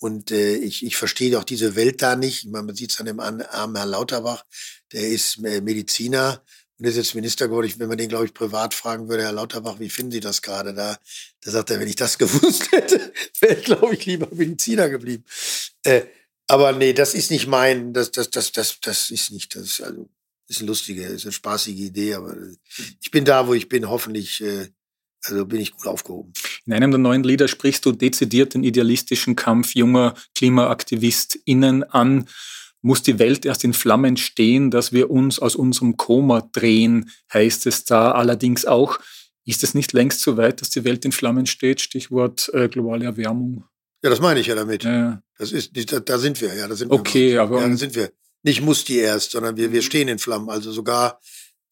Und 0.00 0.30
äh, 0.30 0.54
ich, 0.54 0.86
ich 0.86 0.96
verstehe 0.96 1.36
auch 1.38 1.44
diese 1.44 1.74
Welt 1.74 2.02
da 2.02 2.14
nicht. 2.14 2.46
Man 2.46 2.72
sieht 2.74 2.92
es 2.92 3.00
an 3.00 3.06
dem 3.06 3.18
armen 3.18 3.44
Herrn 3.50 3.88
Lauterbach, 3.88 4.44
der 4.92 5.08
ist 5.08 5.44
äh, 5.44 5.60
Mediziner 5.60 6.42
und 6.78 6.86
ist 6.86 6.96
jetzt 6.96 7.14
Minister 7.14 7.48
geworden. 7.48 7.72
wenn 7.78 7.88
man 7.88 7.98
den, 7.98 8.08
glaube 8.08 8.26
ich, 8.26 8.34
privat 8.34 8.72
fragen 8.72 9.08
würde, 9.08 9.24
Herr 9.24 9.32
Lauterbach, 9.32 9.80
wie 9.80 9.90
finden 9.90 10.12
Sie 10.12 10.20
das 10.20 10.42
gerade 10.42 10.74
da? 10.74 10.96
Da 11.40 11.50
sagt 11.50 11.70
er, 11.70 11.80
wenn 11.80 11.88
ich 11.88 11.96
das 11.96 12.18
gewusst 12.18 12.70
hätte, 12.72 13.12
wäre 13.40 13.54
ich, 13.54 13.64
glaube 13.64 13.94
ich, 13.94 14.06
lieber 14.06 14.28
Mediziner 14.32 14.88
geblieben. 14.88 15.24
Äh, 15.82 16.02
aber 16.46 16.72
nee, 16.72 16.92
das 16.92 17.14
ist 17.14 17.30
nicht 17.30 17.46
mein, 17.46 17.92
das, 17.92 18.10
das, 18.10 18.30
das, 18.30 18.52
das, 18.52 18.80
das 18.80 19.10
ist 19.10 19.30
nicht, 19.32 19.54
das 19.54 19.64
ist 19.64 19.80
also, 19.82 20.08
ist 20.46 20.60
eine 20.60 20.68
lustige, 20.68 21.02
ist 21.02 21.24
eine 21.24 21.32
spaßige 21.32 21.78
Idee, 21.78 22.14
aber 22.14 22.34
ich 23.00 23.10
bin 23.10 23.24
da, 23.24 23.46
wo 23.46 23.54
ich 23.54 23.68
bin, 23.68 23.88
hoffentlich, 23.88 24.40
äh, 24.40 24.68
also 25.24 25.44
bin 25.44 25.60
ich 25.60 25.72
gut 25.72 25.86
aufgehoben. 25.86 26.32
In 26.64 26.72
einem 26.72 26.90
der 26.90 26.98
neuen 26.98 27.24
Lieder 27.24 27.48
sprichst 27.48 27.84
du 27.84 27.92
dezidiert 27.92 28.54
den 28.54 28.64
idealistischen 28.64 29.36
Kampf 29.36 29.74
junger 29.74 30.14
KlimaaktivistInnen 30.36 31.82
an 31.82 32.28
muss 32.82 33.02
die 33.02 33.18
Welt 33.18 33.44
erst 33.44 33.64
in 33.64 33.72
Flammen 33.72 34.16
stehen, 34.16 34.70
dass 34.70 34.92
wir 34.92 35.10
uns 35.10 35.38
aus 35.38 35.56
unserem 35.56 35.96
Koma 35.96 36.48
drehen, 36.52 37.10
heißt 37.32 37.66
es 37.66 37.84
da 37.84 38.12
allerdings 38.12 38.64
auch. 38.64 38.98
Ist 39.44 39.64
es 39.64 39.74
nicht 39.74 39.92
längst 39.92 40.20
so 40.20 40.36
weit, 40.36 40.60
dass 40.60 40.70
die 40.70 40.84
Welt 40.84 41.04
in 41.04 41.12
Flammen 41.12 41.46
steht? 41.46 41.80
Stichwort 41.80 42.50
äh, 42.52 42.68
globale 42.68 43.06
Erwärmung. 43.06 43.64
Ja, 44.02 44.10
das 44.10 44.20
meine 44.20 44.40
ich 44.40 44.46
ja 44.46 44.54
damit. 44.54 44.84
Ja. 44.84 45.22
Das 45.38 45.52
ist, 45.52 45.92
da, 45.92 46.00
da 46.00 46.18
sind 46.18 46.40
wir, 46.40 46.54
ja, 46.54 46.68
da 46.68 46.76
sind 46.76 46.90
wir. 46.90 46.98
Okay, 46.98 47.38
aber. 47.38 47.60
Ja, 47.60 47.68
da 47.68 47.76
sind 47.76 47.94
wir. 47.94 48.12
Nicht 48.42 48.62
muss 48.62 48.84
die 48.84 48.98
erst, 48.98 49.32
sondern 49.32 49.56
wir, 49.56 49.72
wir 49.72 49.82
stehen 49.82 50.08
in 50.08 50.18
Flammen. 50.18 50.48
Also 50.48 50.70
sogar 50.70 51.20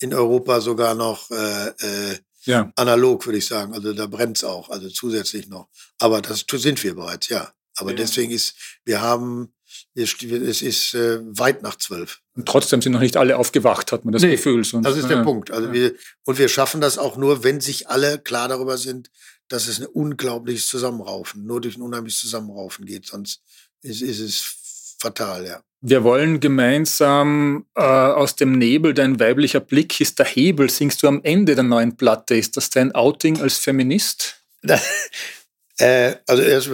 in 0.00 0.12
Europa 0.12 0.60
sogar 0.60 0.94
noch 0.94 1.30
äh, 1.30 1.68
äh, 1.68 2.18
ja. 2.44 2.72
analog, 2.76 3.26
würde 3.26 3.38
ich 3.38 3.46
sagen. 3.46 3.72
Also 3.74 3.92
da 3.92 4.06
brennt's 4.06 4.42
auch, 4.42 4.70
also 4.70 4.88
zusätzlich 4.88 5.48
noch. 5.48 5.68
Aber 5.98 6.20
das 6.20 6.44
sind 6.50 6.82
wir 6.82 6.94
bereits, 6.94 7.28
ja. 7.28 7.52
Aber 7.76 7.90
ja. 7.90 7.96
deswegen 7.96 8.32
ist, 8.32 8.54
wir 8.84 9.00
haben 9.00 9.52
es 9.96 10.62
ist 10.62 10.94
äh, 10.94 11.20
weit 11.22 11.62
nach 11.62 11.76
zwölf. 11.76 12.20
Und 12.34 12.46
trotzdem 12.46 12.82
sind 12.82 12.92
noch 12.92 13.00
nicht 13.00 13.16
alle 13.16 13.38
aufgewacht, 13.38 13.92
hat 13.92 14.04
man 14.04 14.12
das 14.12 14.22
nee, 14.22 14.32
Gefühl. 14.32 14.62
Sonst, 14.62 14.84
das 14.84 14.96
ist 14.96 15.08
der 15.08 15.18
ja. 15.18 15.22
Punkt. 15.24 15.50
Also 15.50 15.68
ja. 15.68 15.72
wir, 15.72 15.94
und 16.24 16.38
wir 16.38 16.48
schaffen 16.48 16.80
das 16.80 16.98
auch 16.98 17.16
nur, 17.16 17.44
wenn 17.44 17.60
sich 17.60 17.88
alle 17.88 18.18
klar 18.18 18.48
darüber 18.48 18.76
sind, 18.76 19.10
dass 19.48 19.68
es 19.68 19.80
ein 19.80 19.86
unglaubliches 19.86 20.66
Zusammenraufen, 20.66 21.46
nur 21.46 21.60
durch 21.60 21.76
ein 21.76 21.82
unheimliches 21.82 22.20
Zusammenraufen 22.20 22.84
geht. 22.84 23.06
Sonst 23.06 23.42
ist, 23.82 24.02
ist 24.02 24.20
es 24.20 24.96
fatal, 24.98 25.46
ja. 25.46 25.62
Wir 25.80 26.04
wollen 26.04 26.40
gemeinsam 26.40 27.66
äh, 27.74 27.82
aus 27.82 28.34
dem 28.34 28.58
Nebel, 28.58 28.92
dein 28.92 29.20
weiblicher 29.20 29.60
Blick 29.60 30.00
ist 30.00 30.18
der 30.18 30.26
Hebel, 30.26 30.68
singst 30.68 31.02
du 31.02 31.08
am 31.08 31.20
Ende 31.22 31.54
der 31.54 31.64
neuen 31.64 31.96
Platte. 31.96 32.34
Ist 32.34 32.56
das 32.56 32.70
dein 32.70 32.92
Outing 32.92 33.40
als 33.40 33.58
Feminist? 33.58 34.42
äh, 35.78 36.16
also 36.26 36.42
erst 36.42 36.70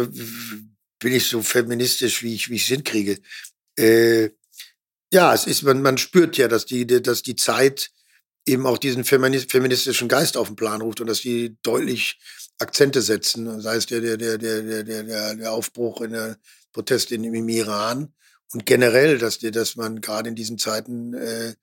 bin 1.03 1.13
ich 1.13 1.29
so 1.29 1.43
feministisch, 1.43 2.23
wie 2.23 2.35
ich 2.35 2.49
wie 2.49 2.57
ich 2.57 2.67
hinkriege. 2.67 3.19
Äh, 3.77 4.31
ja, 5.13 5.35
es 5.35 5.47
ist 5.47 5.63
man 5.63 5.83
man 5.83 5.99
spürt 5.99 6.37
ja, 6.37 6.49
dass 6.49 6.67
die 6.67 6.87
dass 6.87 7.23
die 7.23 7.37
Zeit 7.37 7.91
eben 8.47 8.67
auch 8.67 8.79
diesen 8.79 9.05
feministischen 9.05 10.09
Geist 10.09 10.37
auf 10.37 10.49
den 10.49 10.57
Plan 10.57 10.81
ruft 10.81 11.01
und 11.01 11.07
dass 11.07 11.21
die 11.21 11.57
deutlich 11.63 12.19
Akzente 12.59 13.03
setzen, 13.03 13.61
sei 13.61 13.77
es 13.77 13.87
der 13.87 14.01
der 14.01 14.17
der 14.17 14.39
der 14.39 14.63
der 14.63 14.83
der, 14.83 15.35
der 15.35 15.53
Aufbruch 15.53 16.01
in 16.01 16.13
der 16.13 16.39
Protest 16.73 17.13
in, 17.13 17.25
im 17.25 17.49
Iran 17.49 18.13
und 18.53 18.67
generell, 18.67 19.19
dass 19.19 19.39
dass 19.39 19.77
man 19.77 20.01
gerade 20.01 20.29
in 20.29 20.35
diesen 20.35 20.59
Zeiten 20.59 21.15
äh, 21.15 21.55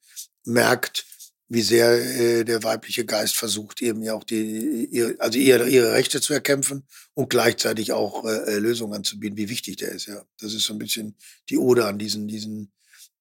merkt, 0.46 1.06
wie 1.50 1.64
sehr 1.64 1.92
äh, 1.92 2.46
der 2.46 2.64
weibliche 2.64 3.06
Geist 3.06 3.36
versucht, 3.36 3.82
eben 3.82 4.04
ja 4.04 4.14
auch 4.14 4.24
die, 4.24 4.88
ihre, 4.92 5.16
also 5.20 5.40
ihre, 5.40 5.68
ihre 5.68 5.94
Rechte 5.94 6.22
zu 6.22 6.34
erkämpfen 6.34 6.86
und 7.16 7.30
gleichzeitig 7.30 7.92
auch 7.92 8.24
äh, 8.24 8.60
Lösungen 8.60 8.94
anzubieten, 8.94 9.36
wie 9.36 9.50
wichtig 9.50 9.78
der 9.78 9.92
ist, 9.92 10.06
ja. 10.06 10.22
Das 10.40 10.54
ist 10.54 10.64
so 10.64 10.74
ein 10.74 10.80
bisschen 10.80 11.18
die 11.50 11.58
Ode 11.58 11.86
an 11.86 11.98
diesen, 11.98 12.28
diesen 12.28 12.72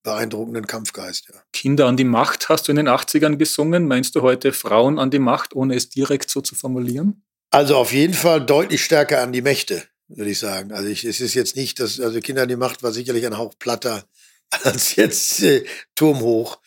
beeindruckenden 0.02 0.66
Kampfgeist, 0.66 1.28
ja. 1.32 1.42
Kinder 1.52 1.86
an 1.86 1.96
die 1.96 2.04
Macht 2.04 2.50
hast 2.50 2.68
du 2.68 2.72
in 2.72 2.76
den 2.76 2.88
80ern 2.88 3.36
gesungen. 3.36 3.88
Meinst 3.88 4.14
du 4.14 4.20
heute 4.20 4.52
Frauen 4.52 4.98
an 4.98 5.10
die 5.10 5.18
Macht, 5.18 5.56
ohne 5.56 5.74
es 5.74 5.88
direkt 5.88 6.30
so 6.30 6.42
zu 6.42 6.54
formulieren? 6.54 7.24
Also 7.50 7.76
auf 7.76 7.92
jeden 7.92 8.14
Fall 8.14 8.44
deutlich 8.44 8.84
stärker 8.84 9.22
an 9.22 9.32
die 9.32 9.40
Mächte, 9.40 9.84
würde 10.08 10.30
ich 10.30 10.38
sagen. 10.38 10.70
Also 10.72 10.88
ich, 10.88 11.04
es 11.04 11.20
ist 11.20 11.32
jetzt 11.32 11.56
nicht, 11.56 11.80
dass, 11.80 11.98
also 11.98 12.20
Kinder 12.20 12.42
an 12.42 12.48
die 12.48 12.56
Macht 12.56 12.82
war 12.82 12.92
sicherlich 12.92 13.24
ein 13.26 13.38
Hauch 13.38 13.54
platter 13.58 14.04
als 14.64 14.96
jetzt 14.96 15.42
äh, 15.42 15.64
Turmhoch. 15.94 16.58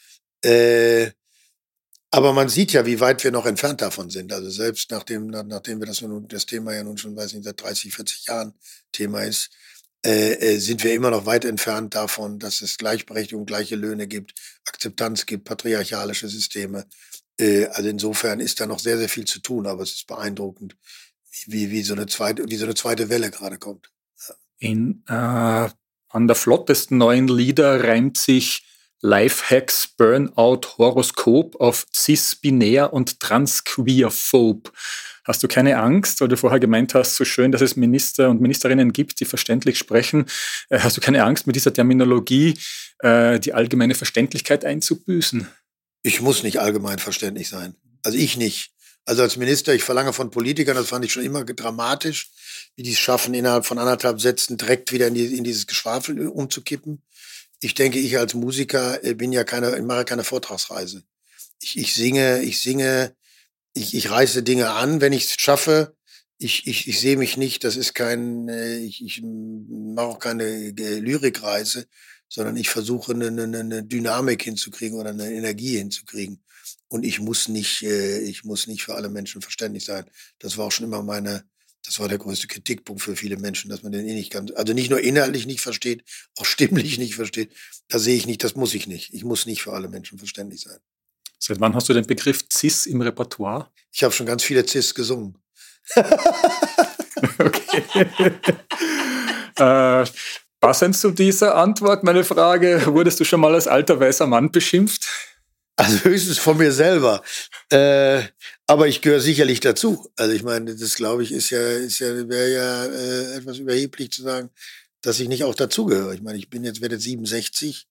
Äh, 0.43 1.11
aber 2.11 2.33
man 2.33 2.49
sieht 2.49 2.73
ja, 2.73 2.85
wie 2.85 2.99
weit 2.99 3.23
wir 3.23 3.31
noch 3.31 3.45
entfernt 3.45 3.81
davon 3.81 4.09
sind. 4.09 4.33
Also 4.33 4.49
selbst 4.49 4.91
nachdem, 4.91 5.27
nachdem 5.27 5.79
wir 5.79 5.87
das, 5.87 6.01
nun, 6.01 6.27
das 6.27 6.45
Thema 6.45 6.73
ja 6.75 6.83
nun 6.83 6.97
schon, 6.97 7.15
weiß 7.15 7.33
nicht, 7.33 7.45
seit 7.45 7.61
30, 7.61 7.93
40 7.93 8.27
Jahren 8.27 8.53
Thema 8.91 9.21
ist, 9.21 9.49
äh, 10.03 10.33
äh, 10.33 10.57
sind 10.57 10.83
wir 10.83 10.93
immer 10.93 11.11
noch 11.11 11.25
weit 11.25 11.45
entfernt 11.45 11.95
davon, 11.95 12.37
dass 12.37 12.61
es 12.61 12.77
Gleichberechtigung, 12.77 13.45
gleiche 13.45 13.75
Löhne 13.75 14.07
gibt, 14.07 14.33
Akzeptanz 14.67 15.25
gibt, 15.25 15.45
patriarchalische 15.45 16.27
Systeme. 16.27 16.85
Äh, 17.39 17.67
also 17.67 17.87
insofern 17.87 18.41
ist 18.41 18.59
da 18.59 18.65
noch 18.65 18.79
sehr, 18.79 18.97
sehr 18.97 19.09
viel 19.09 19.25
zu 19.25 19.39
tun, 19.39 19.65
aber 19.65 19.83
es 19.83 19.93
ist 19.93 20.07
beeindruckend, 20.07 20.75
wie, 21.45 21.71
wie, 21.71 21.83
so, 21.83 21.93
eine 21.93 22.07
zweite, 22.07 22.43
wie 22.47 22.57
so 22.57 22.65
eine 22.65 22.75
zweite 22.75 23.09
Welle 23.09 23.31
gerade 23.31 23.57
kommt. 23.57 23.89
Ja. 24.27 24.35
In, 24.57 25.03
äh, 25.07 25.69
an 26.09 26.27
der 26.27 26.35
flottesten 26.35 26.97
neuen 26.97 27.29
Lieder 27.29 27.83
reimt 27.85 28.17
sich 28.17 28.65
Lifehacks 29.01 29.87
Burnout 29.97 30.77
Horoskop 30.77 31.59
auf 31.59 31.85
cis-binär 31.93 32.93
und 32.93 33.19
transqueerphob. 33.19 34.71
Hast 35.23 35.43
du 35.43 35.47
keine 35.47 35.77
Angst, 35.77 36.21
weil 36.21 36.27
du 36.27 36.37
vorher 36.37 36.59
gemeint 36.59 36.93
hast, 36.93 37.15
so 37.15 37.25
schön, 37.25 37.51
dass 37.51 37.61
es 37.61 37.75
Minister 37.75 38.29
und 38.29 38.41
Ministerinnen 38.41 38.91
gibt, 38.91 39.19
die 39.19 39.25
verständlich 39.25 39.77
sprechen. 39.77 40.25
Äh, 40.69 40.79
hast 40.79 40.97
du 40.97 41.01
keine 41.01 41.23
Angst, 41.23 41.45
mit 41.47 41.55
dieser 41.55 41.73
Terminologie 41.73 42.57
äh, 42.99 43.39
die 43.39 43.53
allgemeine 43.53 43.95
Verständlichkeit 43.95 44.65
einzubüßen? 44.65 45.47
Ich 46.03 46.21
muss 46.21 46.43
nicht 46.43 46.59
allgemein 46.59 46.97
verständlich 46.99 47.49
sein. 47.49 47.75
Also 48.03 48.17
ich 48.17 48.37
nicht. 48.37 48.71
Also 49.05 49.23
als 49.23 49.35
Minister, 49.37 49.73
ich 49.73 49.83
verlange 49.83 50.13
von 50.13 50.31
Politikern, 50.31 50.75
das 50.75 50.89
fand 50.89 51.05
ich 51.05 51.11
schon 51.11 51.23
immer 51.23 51.43
dramatisch, 51.43 52.31
wie 52.75 52.83
die 52.83 52.91
es 52.91 52.99
schaffen, 52.99 53.33
innerhalb 53.33 53.65
von 53.65 53.77
anderthalb 53.77 54.21
Sätzen 54.21 54.57
direkt 54.57 54.91
wieder 54.91 55.07
in, 55.07 55.15
die, 55.15 55.37
in 55.37 55.43
dieses 55.43 55.67
Geschwafel 55.67 56.27
umzukippen 56.27 57.01
ich 57.61 57.75
denke, 57.75 57.99
ich 57.99 58.17
als 58.17 58.33
Musiker 58.33 59.03
äh, 59.03 59.13
bin 59.13 59.31
ja 59.31 59.43
keine, 59.43 59.75
ich 59.77 59.83
mache 59.83 60.03
keine 60.03 60.23
Vortragsreise. 60.23 61.03
Ich, 61.61 61.77
ich 61.77 61.93
singe, 61.93 62.41
ich 62.41 62.59
singe, 62.59 63.15
ich, 63.73 63.93
ich 63.93 64.09
reiße 64.09 64.43
Dinge 64.43 64.71
an, 64.71 64.99
wenn 64.99 65.13
ich 65.13 65.25
es 65.25 65.35
schaffe. 65.39 65.95
Ich, 66.39 66.65
ich, 66.65 66.87
ich 66.87 66.99
sehe 66.99 67.17
mich 67.17 67.37
nicht, 67.37 67.63
das 67.63 67.75
ist 67.75 67.93
kein, 67.93 68.49
äh, 68.49 68.77
ich, 68.77 69.05
ich 69.05 69.21
mache 69.21 70.07
auch 70.07 70.19
keine 70.19 70.43
äh, 70.43 70.99
Lyrikreise, 70.99 71.85
sondern 72.27 72.57
ich 72.57 72.69
versuche 72.69 73.13
eine, 73.13 73.27
eine, 73.27 73.59
eine 73.59 73.83
Dynamik 73.83 74.41
hinzukriegen 74.41 74.99
oder 74.99 75.11
eine 75.11 75.31
Energie 75.31 75.77
hinzukriegen. 75.77 76.43
Und 76.87 77.05
ich 77.05 77.19
muss 77.19 77.47
nicht, 77.47 77.83
ich 77.83 78.43
muss 78.43 78.67
nicht 78.67 78.83
für 78.83 78.95
alle 78.95 79.07
Menschen 79.07 79.41
verständlich 79.41 79.85
sein. 79.85 80.09
Das 80.39 80.57
war 80.57 80.65
auch 80.65 80.71
schon 80.73 80.85
immer 80.85 81.01
meine, 81.03 81.45
das 81.85 81.99
war 81.99 82.07
der 82.07 82.17
größte 82.17 82.47
Kritikpunkt 82.47 83.01
für 83.01 83.15
viele 83.15 83.37
Menschen, 83.37 83.69
dass 83.69 83.83
man 83.83 83.91
den 83.91 84.07
eh 84.07 84.13
nicht 84.13 84.31
ganz, 84.31 84.51
also 84.51 84.73
nicht 84.73 84.89
nur 84.89 85.01
inhaltlich 85.01 85.45
nicht 85.45 85.61
versteht, 85.61 86.03
auch 86.37 86.45
stimmlich 86.45 86.97
nicht 86.97 87.15
versteht. 87.15 87.51
Da 87.87 87.99
sehe 87.99 88.15
ich 88.15 88.27
nicht, 88.27 88.43
das 88.43 88.55
muss 88.55 88.73
ich 88.73 88.87
nicht. 88.87 89.13
Ich 89.13 89.23
muss 89.23 89.45
nicht 89.45 89.63
für 89.63 89.73
alle 89.73 89.87
Menschen 89.87 90.19
verständlich 90.19 90.61
sein. 90.61 90.77
Seit 91.39 91.59
wann 91.59 91.73
hast 91.73 91.89
du 91.89 91.93
den 91.93 92.05
Begriff 92.05 92.45
CIS 92.51 92.85
im 92.85 93.01
Repertoire? 93.01 93.67
Ich 93.91 94.03
habe 94.03 94.13
schon 94.13 94.27
ganz 94.27 94.43
viele 94.43 94.67
CIS 94.67 94.93
gesungen. 94.93 95.37
okay. 97.39 97.83
äh, 99.55 100.05
passend 100.59 100.95
zu 100.95 101.09
dieser 101.09 101.55
Antwort, 101.55 102.03
meine 102.03 102.23
Frage, 102.23 102.83
wurdest 102.85 103.19
du 103.19 103.25
schon 103.25 103.41
mal 103.41 103.55
als 103.55 103.67
alter 103.67 103.99
weißer 103.99 104.27
Mann 104.27 104.51
beschimpft? 104.51 105.07
Also 105.81 105.97
höchstens 106.03 106.37
von 106.37 106.57
mir 106.57 106.71
selber. 106.71 107.23
Äh, 107.71 108.21
aber 108.67 108.87
ich 108.87 109.01
gehöre 109.01 109.19
sicherlich 109.19 109.61
dazu. 109.61 110.11
Also 110.15 110.31
ich 110.33 110.43
meine, 110.43 110.75
das 110.75 110.93
glaube 110.93 111.23
ich 111.23 111.31
ist 111.31 111.49
ja, 111.49 111.59
ist 111.59 111.97
ja, 111.97 112.29
wäre 112.29 112.51
ja 112.51 112.85
äh, 112.85 113.37
etwas 113.37 113.57
überheblich 113.57 114.11
zu 114.11 114.21
sagen, 114.21 114.51
dass 115.01 115.19
ich 115.19 115.27
nicht 115.27 115.43
auch 115.43 115.55
dazugehöre. 115.55 116.13
Ich 116.13 116.21
meine, 116.21 116.37
ich 116.37 116.51
bin 116.51 116.63
jetzt, 116.63 116.81
werde 116.81 116.99
67 116.99 117.87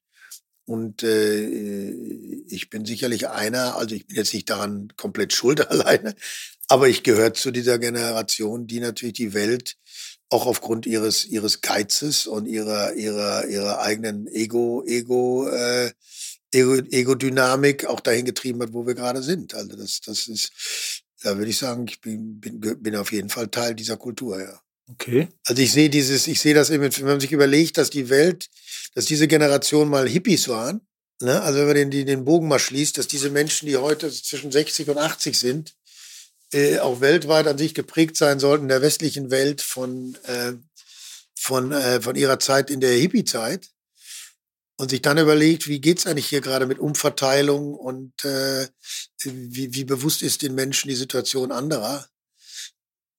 und 0.67 1.03
äh, 1.03 1.91
ich 2.47 2.71
bin 2.71 2.85
sicherlich 2.85 3.29
einer, 3.29 3.77
also 3.77 3.97
ich 3.97 4.07
bin 4.07 4.17
jetzt 4.17 4.35
nicht 4.35 4.49
daran 4.51 4.93
komplett 4.97 5.33
schuld 5.33 5.69
alleine, 5.71 6.15
aber 6.69 6.89
ich 6.89 7.03
gehöre 7.03 7.35
zu 7.35 7.51
dieser 7.51 7.81
Generation, 7.81 8.69
die 8.69 8.79
natürlich 8.79 9.15
die 9.15 9.35
Welt 9.35 9.77
auch 10.29 10.47
aufgrund 10.47 10.87
ihres 10.87 11.25
ihres 11.25 11.61
Geizes 11.61 12.29
und 12.29 12.47
ihrer 12.47 12.95
ihrer 12.95 13.49
ihrer 13.49 13.81
eigenen 13.81 14.29
Ego 14.29 14.85
Ego 14.87 15.49
äh, 15.49 15.91
Ego-Dynamik 16.53 17.87
auch 17.87 18.01
dahin 18.01 18.25
getrieben 18.25 18.61
hat, 18.63 18.73
wo 18.73 18.87
wir 18.87 18.95
gerade 18.95 19.23
sind. 19.23 19.55
Also 19.55 19.77
das, 19.77 20.01
das 20.01 20.29
ist, 20.29 20.53
da 21.23 21.37
würde 21.37 21.51
ich 21.51 21.59
sagen, 21.59 21.87
ich 21.89 22.01
bin, 22.01 22.41
bin, 22.41 22.61
bin 22.61 22.97
auf 22.97 23.13
jeden 23.13 23.29
Fall 23.29 23.49
Teil 23.49 23.75
dieser 23.75 23.97
Kultur, 23.97 24.41
ja. 24.41 24.61
Okay. 24.93 25.29
Also 25.47 25.63
ich 25.63 25.71
sehe 25.71 25.89
dieses, 25.89 26.27
ich 26.27 26.41
sehe 26.41 26.55
das 26.55 26.71
eben, 26.71 26.83
wenn 26.83 27.05
man 27.05 27.21
sich 27.21 27.33
überlegt, 27.33 27.79
dass 27.79 27.91
die 27.91 28.09
Welt, 28.09 28.49
dass 28.95 29.05
diese 29.05 29.29
Generation 29.29 29.89
mal 29.89 30.09
Hippies 30.09 30.49
waren, 30.49 30.81
ne? 31.21 31.41
also 31.43 31.61
wenn 31.61 31.67
man 31.67 31.91
den, 31.91 32.07
den 32.07 32.25
Bogen 32.25 32.49
mal 32.49 32.59
schließt, 32.59 32.99
dass 32.99 33.07
diese 33.07 33.31
Menschen, 33.31 33.67
die 33.67 33.77
heute 33.77 34.11
zwischen 34.11 34.51
60 34.51 34.91
und 34.91 34.99
80 34.99 35.39
sind, 35.39 35.75
äh, 36.53 36.79
auch 36.79 37.01
weltweit 37.01 37.47
an 37.47 37.59
sich 37.59 37.75
geprägt 37.75 38.17
sein 38.17 38.41
sollten, 38.41 38.65
in 38.65 38.69
der 38.69 38.83
westlichen 38.83 39.31
Welt 39.31 39.63
von, 39.63 40.17
äh, 40.25 40.55
von, 41.37 41.71
äh, 41.71 42.01
von 42.01 42.17
ihrer 42.17 42.41
Zeit 42.41 42.71
in 42.71 42.81
der 42.81 42.93
Hippie-Zeit, 42.93 43.71
und 44.81 44.89
sich 44.89 45.03
dann 45.03 45.19
überlegt, 45.19 45.69
wie 45.69 45.79
geht's 45.79 46.07
eigentlich 46.07 46.27
hier 46.27 46.41
gerade 46.41 46.65
mit 46.65 46.79
Umverteilung 46.79 47.75
und 47.75 48.25
äh, 48.25 48.67
wie, 49.23 49.75
wie 49.75 49.85
bewusst 49.85 50.23
ist 50.23 50.41
den 50.41 50.55
Menschen 50.55 50.89
die 50.89 50.95
Situation 50.95 51.53
anderer, 51.53 52.07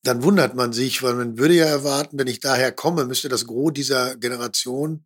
dann 0.02 0.24
wundert 0.24 0.56
man 0.56 0.74
sich, 0.74 1.04
weil 1.04 1.14
man 1.14 1.38
würde 1.38 1.54
ja 1.54 1.66
erwarten, 1.66 2.18
wenn 2.18 2.26
ich 2.26 2.40
daher 2.40 2.72
komme, 2.72 3.06
müsste 3.06 3.30
das 3.30 3.46
Gros 3.46 3.74
dieser 3.74 4.16
Generation 4.16 5.06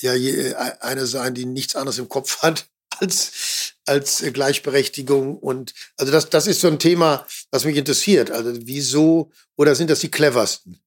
ja 0.00 0.14
äh, 0.14 0.54
eine 0.80 1.06
sein, 1.06 1.34
die 1.34 1.46
nichts 1.46 1.74
anderes 1.74 1.96
im 1.96 2.10
Kopf 2.10 2.42
hat 2.42 2.68
als, 2.98 3.72
als 3.86 4.22
Gleichberechtigung. 4.34 5.38
Und 5.38 5.72
also 5.96 6.12
das, 6.12 6.28
das 6.28 6.46
ist 6.46 6.60
so 6.60 6.68
ein 6.68 6.78
Thema, 6.78 7.26
was 7.50 7.64
mich 7.64 7.78
interessiert. 7.78 8.30
Also 8.30 8.52
wieso, 8.54 9.32
oder 9.56 9.74
sind 9.74 9.88
das 9.88 10.00
die 10.00 10.10
cleversten? 10.10 10.78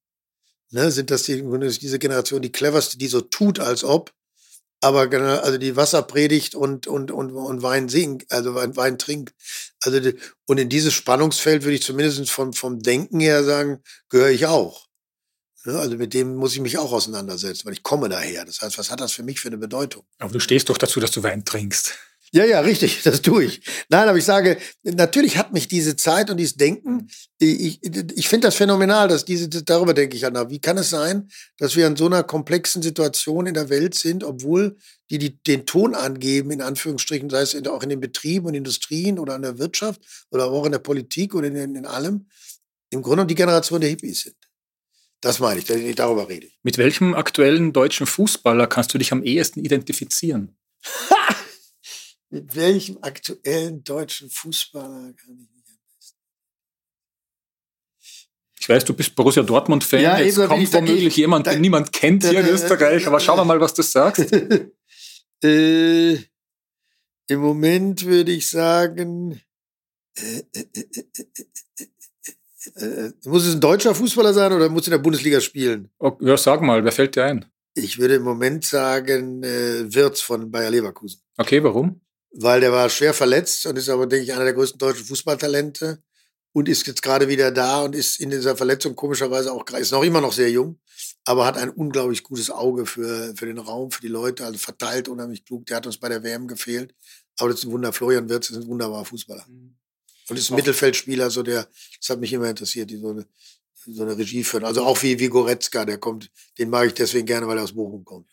Ne, 0.70 0.92
sind 0.92 1.10
das 1.10 1.24
die, 1.24 1.42
diese 1.82 1.98
Generation 1.98 2.44
die 2.44 2.52
cleverste, 2.52 3.00
die 3.00 3.08
so 3.08 3.22
tut, 3.22 3.60
als 3.60 3.84
ob, 3.84 4.14
aber 4.82 5.08
genau, 5.08 5.38
also 5.38 5.60
die 5.60 5.76
Wasserpredigt 5.76 6.56
und, 6.56 6.88
und, 6.88 7.12
und, 7.12 7.32
und 7.32 7.62
Wein 7.62 7.88
singt, 7.88 8.32
also 8.32 8.56
Wein, 8.56 8.76
Wein 8.76 8.98
trinkt. 8.98 9.34
Also, 9.84 10.00
die, 10.00 10.18
und 10.48 10.58
in 10.58 10.70
dieses 10.70 10.94
Spannungsfeld 10.94 11.64
würde 11.64 11.76
ich 11.76 11.84
zumindest 11.84 12.30
vom, 12.32 12.54
vom 12.54 12.82
Denken 12.82 13.20
her 13.20 13.44
sagen, 13.44 13.84
gehöre 14.10 14.32
ich 14.32 14.48
auch. 14.48 14.88
Ja, 15.66 15.74
also 15.74 15.96
mit 15.96 16.16
dem 16.16 16.36
muss 16.36 16.56
ich 16.56 16.62
mich 16.62 16.80
auch 16.80 16.92
auseinandersetzen, 16.92 17.66
weil 17.66 17.74
ich 17.74 17.84
komme 17.84 18.10
daher. 18.10 18.44
Das 18.46 18.62
heißt, 18.62 18.80
was 18.80 18.90
hat 18.90 19.00
das 19.00 19.12
für 19.12 19.22
mich 19.22 19.40
für 19.40 19.50
eine 19.50 19.60
Bedeutung? 19.60 20.04
Aber 20.18 20.34
du 20.34 20.40
stehst 20.40 20.70
doch 20.70 20.78
dazu, 20.80 21.00
dass 21.00 21.12
du 21.12 21.22
Wein 21.22 21.46
trinkst. 21.46 21.94
Ja, 22.34 22.46
ja, 22.46 22.62
richtig, 22.62 23.04
das 23.04 23.22
tue 23.22 23.44
ich. 23.44 23.62
Nein, 23.90 24.08
aber 24.08 24.18
ich 24.18 24.24
sage, 24.24 24.58
natürlich 24.84 25.36
hat 25.36 25.52
mich 25.52 25.68
diese 25.68 25.98
Zeit 25.98 26.30
und 26.30 26.38
dieses 26.38 26.56
Denken, 26.56 27.10
ich, 27.40 27.84
ich 27.84 28.30
finde 28.30 28.48
das 28.48 28.56
phänomenal, 28.56 29.10
dass 29.10 29.26
diese, 29.26 29.50
darüber 29.50 29.94
denke 29.94 30.16
ich 30.16 30.26
an, 30.26 30.50
wie 30.50 30.60
kann 30.60 30.78
es 30.78 30.90
sein, 30.90 31.28
dass 31.58 31.76
wir 31.76 31.86
in 31.88 31.98
so 31.98 32.06
einer 32.06 32.24
komplexen 32.24 32.82
Situation 32.82 33.48
in 33.48 33.54
der 33.54 33.70
Welt 33.70 33.96
sind, 33.96 34.24
obwohl 34.24 34.78
die, 35.10 35.18
die 35.18 35.44
den 35.44 35.66
Ton 35.66 35.94
angeben, 35.94 36.52
in 36.52 36.62
Anführungsstrichen, 36.62 37.30
sei 37.30 37.42
es 37.42 37.68
auch 37.68 37.84
in 37.84 37.90
den 37.90 38.00
Betrieben 38.00 38.46
und 38.46 38.54
Industrien 38.54 39.20
oder 39.20 39.36
in 39.36 39.42
der 39.42 39.60
Wirtschaft 39.60 40.00
oder 40.30 40.46
auch 40.46 40.66
in 40.66 40.72
der 40.72 40.80
Politik 40.80 41.36
oder 41.36 41.48
in, 41.48 41.76
in 41.76 41.86
allem, 41.86 42.30
im 42.92 43.02
Grunde 43.02 43.26
die 43.26 43.36
Generation 43.36 43.82
der 43.82 43.90
Hippies 43.90 44.22
sind. 44.22 44.38
Das 45.20 45.40
meine 45.40 45.60
ich, 45.60 45.96
darüber 45.96 46.30
rede 46.30 46.48
ich. 46.48 46.58
Mit 46.64 46.78
welchem 46.78 47.14
aktuellen 47.14 47.74
deutschen 47.74 48.08
Fußballer 48.08 48.68
kannst 48.68 48.94
du 48.94 48.98
dich 48.98 49.12
am 49.12 49.22
ehesten 49.22 49.60
identifizieren? 49.60 50.56
Mit 52.34 52.56
welchem 52.56 52.98
aktuellen 53.02 53.84
deutschen 53.84 54.30
Fußballer 54.30 55.14
kann 55.14 55.34
ich 55.38 55.50
mich 55.54 55.68
am 55.68 55.80
besten? 55.98 56.18
Ich 58.58 58.70
weiß, 58.70 58.86
du 58.86 58.94
bist 58.94 59.14
Borussia 59.16 59.44
Dortmund-Fan. 59.44 60.02
Ja, 60.02 60.18
Jetzt 60.18 60.38
kommt 60.38 60.74
womöglich 60.74 61.18
jemand, 61.18 61.48
den 61.48 61.60
niemand 61.60 61.92
kennt 61.92 62.24
hier 62.24 62.40
in 62.40 62.48
Österreich. 62.48 63.06
Aber 63.06 63.20
schauen 63.20 63.38
wir 63.40 63.44
mal, 63.46 63.60
was 63.60 63.74
du 63.74 63.82
sagst. 63.82 64.32
äh, 65.44 66.14
Im 66.14 67.40
Moment 67.40 68.06
würde 68.06 68.32
ich 68.32 68.48
sagen, 68.50 69.42
äh, 70.18 70.44
äh, 72.76 73.12
muss 73.26 73.46
es 73.46 73.56
ein 73.56 73.62
deutscher 73.62 73.94
Fußballer 73.94 74.34
sein 74.34 74.54
oder 74.54 74.70
muss 74.70 74.88
in 74.88 74.92
der 74.92 75.00
Bundesliga 75.00 75.42
spielen? 75.42 75.90
Okay, 76.00 76.26
ja, 76.30 76.38
sag 76.38 76.62
mal, 76.62 76.82
wer 76.86 76.94
fällt 76.94 77.18
dir 77.18 77.26
ein? 77.26 77.46
Ich 77.74 78.00
würde 78.00 78.16
im 78.16 78.24
Moment 78.24 78.64
sagen, 78.64 79.42
Wirtz 79.44 80.22
von 80.22 80.50
Bayer 80.52 80.72
Leverkusen. 80.72 81.22
Okay, 81.38 81.62
warum? 81.64 82.00
Weil 82.34 82.62
der 82.62 82.72
war 82.72 82.90
schwer 82.90 83.14
verletzt 83.14 83.66
und 83.66 83.78
ist 83.78 83.90
aber, 83.90 84.08
denke 84.08 84.24
ich, 84.24 84.34
einer 84.34 84.44
der 84.44 84.54
größten 84.54 84.80
deutschen 84.80 85.06
Fußballtalente 85.06 86.02
und 86.54 86.70
ist 86.70 86.88
jetzt 86.88 87.02
gerade 87.02 87.28
wieder 87.28 87.52
da 87.52 87.82
und 87.82 87.96
ist 87.96 88.20
in 88.20 88.30
dieser 88.30 88.56
Verletzung 88.56 88.96
komischerweise 88.96 89.52
auch, 89.52 89.66
ist 89.72 89.92
noch 89.92 90.04
immer 90.04 90.22
noch 90.22 90.34
sehr 90.34 90.50
jung, 90.50 90.80
aber 91.26 91.46
hat 91.46 91.58
ein 91.58 91.70
unglaublich 91.70 92.24
gutes 92.24 92.50
Auge 92.50 92.86
für, 92.86 93.34
für 93.36 93.46
den 93.46 93.58
Raum, 93.58 93.92
für 93.92 94.02
die 94.02 94.08
Leute, 94.08 94.46
also 94.46 94.58
verteilt 94.58 95.08
unheimlich 95.08 95.46
klug. 95.46 95.66
Der 95.66 95.78
hat 95.78 95.86
uns 95.86 95.98
bei 95.98 96.10
der 96.10 96.24
WM 96.24 96.48
gefehlt, 96.48 96.94
aber 97.38 97.50
das 97.50 97.60
ist 97.60 97.66
ein 97.66 97.72
Wunder. 97.72 97.94
Florian 97.94 98.30
Wirtz 98.30 98.50
ist 98.50 98.58
ein 98.58 98.68
wunderbarer 98.68 99.06
Fußballer. 99.06 99.46
Mhm. 99.48 99.76
Und 100.30 100.38
ist 100.38 100.50
ein 100.50 100.56
Mittelfeldspieler, 100.56 101.30
so 101.30 101.44
der, 101.44 101.68
das 102.00 102.10
hat 102.10 102.20
mich 102.20 102.32
immer 102.32 102.50
interessiert, 102.50 102.90
die 102.90 102.98
so 102.98 103.10
eine, 103.10 103.26
so 103.74 104.04
eine 104.04 104.18
Regie 104.18 104.44
führen. 104.44 104.64
Also 104.64 104.84
auch 104.84 105.02
wie, 105.04 105.20
wie 105.20 105.28
Goretzka, 105.28 105.84
der 105.84 105.98
kommt, 105.98 106.32
den 106.58 106.70
mag 106.70 106.88
ich 106.88 106.94
deswegen 106.94 107.26
gerne, 107.26 107.48
weil 107.48 107.58
er 107.58 107.64
aus 107.64 107.74
Bochum 107.74 108.06
kommt. 108.06 108.28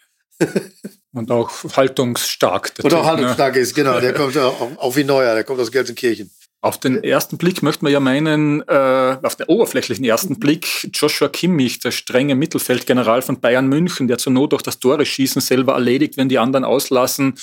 Und 1.13 1.31
auch 1.31 1.51
haltungsstark. 1.77 2.73
Und 2.83 2.95
auch 2.95 3.03
ne? 3.03 3.09
haltungsstark 3.09 3.55
ne? 3.55 3.61
ist, 3.61 3.75
genau. 3.75 3.99
Der 4.01 4.13
kommt 4.15 4.37
auch, 4.39 4.77
auch 4.77 4.97
wie 4.97 5.05
Neuer, 5.05 5.35
der 5.35 5.45
kommt 5.45 5.61
aus 5.61 5.73
Gelsenkirchen. 5.73 6.31
Auf 6.61 6.79
den 6.79 7.05
ersten 7.05 7.39
Blick 7.39 7.63
möchte 7.63 7.85
man 7.85 7.93
ja 7.93 8.01
meinen, 8.01 8.63
äh, 8.67 9.17
auf 9.23 9.37
den 9.37 9.47
oberflächlichen 9.47 10.05
ersten 10.05 10.41
Blick, 10.41 10.89
Joshua 10.93 11.29
Kimmich, 11.29 11.79
der 11.79 11.93
strenge 11.93 12.35
Mittelfeldgeneral 12.35 13.23
von 13.23 13.41
Bayern 13.41 13.69
München, 13.69 14.09
der 14.09 14.19
zur 14.19 14.33
Not 14.33 14.53
auch 14.55 14.63
das 14.63 14.81
Tore 14.81 15.07
schießen 15.07 15.41
selber 15.41 15.75
erledigt, 15.75 16.17
wenn 16.17 16.29
die 16.29 16.39
anderen 16.39 16.65
auslassen. 16.65 17.35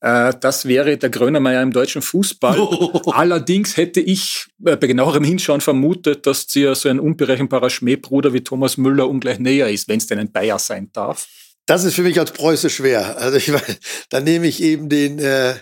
Äh, 0.00 0.34
das 0.40 0.66
wäre 0.66 0.98
der 0.98 1.08
Grönemeyer 1.08 1.62
im 1.62 1.72
deutschen 1.72 2.02
Fußball. 2.02 2.58
Oh. 2.60 3.10
Allerdings 3.12 3.78
hätte 3.78 4.00
ich 4.00 4.46
äh, 4.64 4.76
bei 4.76 4.86
genauerem 4.86 5.24
Hinschauen 5.24 5.62
vermutet, 5.62 6.26
dass 6.26 6.46
dir 6.46 6.74
so 6.74 6.90
ein 6.90 7.00
unberechenbarer 7.00 7.70
Schmähbruder 7.70 8.34
wie 8.34 8.44
Thomas 8.44 8.76
Müller 8.76 9.08
ungleich 9.08 9.38
näher 9.38 9.70
ist, 9.70 9.88
wenn 9.88 9.98
es 9.98 10.06
denn 10.06 10.18
ein 10.18 10.30
Bayer 10.30 10.58
sein 10.58 10.90
darf. 10.92 11.26
Das 11.68 11.84
ist 11.84 11.94
für 11.94 12.02
mich 12.02 12.18
als 12.18 12.32
Preuße 12.32 12.70
schwer. 12.70 13.18
Also 13.18 13.36
ich 13.36 13.48
meine, 13.48 13.76
da 14.08 14.20
nehme 14.20 14.46
ich 14.46 14.62
eben 14.62 14.88
den, 14.88 15.18
äh, 15.18 15.54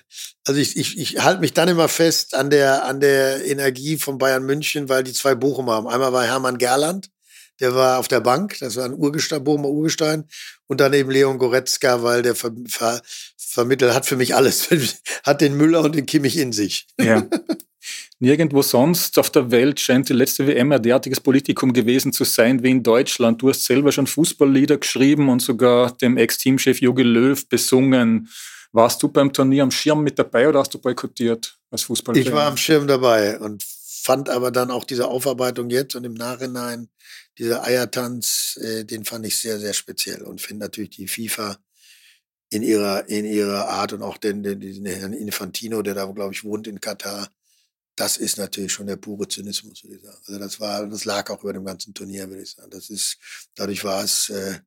also 0.47 0.61
ich, 0.61 0.77
ich, 0.77 0.97
ich 0.99 1.25
halte 1.25 1.41
mich 1.41 1.53
dann 1.53 1.69
immer 1.69 1.89
fest 1.89 2.37
an 2.37 2.49
der, 2.49 2.85
an 2.85 3.01
der 3.01 3.45
Energie 3.45 3.97
von 3.97 4.17
Bayern 4.17 4.45
München, 4.45 4.89
weil 4.89 5.03
die 5.03 5.13
zwei 5.13 5.35
Bochum 5.35 5.69
haben. 5.69 5.89
Einmal 5.89 6.13
war 6.13 6.25
Hermann 6.25 6.59
Gerland, 6.59 7.11
der 7.59 7.75
war 7.75 7.99
auf 7.99 8.07
der 8.07 8.21
Bank, 8.21 8.57
das 8.61 8.77
war 8.77 8.85
ein 8.85 8.95
Urgestein, 8.95 9.43
Bochumer 9.43 9.69
Urgestein. 9.69 10.29
Und 10.69 10.81
dann 10.81 10.93
eben 10.93 11.11
Leon 11.11 11.39
Goretzka, 11.39 12.05
weil 12.05 12.23
der 12.23 12.37
ver, 12.37 12.53
ver, 12.69 13.03
vermittelt 13.37 13.93
hat 13.93 14.07
für 14.07 14.17
mich 14.17 14.37
alles, 14.37 14.69
hat 15.25 15.41
den 15.41 15.57
Müller 15.57 15.81
und 15.81 15.97
den 15.97 16.07
Kimmich 16.07 16.37
in 16.37 16.53
sich. 16.53 16.87
Ja. 17.01 17.27
Nirgendwo 18.18 18.62
sonst 18.62 19.18
auf 19.18 19.30
der 19.30 19.51
Welt 19.51 19.78
scheint 19.78 20.09
die 20.09 20.14
letzte 20.14 20.47
WM 20.47 20.72
ein 20.72 20.82
derartiges 20.82 21.20
Politikum 21.20 21.72
gewesen 21.72 22.12
zu 22.12 22.24
sein 22.24 22.62
wie 22.62 22.70
in 22.70 22.82
Deutschland. 22.82 23.43
Du 23.43 23.49
hast 23.49 23.64
selber 23.64 23.93
schon 23.93 24.07
Fußballlieder 24.07 24.78
geschrieben 24.78 25.28
und 25.28 25.43
sogar 25.43 25.97
dem 25.99 26.16
Ex-Teamchef 26.16 26.80
Jogi 26.80 27.03
Löw 27.03 27.49
besungen. 27.49 28.28
Warst 28.72 29.03
du 29.03 29.09
beim 29.09 29.32
Turnier 29.32 29.62
am 29.62 29.70
Schirm 29.70 30.03
mit 30.03 30.18
dabei 30.18 30.49
oder 30.49 30.61
hast 30.61 30.74
du 30.74 30.78
boykottiert 30.78 31.59
als 31.70 31.82
Fußballer? 31.82 32.18
Ich 32.18 32.32
war 32.32 32.47
am 32.47 32.57
Schirm 32.57 32.87
dabei 32.87 33.39
und 33.39 33.62
fand 33.62 34.28
aber 34.30 34.51
dann 34.51 34.70
auch 34.70 34.84
diese 34.84 35.09
Aufarbeitung 35.09 35.68
jetzt 35.70 35.97
und 35.97 36.05
im 36.05 36.14
Nachhinein, 36.14 36.89
dieser 37.39 37.64
Eiertanz, 37.64 38.59
äh, 38.62 38.84
den 38.84 39.05
fand 39.05 39.26
ich 39.26 39.37
sehr, 39.39 39.59
sehr 39.59 39.74
speziell 39.74 40.22
und 40.22 40.41
finde 40.41 40.64
natürlich 40.64 40.91
die 40.91 41.09
FIFA 41.09 41.59
in 42.51 42.62
ihrer, 42.62 43.09
in 43.09 43.24
ihrer 43.24 43.68
Art 43.68 43.93
und 43.93 44.03
auch 44.03 44.16
den, 44.16 44.43
den, 44.43 44.61
den 44.61 44.87
Herrn 44.87 45.12
Infantino, 45.12 45.82
der 45.82 45.95
da, 45.95 46.05
glaube 46.07 46.32
ich, 46.32 46.45
wohnt 46.45 46.66
in 46.66 46.80
Katar, 46.80 47.28
das 47.97 48.19
ist 48.19 48.37
natürlich 48.37 48.73
schon 48.73 48.87
der 48.87 48.97
pure 48.97 49.27
Zynismus, 49.27 49.83
würde 49.83 49.97
ich 49.97 50.03
sagen. 50.03 50.19
Also 50.27 50.39
das 50.39 50.61
war, 50.61 50.87
das 50.87 51.05
lag 51.07 51.31
auch 51.31 51.43
über 51.43 51.55
dem 51.55 51.65
ganzen 51.65 51.95
Turnier, 51.95 52.29
würde 52.29 52.43
ich 52.43 52.51
sagen. 52.51 52.71
Das 52.71 52.91
ist, 52.91 53.19
dadurch 53.55 53.83
war 53.85 54.05
es 54.05 54.31
äh, 54.31 54.61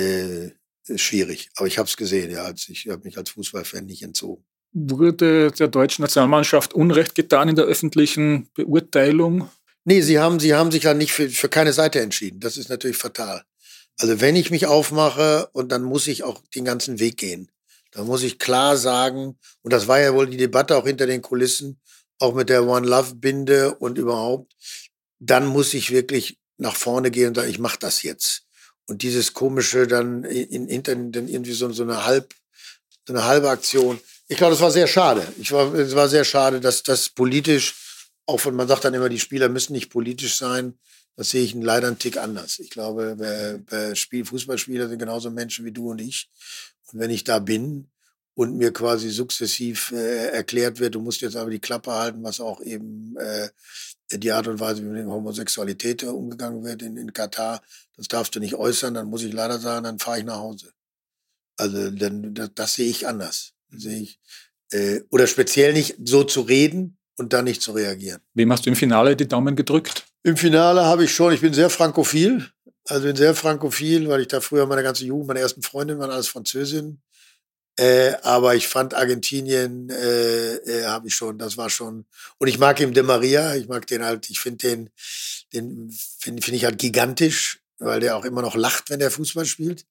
äh, 0.00 0.52
schwierig. 0.96 1.48
Aber 1.56 1.66
ich 1.66 1.78
habe 1.78 1.88
es 1.88 1.96
gesehen, 1.96 2.30
ja. 2.30 2.44
Als 2.44 2.68
ich 2.68 2.88
habe 2.88 3.02
mich 3.04 3.16
als 3.16 3.30
Fußballfan 3.30 3.86
nicht 3.86 4.02
entzogen. 4.02 4.44
Wurde 4.72 5.50
der 5.50 5.68
deutschen 5.68 6.02
Nationalmannschaft 6.02 6.74
Unrecht 6.74 7.14
getan 7.14 7.48
in 7.48 7.56
der 7.56 7.64
öffentlichen 7.64 8.50
Beurteilung? 8.52 9.48
Nee, 9.84 10.02
sie 10.02 10.18
haben, 10.18 10.38
sie 10.38 10.54
haben 10.54 10.70
sich 10.70 10.82
ja 10.82 10.92
nicht 10.92 11.12
für, 11.12 11.30
für 11.30 11.48
keine 11.48 11.72
Seite 11.72 12.00
entschieden. 12.00 12.40
Das 12.40 12.58
ist 12.58 12.68
natürlich 12.68 12.98
fatal. 12.98 13.44
Also 13.98 14.20
wenn 14.20 14.36
ich 14.36 14.50
mich 14.50 14.66
aufmache 14.66 15.48
und 15.52 15.72
dann 15.72 15.82
muss 15.82 16.06
ich 16.06 16.22
auch 16.22 16.42
den 16.54 16.66
ganzen 16.66 17.00
Weg 17.00 17.16
gehen. 17.16 17.50
Da 17.92 18.04
muss 18.04 18.22
ich 18.22 18.38
klar 18.38 18.76
sagen, 18.76 19.38
und 19.62 19.72
das 19.72 19.88
war 19.88 19.98
ja 19.98 20.12
wohl 20.12 20.28
die 20.28 20.36
Debatte 20.36 20.76
auch 20.76 20.86
hinter 20.86 21.06
den 21.06 21.22
Kulissen, 21.22 21.80
auch 22.18 22.34
mit 22.34 22.48
der 22.48 22.66
One 22.66 22.86
Love 22.86 23.14
Binde 23.16 23.74
und 23.74 23.98
überhaupt, 23.98 24.54
dann 25.18 25.46
muss 25.46 25.74
ich 25.74 25.90
wirklich 25.90 26.38
nach 26.56 26.76
vorne 26.76 27.10
gehen 27.10 27.28
und 27.28 27.34
sagen, 27.36 27.50
ich 27.50 27.58
mache 27.58 27.78
das 27.78 28.02
jetzt. 28.02 28.42
Und 28.86 29.02
dieses 29.02 29.34
komische 29.34 29.86
dann 29.86 30.24
in, 30.24 30.68
in, 30.68 30.84
in 30.84 31.28
irgendwie 31.28 31.52
so, 31.52 31.70
so 31.72 31.82
eine 31.82 32.04
halb 32.06 32.34
so 33.08 33.14
eine 33.14 33.24
halbe 33.24 33.48
Aktion. 33.48 33.98
Ich 34.28 34.36
glaube, 34.36 34.52
das 34.52 34.60
war 34.60 34.70
sehr 34.70 34.86
schade. 34.86 35.26
Ich 35.38 35.50
war, 35.50 35.72
es 35.74 35.94
war 35.94 36.10
sehr 36.10 36.24
schade, 36.24 36.60
dass 36.60 36.82
das 36.82 37.08
politisch, 37.08 37.74
auch 38.26 38.38
von, 38.38 38.54
man 38.54 38.68
sagt 38.68 38.84
dann 38.84 38.92
immer, 38.92 39.08
die 39.08 39.18
Spieler 39.18 39.48
müssen 39.48 39.72
nicht 39.72 39.88
politisch 39.88 40.36
sein. 40.36 40.78
Das 41.16 41.30
sehe 41.30 41.42
ich 41.42 41.54
leider 41.54 41.86
einen 41.86 41.98
Tick 41.98 42.18
anders. 42.18 42.58
Ich 42.58 42.68
glaube, 42.68 43.16
Spiel, 43.94 44.26
Fußballspieler 44.26 44.88
sind 44.88 44.98
genauso 44.98 45.30
Menschen 45.30 45.64
wie 45.64 45.72
du 45.72 45.90
und 45.90 46.02
ich. 46.02 46.28
Und 46.92 47.00
wenn 47.00 47.10
ich 47.10 47.24
da 47.24 47.38
bin, 47.38 47.90
und 48.38 48.56
mir 48.56 48.72
quasi 48.72 49.10
sukzessiv 49.10 49.90
äh, 49.90 50.28
erklärt 50.28 50.78
wird, 50.78 50.94
du 50.94 51.00
musst 51.00 51.22
jetzt 51.22 51.34
aber 51.34 51.50
die 51.50 51.58
Klappe 51.58 51.90
halten, 51.90 52.22
was 52.22 52.38
auch 52.38 52.60
eben 52.60 53.16
äh, 53.16 53.48
die 54.16 54.30
Art 54.30 54.46
und 54.46 54.60
Weise, 54.60 54.80
wie 54.84 54.86
mit 54.86 55.04
Homosexualität 55.06 56.04
umgegangen 56.04 56.62
wird 56.62 56.82
in, 56.82 56.96
in 56.96 57.12
Katar, 57.12 57.60
das 57.96 58.06
darfst 58.06 58.36
du 58.36 58.38
nicht 58.38 58.54
äußern, 58.54 58.94
dann 58.94 59.08
muss 59.10 59.24
ich 59.24 59.32
leider 59.32 59.58
sagen, 59.58 59.82
dann 59.82 59.98
fahre 59.98 60.20
ich 60.20 60.24
nach 60.24 60.38
Hause. 60.38 60.70
Also 61.56 61.90
dann, 61.90 62.32
das, 62.32 62.50
das 62.54 62.74
sehe 62.74 62.88
ich 62.88 63.08
anders. 63.08 63.54
Sehe 63.70 64.02
ich, 64.02 64.20
äh, 64.70 65.00
oder 65.10 65.26
speziell 65.26 65.72
nicht 65.72 65.96
so 66.04 66.22
zu 66.22 66.42
reden 66.42 66.96
und 67.16 67.32
dann 67.32 67.44
nicht 67.44 67.60
zu 67.60 67.72
reagieren. 67.72 68.20
Wem 68.34 68.52
hast 68.52 68.66
du 68.66 68.70
im 68.70 68.76
Finale 68.76 69.16
die 69.16 69.26
Daumen 69.26 69.56
gedrückt? 69.56 70.06
Im 70.22 70.36
Finale 70.36 70.84
habe 70.84 71.02
ich 71.02 71.12
schon, 71.12 71.32
ich 71.32 71.40
bin 71.40 71.54
sehr 71.54 71.70
frankophil, 71.70 72.48
also 72.84 73.04
bin 73.04 73.16
sehr 73.16 73.34
frankophil, 73.34 74.08
weil 74.08 74.20
ich 74.20 74.28
da 74.28 74.40
früher 74.40 74.64
meine 74.66 74.84
ganze 74.84 75.04
Jugend, 75.04 75.26
meine 75.26 75.40
ersten 75.40 75.62
Freundinnen 75.62 75.98
waren 75.98 76.12
alles 76.12 76.28
Französinnen. 76.28 77.02
Äh, 77.78 78.16
aber 78.22 78.56
ich 78.56 78.66
fand 78.66 78.94
Argentinien, 78.94 79.88
äh, 79.88 80.54
äh, 80.56 80.84
habe 80.86 81.06
ich 81.06 81.14
schon, 81.14 81.38
das 81.38 81.56
war 81.56 81.70
schon. 81.70 82.06
Und 82.38 82.48
ich 82.48 82.58
mag 82.58 82.80
eben 82.80 82.92
De 82.92 83.04
Maria, 83.04 83.54
ich 83.54 83.68
mag 83.68 83.86
den 83.86 84.04
halt, 84.04 84.28
ich 84.30 84.40
finde 84.40 84.58
den, 84.58 84.90
den 85.52 85.96
finde 86.18 86.42
find 86.42 86.56
ich 86.56 86.64
halt 86.64 86.78
gigantisch, 86.78 87.60
weil 87.78 88.00
der 88.00 88.16
auch 88.16 88.24
immer 88.24 88.42
noch 88.42 88.56
lacht, 88.56 88.90
wenn 88.90 88.98
der 88.98 89.12
Fußball 89.12 89.46
spielt. 89.46 89.86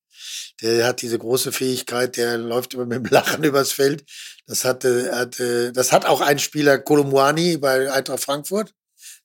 Der 0.62 0.86
hat 0.86 1.02
diese 1.02 1.18
große 1.18 1.54
Fähigkeit, 1.54 2.18
der 2.18 2.38
läuft 2.38 2.74
immer 2.74 2.86
mit 2.86 2.98
dem 2.98 3.06
Lachen 3.10 3.46
übers 3.46 3.72
Feld. 3.72 4.04
Das 4.48 4.66
hatte, 4.66 5.16
hatte 5.16 5.72
das 5.72 5.94
hat 5.94 6.06
auch 6.06 6.20
ein 6.20 6.40
Spieler, 6.40 6.80
Kolumwani 6.80 7.56
bei 7.56 7.90
Eintracht 7.90 8.24
Frankfurt. 8.24 8.74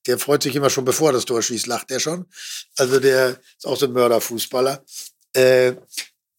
Der 0.06 0.20
freut 0.20 0.44
sich 0.44 0.54
immer 0.54 0.70
schon, 0.70 0.84
bevor 0.84 1.10
er 1.10 1.14
das 1.14 1.24
Tor 1.24 1.42
schießt, 1.42 1.66
lacht 1.66 1.90
der 1.90 1.98
schon. 1.98 2.26
Also 2.76 3.00
der 3.00 3.30
ist 3.30 3.66
auch 3.66 3.76
so 3.76 3.86
ein 3.86 3.92
Mörderfußballer. 3.92 4.84
Äh, 5.32 5.74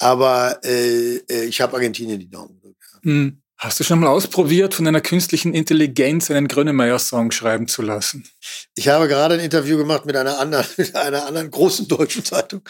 aber 0.04 0.60
äh, 0.64 1.18
äh, 1.30 1.46
ich 1.46 1.62
habe 1.62 1.76
Argentinien 1.76 2.20
die 2.20 2.30
Daumen 2.30 2.56
gedrückt. 2.56 2.84
Hm. 3.04 3.40
Hast 3.58 3.80
du 3.80 3.86
schon 3.86 4.00
mal 4.00 4.08
ausprobiert, 4.08 4.74
von 4.74 4.86
einer 4.86 5.00
künstlichen 5.00 5.54
Intelligenz 5.54 6.30
einen 6.30 6.50
Grönemeyer-Song 6.50 7.32
schreiben 7.32 7.70
zu 7.70 7.82
lassen? 7.82 8.28
Ich 8.76 8.90
habe 8.90 9.08
gerade 9.08 9.36
ein 9.36 9.40
Interview 9.40 9.78
gemacht 9.78 10.06
mit 10.06 10.18
einer 10.18 10.38
anderen, 10.38 10.66
mit 10.78 10.94
einer 10.94 11.26
anderen 11.26 11.50
großen 11.50 11.88
deutschen 11.88 12.26
Zeitung, 12.26 12.62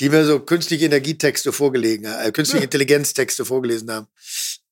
die 0.00 0.08
mir 0.08 0.24
so 0.24 0.40
künstliche 0.40 0.86
Energietexte 0.86 1.52
vorgelegen, 1.52 2.06
äh, 2.06 2.32
künstliche 2.32 2.62
ja. 2.62 2.64
Intelligenztexte 2.64 3.44
vorgelesen 3.44 3.90
haben 3.92 4.06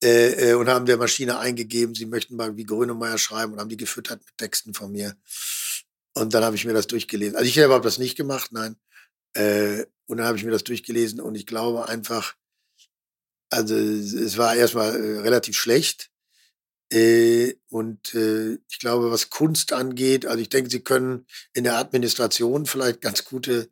äh, 0.02 0.52
äh, 0.52 0.54
und 0.54 0.68
haben 0.70 0.86
der 0.86 0.96
Maschine 0.96 1.38
eingegeben, 1.38 1.94
sie 1.94 2.06
möchten 2.06 2.36
mal 2.36 2.56
wie 2.56 2.64
Grönemeyer 2.64 3.18
schreiben 3.18 3.52
und 3.52 3.60
haben 3.60 3.68
die 3.68 3.76
gefüttert 3.76 4.20
mit 4.24 4.38
Texten 4.38 4.72
von 4.72 4.90
mir. 4.90 5.14
Und 6.14 6.32
dann 6.32 6.42
habe 6.42 6.56
ich 6.56 6.64
mir 6.64 6.72
das 6.72 6.86
durchgelesen. 6.86 7.36
Also 7.36 7.46
ich 7.46 7.54
selber 7.54 7.74
habe 7.74 7.84
das 7.84 7.98
nicht 7.98 8.16
gemacht, 8.16 8.50
nein. 8.52 8.76
Äh, 9.36 9.84
und 10.06 10.18
dann 10.18 10.26
habe 10.26 10.38
ich 10.38 10.44
mir 10.44 10.50
das 10.50 10.64
durchgelesen 10.64 11.20
und 11.20 11.34
ich 11.34 11.46
glaube 11.46 11.88
einfach, 11.88 12.34
also 13.50 13.74
es 13.74 14.38
war 14.38 14.56
erstmal 14.56 14.94
äh, 14.94 15.18
relativ 15.20 15.56
schlecht. 15.56 16.10
Äh, 16.92 17.54
und 17.68 18.14
äh, 18.14 18.58
ich 18.68 18.78
glaube, 18.78 19.10
was 19.10 19.30
Kunst 19.30 19.72
angeht, 19.72 20.24
also 20.24 20.40
ich 20.40 20.48
denke, 20.48 20.70
sie 20.70 20.80
können 20.80 21.26
in 21.52 21.64
der 21.64 21.78
Administration 21.78 22.66
vielleicht 22.66 23.00
ganz 23.00 23.24
gute 23.24 23.68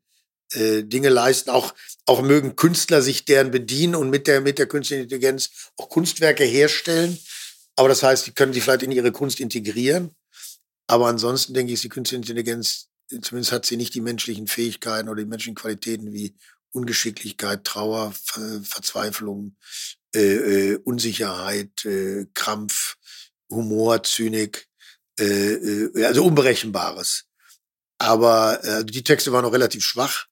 äh, 0.53 0.83
Dinge 0.83 1.09
leisten. 1.09 1.51
Auch, 1.51 1.75
auch 2.07 2.23
mögen 2.23 2.57
Künstler 2.57 3.03
sich 3.03 3.25
deren 3.25 3.51
bedienen 3.51 3.95
und 3.95 4.11
mit 4.11 4.27
der, 4.27 4.41
mit 4.41 4.59
der 4.59 4.67
künstlichen 4.67 5.05
Intelligenz 5.05 5.71
auch 5.77 5.89
Kunstwerke 5.89 6.45
herstellen. 6.45 7.19
Aber 7.77 7.89
das 7.89 8.03
heißt, 8.03 8.25
sie 8.25 8.33
können 8.33 8.53
sie 8.53 8.61
vielleicht 8.61 8.83
in 8.83 8.93
ihre 8.93 9.13
Kunst 9.13 9.41
integrieren. 9.41 10.15
Aber 10.89 11.07
ansonsten 11.07 11.55
denke 11.55 11.73
ich, 11.73 11.75
ist 11.75 11.85
die 11.85 11.89
künstliche 11.89 12.21
Intelligenz 12.21 12.89
zumindest 13.09 13.53
hat 13.53 13.67
sie 13.67 13.77
nicht 13.77 13.95
die 13.95 14.01
menschlichen 14.01 14.47
Fähigkeiten 14.47 15.09
oder 15.09 15.23
die 15.23 15.29
menschlichen 15.29 15.55
Qualitäten 15.55 16.13
wie 16.13 16.35
Ungeschicklichkeit, 16.73 17.65
Trauer, 17.65 18.13
Ver 18.13 18.61
Verzweiflung, 18.63 19.57
äh, 20.15 20.73
äh, 20.73 20.77
Unsicherheit, 20.85 21.85
äh, 21.85 22.27
Krampf, 22.35 22.97
Humor, 23.51 24.03
Zynik, 24.03 24.69
äh, 25.19 25.55
äh, 25.55 26.05
also 26.05 26.25
Unberechenbares. 26.25 27.27
Aber 27.99 28.63
äh, 28.65 28.85
die 28.85 29.05
Texte 29.05 29.33
waren 29.33 29.45
noch 29.45 29.53
relativ 29.53 29.85
schwach, 29.85 30.27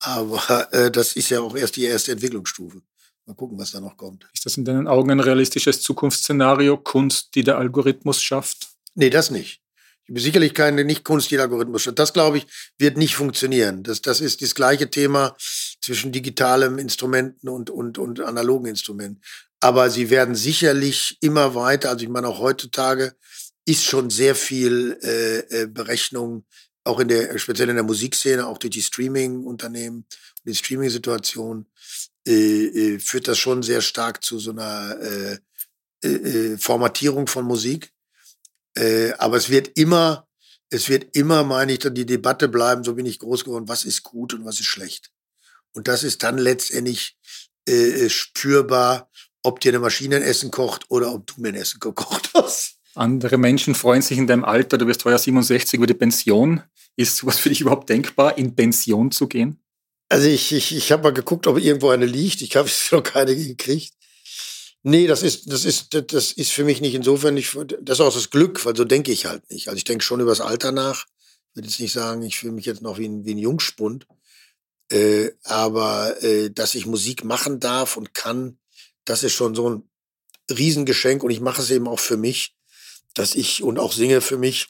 aber 0.00 0.68
das 0.92 1.14
ist 1.14 1.30
ja 1.30 1.40
auch 1.40 1.56
erst 1.56 1.76
die 1.76 1.84
erste 1.84 2.12
Entwicklungsstufe. 2.12 2.82
Mal 3.26 3.34
gucken, 3.34 3.58
was 3.58 3.72
da 3.72 3.80
noch 3.80 3.96
kommt. 3.96 4.26
Ist 4.32 4.46
das 4.46 4.56
in 4.56 4.64
deinen 4.64 4.88
Augen 4.88 5.10
ein 5.10 5.20
realistisches 5.20 5.82
Zukunftsszenario, 5.82 6.78
Kunst, 6.78 7.34
die 7.34 7.44
der 7.44 7.58
Algorithmus 7.58 8.22
schafft? 8.22 8.68
Nee, 8.94 9.10
das 9.10 9.30
nicht. 9.30 9.60
Sicherlich 10.14 10.54
keine, 10.54 10.84
nicht 10.84 11.04
Kunst, 11.04 11.30
die 11.30 11.34
der 11.34 11.44
Algorithmus. 11.44 11.90
Das, 11.94 12.12
glaube 12.12 12.38
ich, 12.38 12.46
wird 12.78 12.96
nicht 12.96 13.14
funktionieren. 13.14 13.82
Das, 13.82 14.00
das 14.00 14.20
ist 14.20 14.40
das 14.40 14.54
gleiche 14.54 14.90
Thema 14.90 15.36
zwischen 15.82 16.12
digitalem 16.12 16.78
Instrumenten 16.78 17.48
und, 17.48 17.68
und, 17.68 17.98
und 17.98 18.20
analogen 18.20 18.66
Instrumenten. 18.66 19.22
Aber 19.60 19.90
sie 19.90 20.08
werden 20.08 20.34
sicherlich 20.34 21.18
immer 21.20 21.54
weiter, 21.54 21.90
also 21.90 22.04
ich 22.04 22.10
meine 22.10 22.28
auch 22.28 22.38
heutzutage 22.38 23.14
ist 23.66 23.84
schon 23.84 24.08
sehr 24.08 24.34
viel 24.34 24.98
äh, 25.02 25.62
äh 25.62 25.66
Berechnung, 25.66 26.46
auch 26.84 27.00
in 27.00 27.08
der, 27.08 27.38
speziell 27.38 27.68
in 27.68 27.74
der 27.74 27.84
Musikszene, 27.84 28.46
auch 28.46 28.56
durch 28.56 28.70
die 28.70 28.82
Streaming-Unternehmen, 28.82 30.06
die 30.44 30.54
Streaming-Situation, 30.54 31.66
äh, 32.26 32.64
äh, 32.94 32.98
führt 32.98 33.28
das 33.28 33.38
schon 33.38 33.62
sehr 33.62 33.82
stark 33.82 34.22
zu 34.24 34.38
so 34.38 34.52
einer 34.52 34.96
äh, 35.00 35.38
äh, 36.02 36.56
Formatierung 36.56 37.26
von 37.26 37.44
Musik. 37.44 37.92
Äh, 38.78 39.12
aber 39.18 39.36
es 39.36 39.50
wird 39.50 39.76
immer, 39.76 40.28
es 40.70 40.88
wird 40.88 41.16
immer, 41.16 41.42
meine 41.42 41.72
ich, 41.72 41.80
dann 41.80 41.94
die 41.94 42.06
Debatte 42.06 42.48
bleiben, 42.48 42.84
so 42.84 42.94
bin 42.94 43.06
ich 43.06 43.18
groß 43.18 43.44
geworden, 43.44 43.68
was 43.68 43.84
ist 43.84 44.02
gut 44.04 44.34
und 44.34 44.44
was 44.44 44.60
ist 44.60 44.66
schlecht. 44.66 45.10
Und 45.74 45.88
das 45.88 46.04
ist 46.04 46.22
dann 46.22 46.38
letztendlich 46.38 47.16
äh, 47.68 48.08
spürbar, 48.08 49.10
ob 49.42 49.60
dir 49.60 49.70
eine 49.70 49.80
Maschine 49.80 50.16
ein 50.16 50.22
Essen 50.22 50.50
kocht 50.50 50.90
oder 50.90 51.12
ob 51.12 51.26
du 51.26 51.40
mir 51.40 51.48
ein 51.48 51.54
Essen 51.54 51.80
gekocht 51.80 52.30
hast. 52.34 52.76
Andere 52.94 53.38
Menschen 53.38 53.74
freuen 53.74 54.02
sich 54.02 54.18
in 54.18 54.26
deinem 54.26 54.44
Alter, 54.44 54.78
du 54.78 54.86
wirst 54.86 55.04
heuer 55.04 55.18
67 55.18 55.74
über 55.74 55.86
die 55.86 55.94
Pension. 55.94 56.62
Ist 56.96 57.16
sowas 57.16 57.38
für 57.38 57.48
dich 57.48 57.60
überhaupt 57.60 57.88
denkbar, 57.88 58.38
in 58.38 58.54
Pension 58.54 59.10
zu 59.10 59.28
gehen? 59.28 59.60
Also 60.08 60.26
ich, 60.26 60.52
ich, 60.52 60.74
ich 60.74 60.90
habe 60.90 61.02
mal 61.04 61.12
geguckt, 61.12 61.46
ob 61.46 61.58
irgendwo 61.58 61.90
eine 61.90 62.06
liegt. 62.06 62.42
Ich 62.42 62.56
habe 62.56 62.68
noch 62.90 63.02
keine 63.02 63.36
gekriegt. 63.36 63.94
Nee, 64.82 65.06
das 65.06 65.22
ist, 65.22 65.50
das 65.50 65.64
ist, 65.64 65.94
das 66.12 66.32
ist 66.32 66.52
für 66.52 66.64
mich 66.64 66.80
nicht 66.80 66.94
insofern 66.94 67.34
nicht, 67.34 67.54
das 67.82 67.98
ist 67.98 68.04
auch 68.04 68.14
das 68.14 68.30
Glück, 68.30 68.64
weil 68.64 68.76
so 68.76 68.84
denke 68.84 69.12
ich 69.12 69.26
halt 69.26 69.50
nicht. 69.50 69.68
Also 69.68 69.76
ich 69.76 69.84
denke 69.84 70.04
schon 70.04 70.20
über 70.20 70.30
das 70.30 70.40
Alter 70.40 70.72
nach. 70.72 71.06
Ich 71.50 71.56
würde 71.56 71.68
jetzt 71.68 71.80
nicht 71.80 71.92
sagen, 71.92 72.22
ich 72.22 72.38
fühle 72.38 72.52
mich 72.52 72.66
jetzt 72.66 72.82
noch 72.82 72.98
wie 72.98 73.08
ein, 73.08 73.24
wie 73.24 73.34
ein 73.34 73.38
Jungspund. 73.38 74.06
Äh, 74.90 75.30
aber 75.42 76.22
äh, 76.22 76.50
dass 76.50 76.74
ich 76.74 76.86
Musik 76.86 77.24
machen 77.24 77.60
darf 77.60 77.96
und 77.96 78.14
kann, 78.14 78.58
das 79.04 79.22
ist 79.22 79.34
schon 79.34 79.54
so 79.54 79.68
ein 79.68 79.82
Riesengeschenk 80.50 81.22
und 81.22 81.30
ich 81.30 81.40
mache 81.40 81.60
es 81.60 81.70
eben 81.70 81.88
auch 81.88 82.00
für 82.00 82.16
mich, 82.16 82.56
dass 83.14 83.34
ich 83.34 83.62
und 83.62 83.78
auch 83.78 83.92
singe 83.92 84.20
für 84.20 84.38
mich 84.38 84.68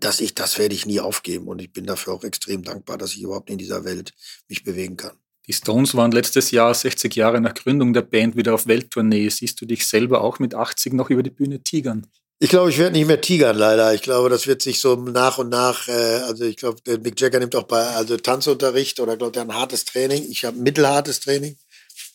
dass 0.00 0.20
ich, 0.20 0.34
das 0.34 0.58
werde 0.58 0.74
ich 0.74 0.86
nie 0.86 1.00
aufgeben. 1.00 1.48
Und 1.48 1.60
ich 1.60 1.72
bin 1.72 1.86
dafür 1.86 2.14
auch 2.14 2.24
extrem 2.24 2.62
dankbar, 2.62 2.98
dass 2.98 3.12
ich 3.12 3.22
überhaupt 3.22 3.50
in 3.50 3.58
dieser 3.58 3.84
Welt 3.84 4.14
mich 4.48 4.64
bewegen 4.64 4.96
kann. 4.96 5.18
Die 5.46 5.52
Stones 5.52 5.94
waren 5.94 6.10
letztes 6.10 6.50
Jahr 6.50 6.72
60 6.72 7.14
Jahre 7.14 7.40
nach 7.40 7.54
Gründung 7.54 7.92
der 7.92 8.02
Band 8.02 8.36
wieder 8.36 8.54
auf 8.54 8.66
Welttournee. 8.66 9.28
Siehst 9.28 9.60
du 9.60 9.66
dich 9.66 9.86
selber 9.86 10.22
auch 10.22 10.38
mit 10.38 10.54
80 10.54 10.94
noch 10.94 11.10
über 11.10 11.22
die 11.22 11.30
Bühne 11.30 11.62
tigern? 11.62 12.06
Ich 12.38 12.50
glaube, 12.50 12.70
ich 12.70 12.78
werde 12.78 12.96
nicht 12.96 13.06
mehr 13.06 13.20
tigern, 13.20 13.56
leider. 13.56 13.94
Ich 13.94 14.02
glaube, 14.02 14.28
das 14.28 14.46
wird 14.46 14.62
sich 14.62 14.80
so 14.80 14.96
nach 14.96 15.38
und 15.38 15.50
nach, 15.50 15.86
äh, 15.88 15.92
also 15.92 16.44
ich 16.44 16.56
glaube, 16.56 16.80
der 16.82 16.98
Mick 16.98 17.20
Jagger 17.20 17.38
nimmt 17.38 17.54
auch 17.56 17.64
bei 17.64 17.86
also 17.88 18.16
Tanzunterricht 18.16 19.00
oder 19.00 19.16
glaube, 19.16 19.32
der 19.32 19.42
ein 19.42 19.54
hartes 19.54 19.84
Training. 19.84 20.26
Ich 20.30 20.44
habe 20.44 20.56
mittelhartes 20.56 21.20
Training. 21.20 21.56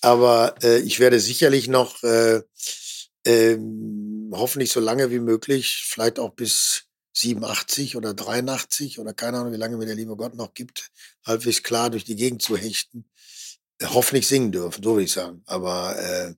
Aber 0.01 0.55
äh, 0.63 0.79
ich 0.79 0.99
werde 0.99 1.19
sicherlich 1.19 1.67
noch 1.67 2.03
äh, 2.03 2.41
ähm, 3.25 4.31
hoffentlich 4.33 4.71
so 4.71 4.79
lange 4.79 5.11
wie 5.11 5.19
möglich, 5.19 5.85
vielleicht 5.87 6.19
auch 6.19 6.31
bis 6.31 6.83
87 7.13 7.95
oder 7.95 8.13
83 8.13 8.99
oder 8.99 9.13
keine 9.13 9.39
Ahnung, 9.39 9.53
wie 9.53 9.57
lange 9.57 9.77
mir 9.77 9.85
der 9.85 9.95
liebe 9.95 10.15
Gott 10.15 10.35
noch 10.35 10.53
gibt, 10.53 10.89
halbwegs 11.25 11.63
klar 11.63 11.89
durch 11.89 12.05
die 12.05 12.15
Gegend 12.15 12.41
zu 12.41 12.55
hechten. 12.55 13.05
Hoffentlich 13.81 14.27
singen 14.27 14.51
dürfen, 14.51 14.83
so 14.83 14.91
würde 14.91 15.03
ich 15.03 15.11
sagen. 15.11 15.41
Aber 15.45 15.97
äh, 15.97 16.33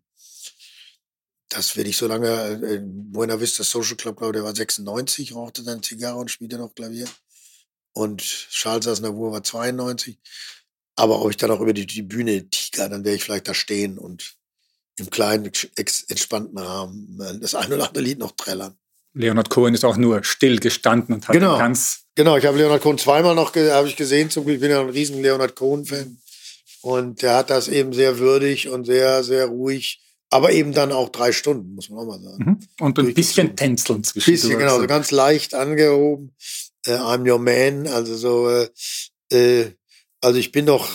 das 1.49 1.75
werde 1.75 1.89
ich 1.89 1.97
so 1.97 2.07
lange, 2.07 2.27
äh, 2.27 2.81
Buena 2.83 3.39
Vista 3.39 3.63
Social 3.63 3.95
Club, 3.95 4.17
glaube 4.17 4.33
der 4.33 4.43
war 4.43 4.55
96, 4.55 5.35
rauchte 5.35 5.63
seine 5.63 5.81
Zigarre 5.81 6.17
und 6.17 6.31
spielte 6.31 6.57
noch 6.57 6.73
Klavier. 6.73 7.07
Und 7.93 8.21
Charles 8.21 8.87
Aznavour 8.87 9.31
war 9.31 9.43
92. 9.43 10.17
Aber 10.95 11.21
ob 11.21 11.29
ich 11.29 11.37
dann 11.37 11.51
auch 11.51 11.61
über 11.61 11.73
die, 11.73 11.85
die 11.85 12.03
Bühne 12.03 12.49
tiger, 12.49 12.89
dann 12.89 13.03
werde 13.03 13.15
ich 13.15 13.23
vielleicht 13.23 13.47
da 13.47 13.53
stehen 13.53 13.97
und 13.97 14.35
im 14.97 15.09
kleinen, 15.09 15.51
entspannten 15.75 16.57
Rahmen 16.57 17.19
äh, 17.21 17.39
das 17.39 17.55
ein 17.55 17.71
oder 17.71 17.87
andere 17.87 18.03
Lied 18.03 18.19
noch 18.19 18.31
trällern. 18.31 18.77
Leonard 19.13 19.49
Cohen 19.49 19.73
ist 19.73 19.83
auch 19.83 19.97
nur 19.97 20.23
still 20.23 20.59
gestanden 20.59 21.15
und 21.15 21.27
hat 21.27 21.33
genau. 21.33 21.57
ganz. 21.57 22.05
Genau, 22.15 22.37
ich 22.37 22.45
habe 22.45 22.57
Leonard 22.57 22.81
Cohen 22.81 22.97
zweimal 22.97 23.35
noch 23.35 23.55
habe 23.55 23.87
ich 23.87 23.95
gesehen. 23.95 24.29
Zum 24.29 24.45
Glück 24.45 24.59
bin 24.59 24.71
ja 24.71 24.79
ein 24.79 24.89
riesen 24.89 25.21
Leonard 25.21 25.55
Cohen-Fan. 25.55 26.17
Und 26.82 27.21
der 27.21 27.36
hat 27.36 27.49
das 27.49 27.67
eben 27.67 27.93
sehr 27.93 28.19
würdig 28.19 28.69
und 28.69 28.86
sehr, 28.86 29.23
sehr 29.23 29.45
ruhig. 29.45 30.01
Aber 30.29 30.51
eben 30.51 30.71
dann 30.71 30.91
auch 30.91 31.09
drei 31.09 31.34
Stunden, 31.34 31.75
muss 31.75 31.89
man 31.89 31.99
auch 31.99 32.05
mal 32.05 32.21
sagen. 32.21 32.43
Mhm. 32.43 32.59
Und 32.79 32.97
ein 32.99 33.13
bisschen 33.13 33.55
tänzeln 33.55 34.03
zwischen. 34.03 34.32
Bisschen, 34.32 34.57
genau, 34.57 34.79
so 34.79 34.88
ganz 34.88 35.11
leicht 35.11 35.53
angehoben. 35.53 36.34
Äh, 36.86 36.93
I'm 36.93 37.29
your 37.29 37.38
man. 37.38 37.88
Also 37.88 38.15
so, 38.15 38.49
äh, 38.49 38.69
äh, 39.32 39.71
also 40.21 40.39
ich 40.39 40.51
bin 40.51 40.65
doch 40.65 40.89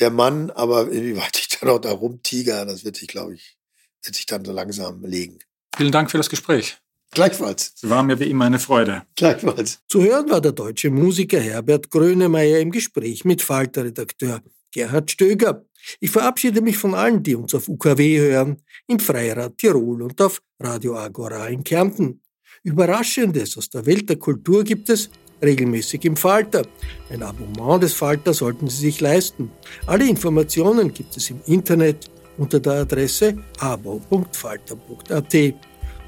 der 0.00 0.10
Mann, 0.10 0.50
aber 0.50 0.90
inwieweit 0.90 1.38
ich 1.38 1.48
dann 1.48 1.68
auch 1.68 1.80
da 1.80 1.92
rumtiger, 1.92 2.64
das 2.64 2.84
wird 2.84 2.96
sich, 2.96 3.08
glaube 3.08 3.34
ich, 3.34 3.56
wird 4.02 4.16
sich 4.16 4.26
dann 4.26 4.44
so 4.44 4.52
langsam 4.52 5.04
legen. 5.04 5.38
Vielen 5.76 5.92
Dank 5.92 6.10
für 6.10 6.16
das 6.16 6.30
Gespräch. 6.30 6.78
Gleichfalls. 7.10 7.74
Es 7.76 7.88
war 7.88 8.02
mir 8.02 8.18
wie 8.20 8.30
immer 8.30 8.46
eine 8.46 8.58
Freude. 8.58 9.02
Gleichfalls. 9.16 9.80
Zu 9.88 10.02
hören 10.02 10.30
war 10.30 10.40
der 10.40 10.52
deutsche 10.52 10.90
Musiker 10.90 11.40
Herbert 11.40 11.90
Grönemeyer 11.90 12.58
im 12.60 12.70
Gespräch 12.70 13.24
mit 13.24 13.42
Falter-Redakteur 13.42 14.42
Gerhard 14.72 15.10
Stöger. 15.10 15.64
Ich 16.00 16.10
verabschiede 16.10 16.60
mich 16.60 16.76
von 16.76 16.94
allen, 16.94 17.22
die 17.22 17.34
uns 17.34 17.54
auf 17.54 17.68
UKW 17.68 18.18
hören, 18.18 18.62
im 18.86 18.98
Freirad 18.98 19.58
Tirol 19.58 20.02
und 20.02 20.20
auf 20.20 20.42
Radio 20.60 20.96
Agora 20.96 21.48
in 21.48 21.64
Kärnten. 21.64 22.20
Überraschendes 22.62 23.56
aus 23.56 23.70
der 23.70 23.86
Welt 23.86 24.08
der 24.08 24.16
Kultur 24.16 24.64
gibt 24.64 24.90
es 24.90 25.10
regelmäßig 25.42 26.04
im 26.04 26.16
Falter. 26.16 26.62
Ein 27.10 27.22
Abonnement 27.22 27.82
des 27.82 27.94
Falter 27.94 28.34
sollten 28.34 28.68
Sie 28.68 28.86
sich 28.86 29.00
leisten. 29.00 29.50
Alle 29.86 30.08
Informationen 30.08 30.92
gibt 30.92 31.16
es 31.16 31.30
im 31.30 31.40
Internet 31.46 32.10
unter 32.36 32.60
der 32.60 32.72
Adresse 32.72 33.36
abo.falter.at. 33.58 35.34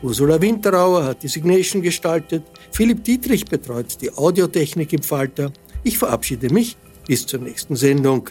Ursula 0.02 0.40
Winterauer 0.40 1.04
hat 1.04 1.22
die 1.22 1.28
Signation 1.28 1.82
gestaltet, 1.82 2.42
Philipp 2.72 3.04
Dietrich 3.04 3.44
betreut 3.44 4.00
die 4.00 4.10
Audiotechnik 4.10 4.92
im 4.94 5.02
Falter. 5.02 5.52
Ich 5.84 5.98
verabschiede 5.98 6.52
mich 6.52 6.76
bis 7.06 7.26
zur 7.26 7.40
nächsten 7.40 7.76
Sendung. 7.76 8.30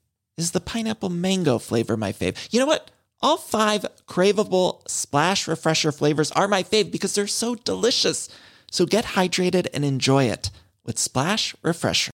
is 0.37 0.51
the 0.51 0.59
pineapple 0.59 1.09
mango 1.09 1.57
flavor 1.59 1.97
my 1.97 2.11
fave? 2.11 2.47
You 2.51 2.59
know 2.59 2.65
what? 2.65 2.91
All 3.21 3.37
five 3.37 3.85
craveable 4.07 4.87
Splash 4.89 5.47
Refresher 5.47 5.91
flavors 5.91 6.31
are 6.31 6.47
my 6.47 6.63
fave 6.63 6.91
because 6.91 7.13
they're 7.13 7.27
so 7.27 7.55
delicious. 7.55 8.29
So 8.71 8.85
get 8.85 9.05
hydrated 9.05 9.67
and 9.73 9.85
enjoy 9.85 10.25
it 10.25 10.49
with 10.83 10.97
Splash 10.97 11.55
Refresher. 11.61 12.10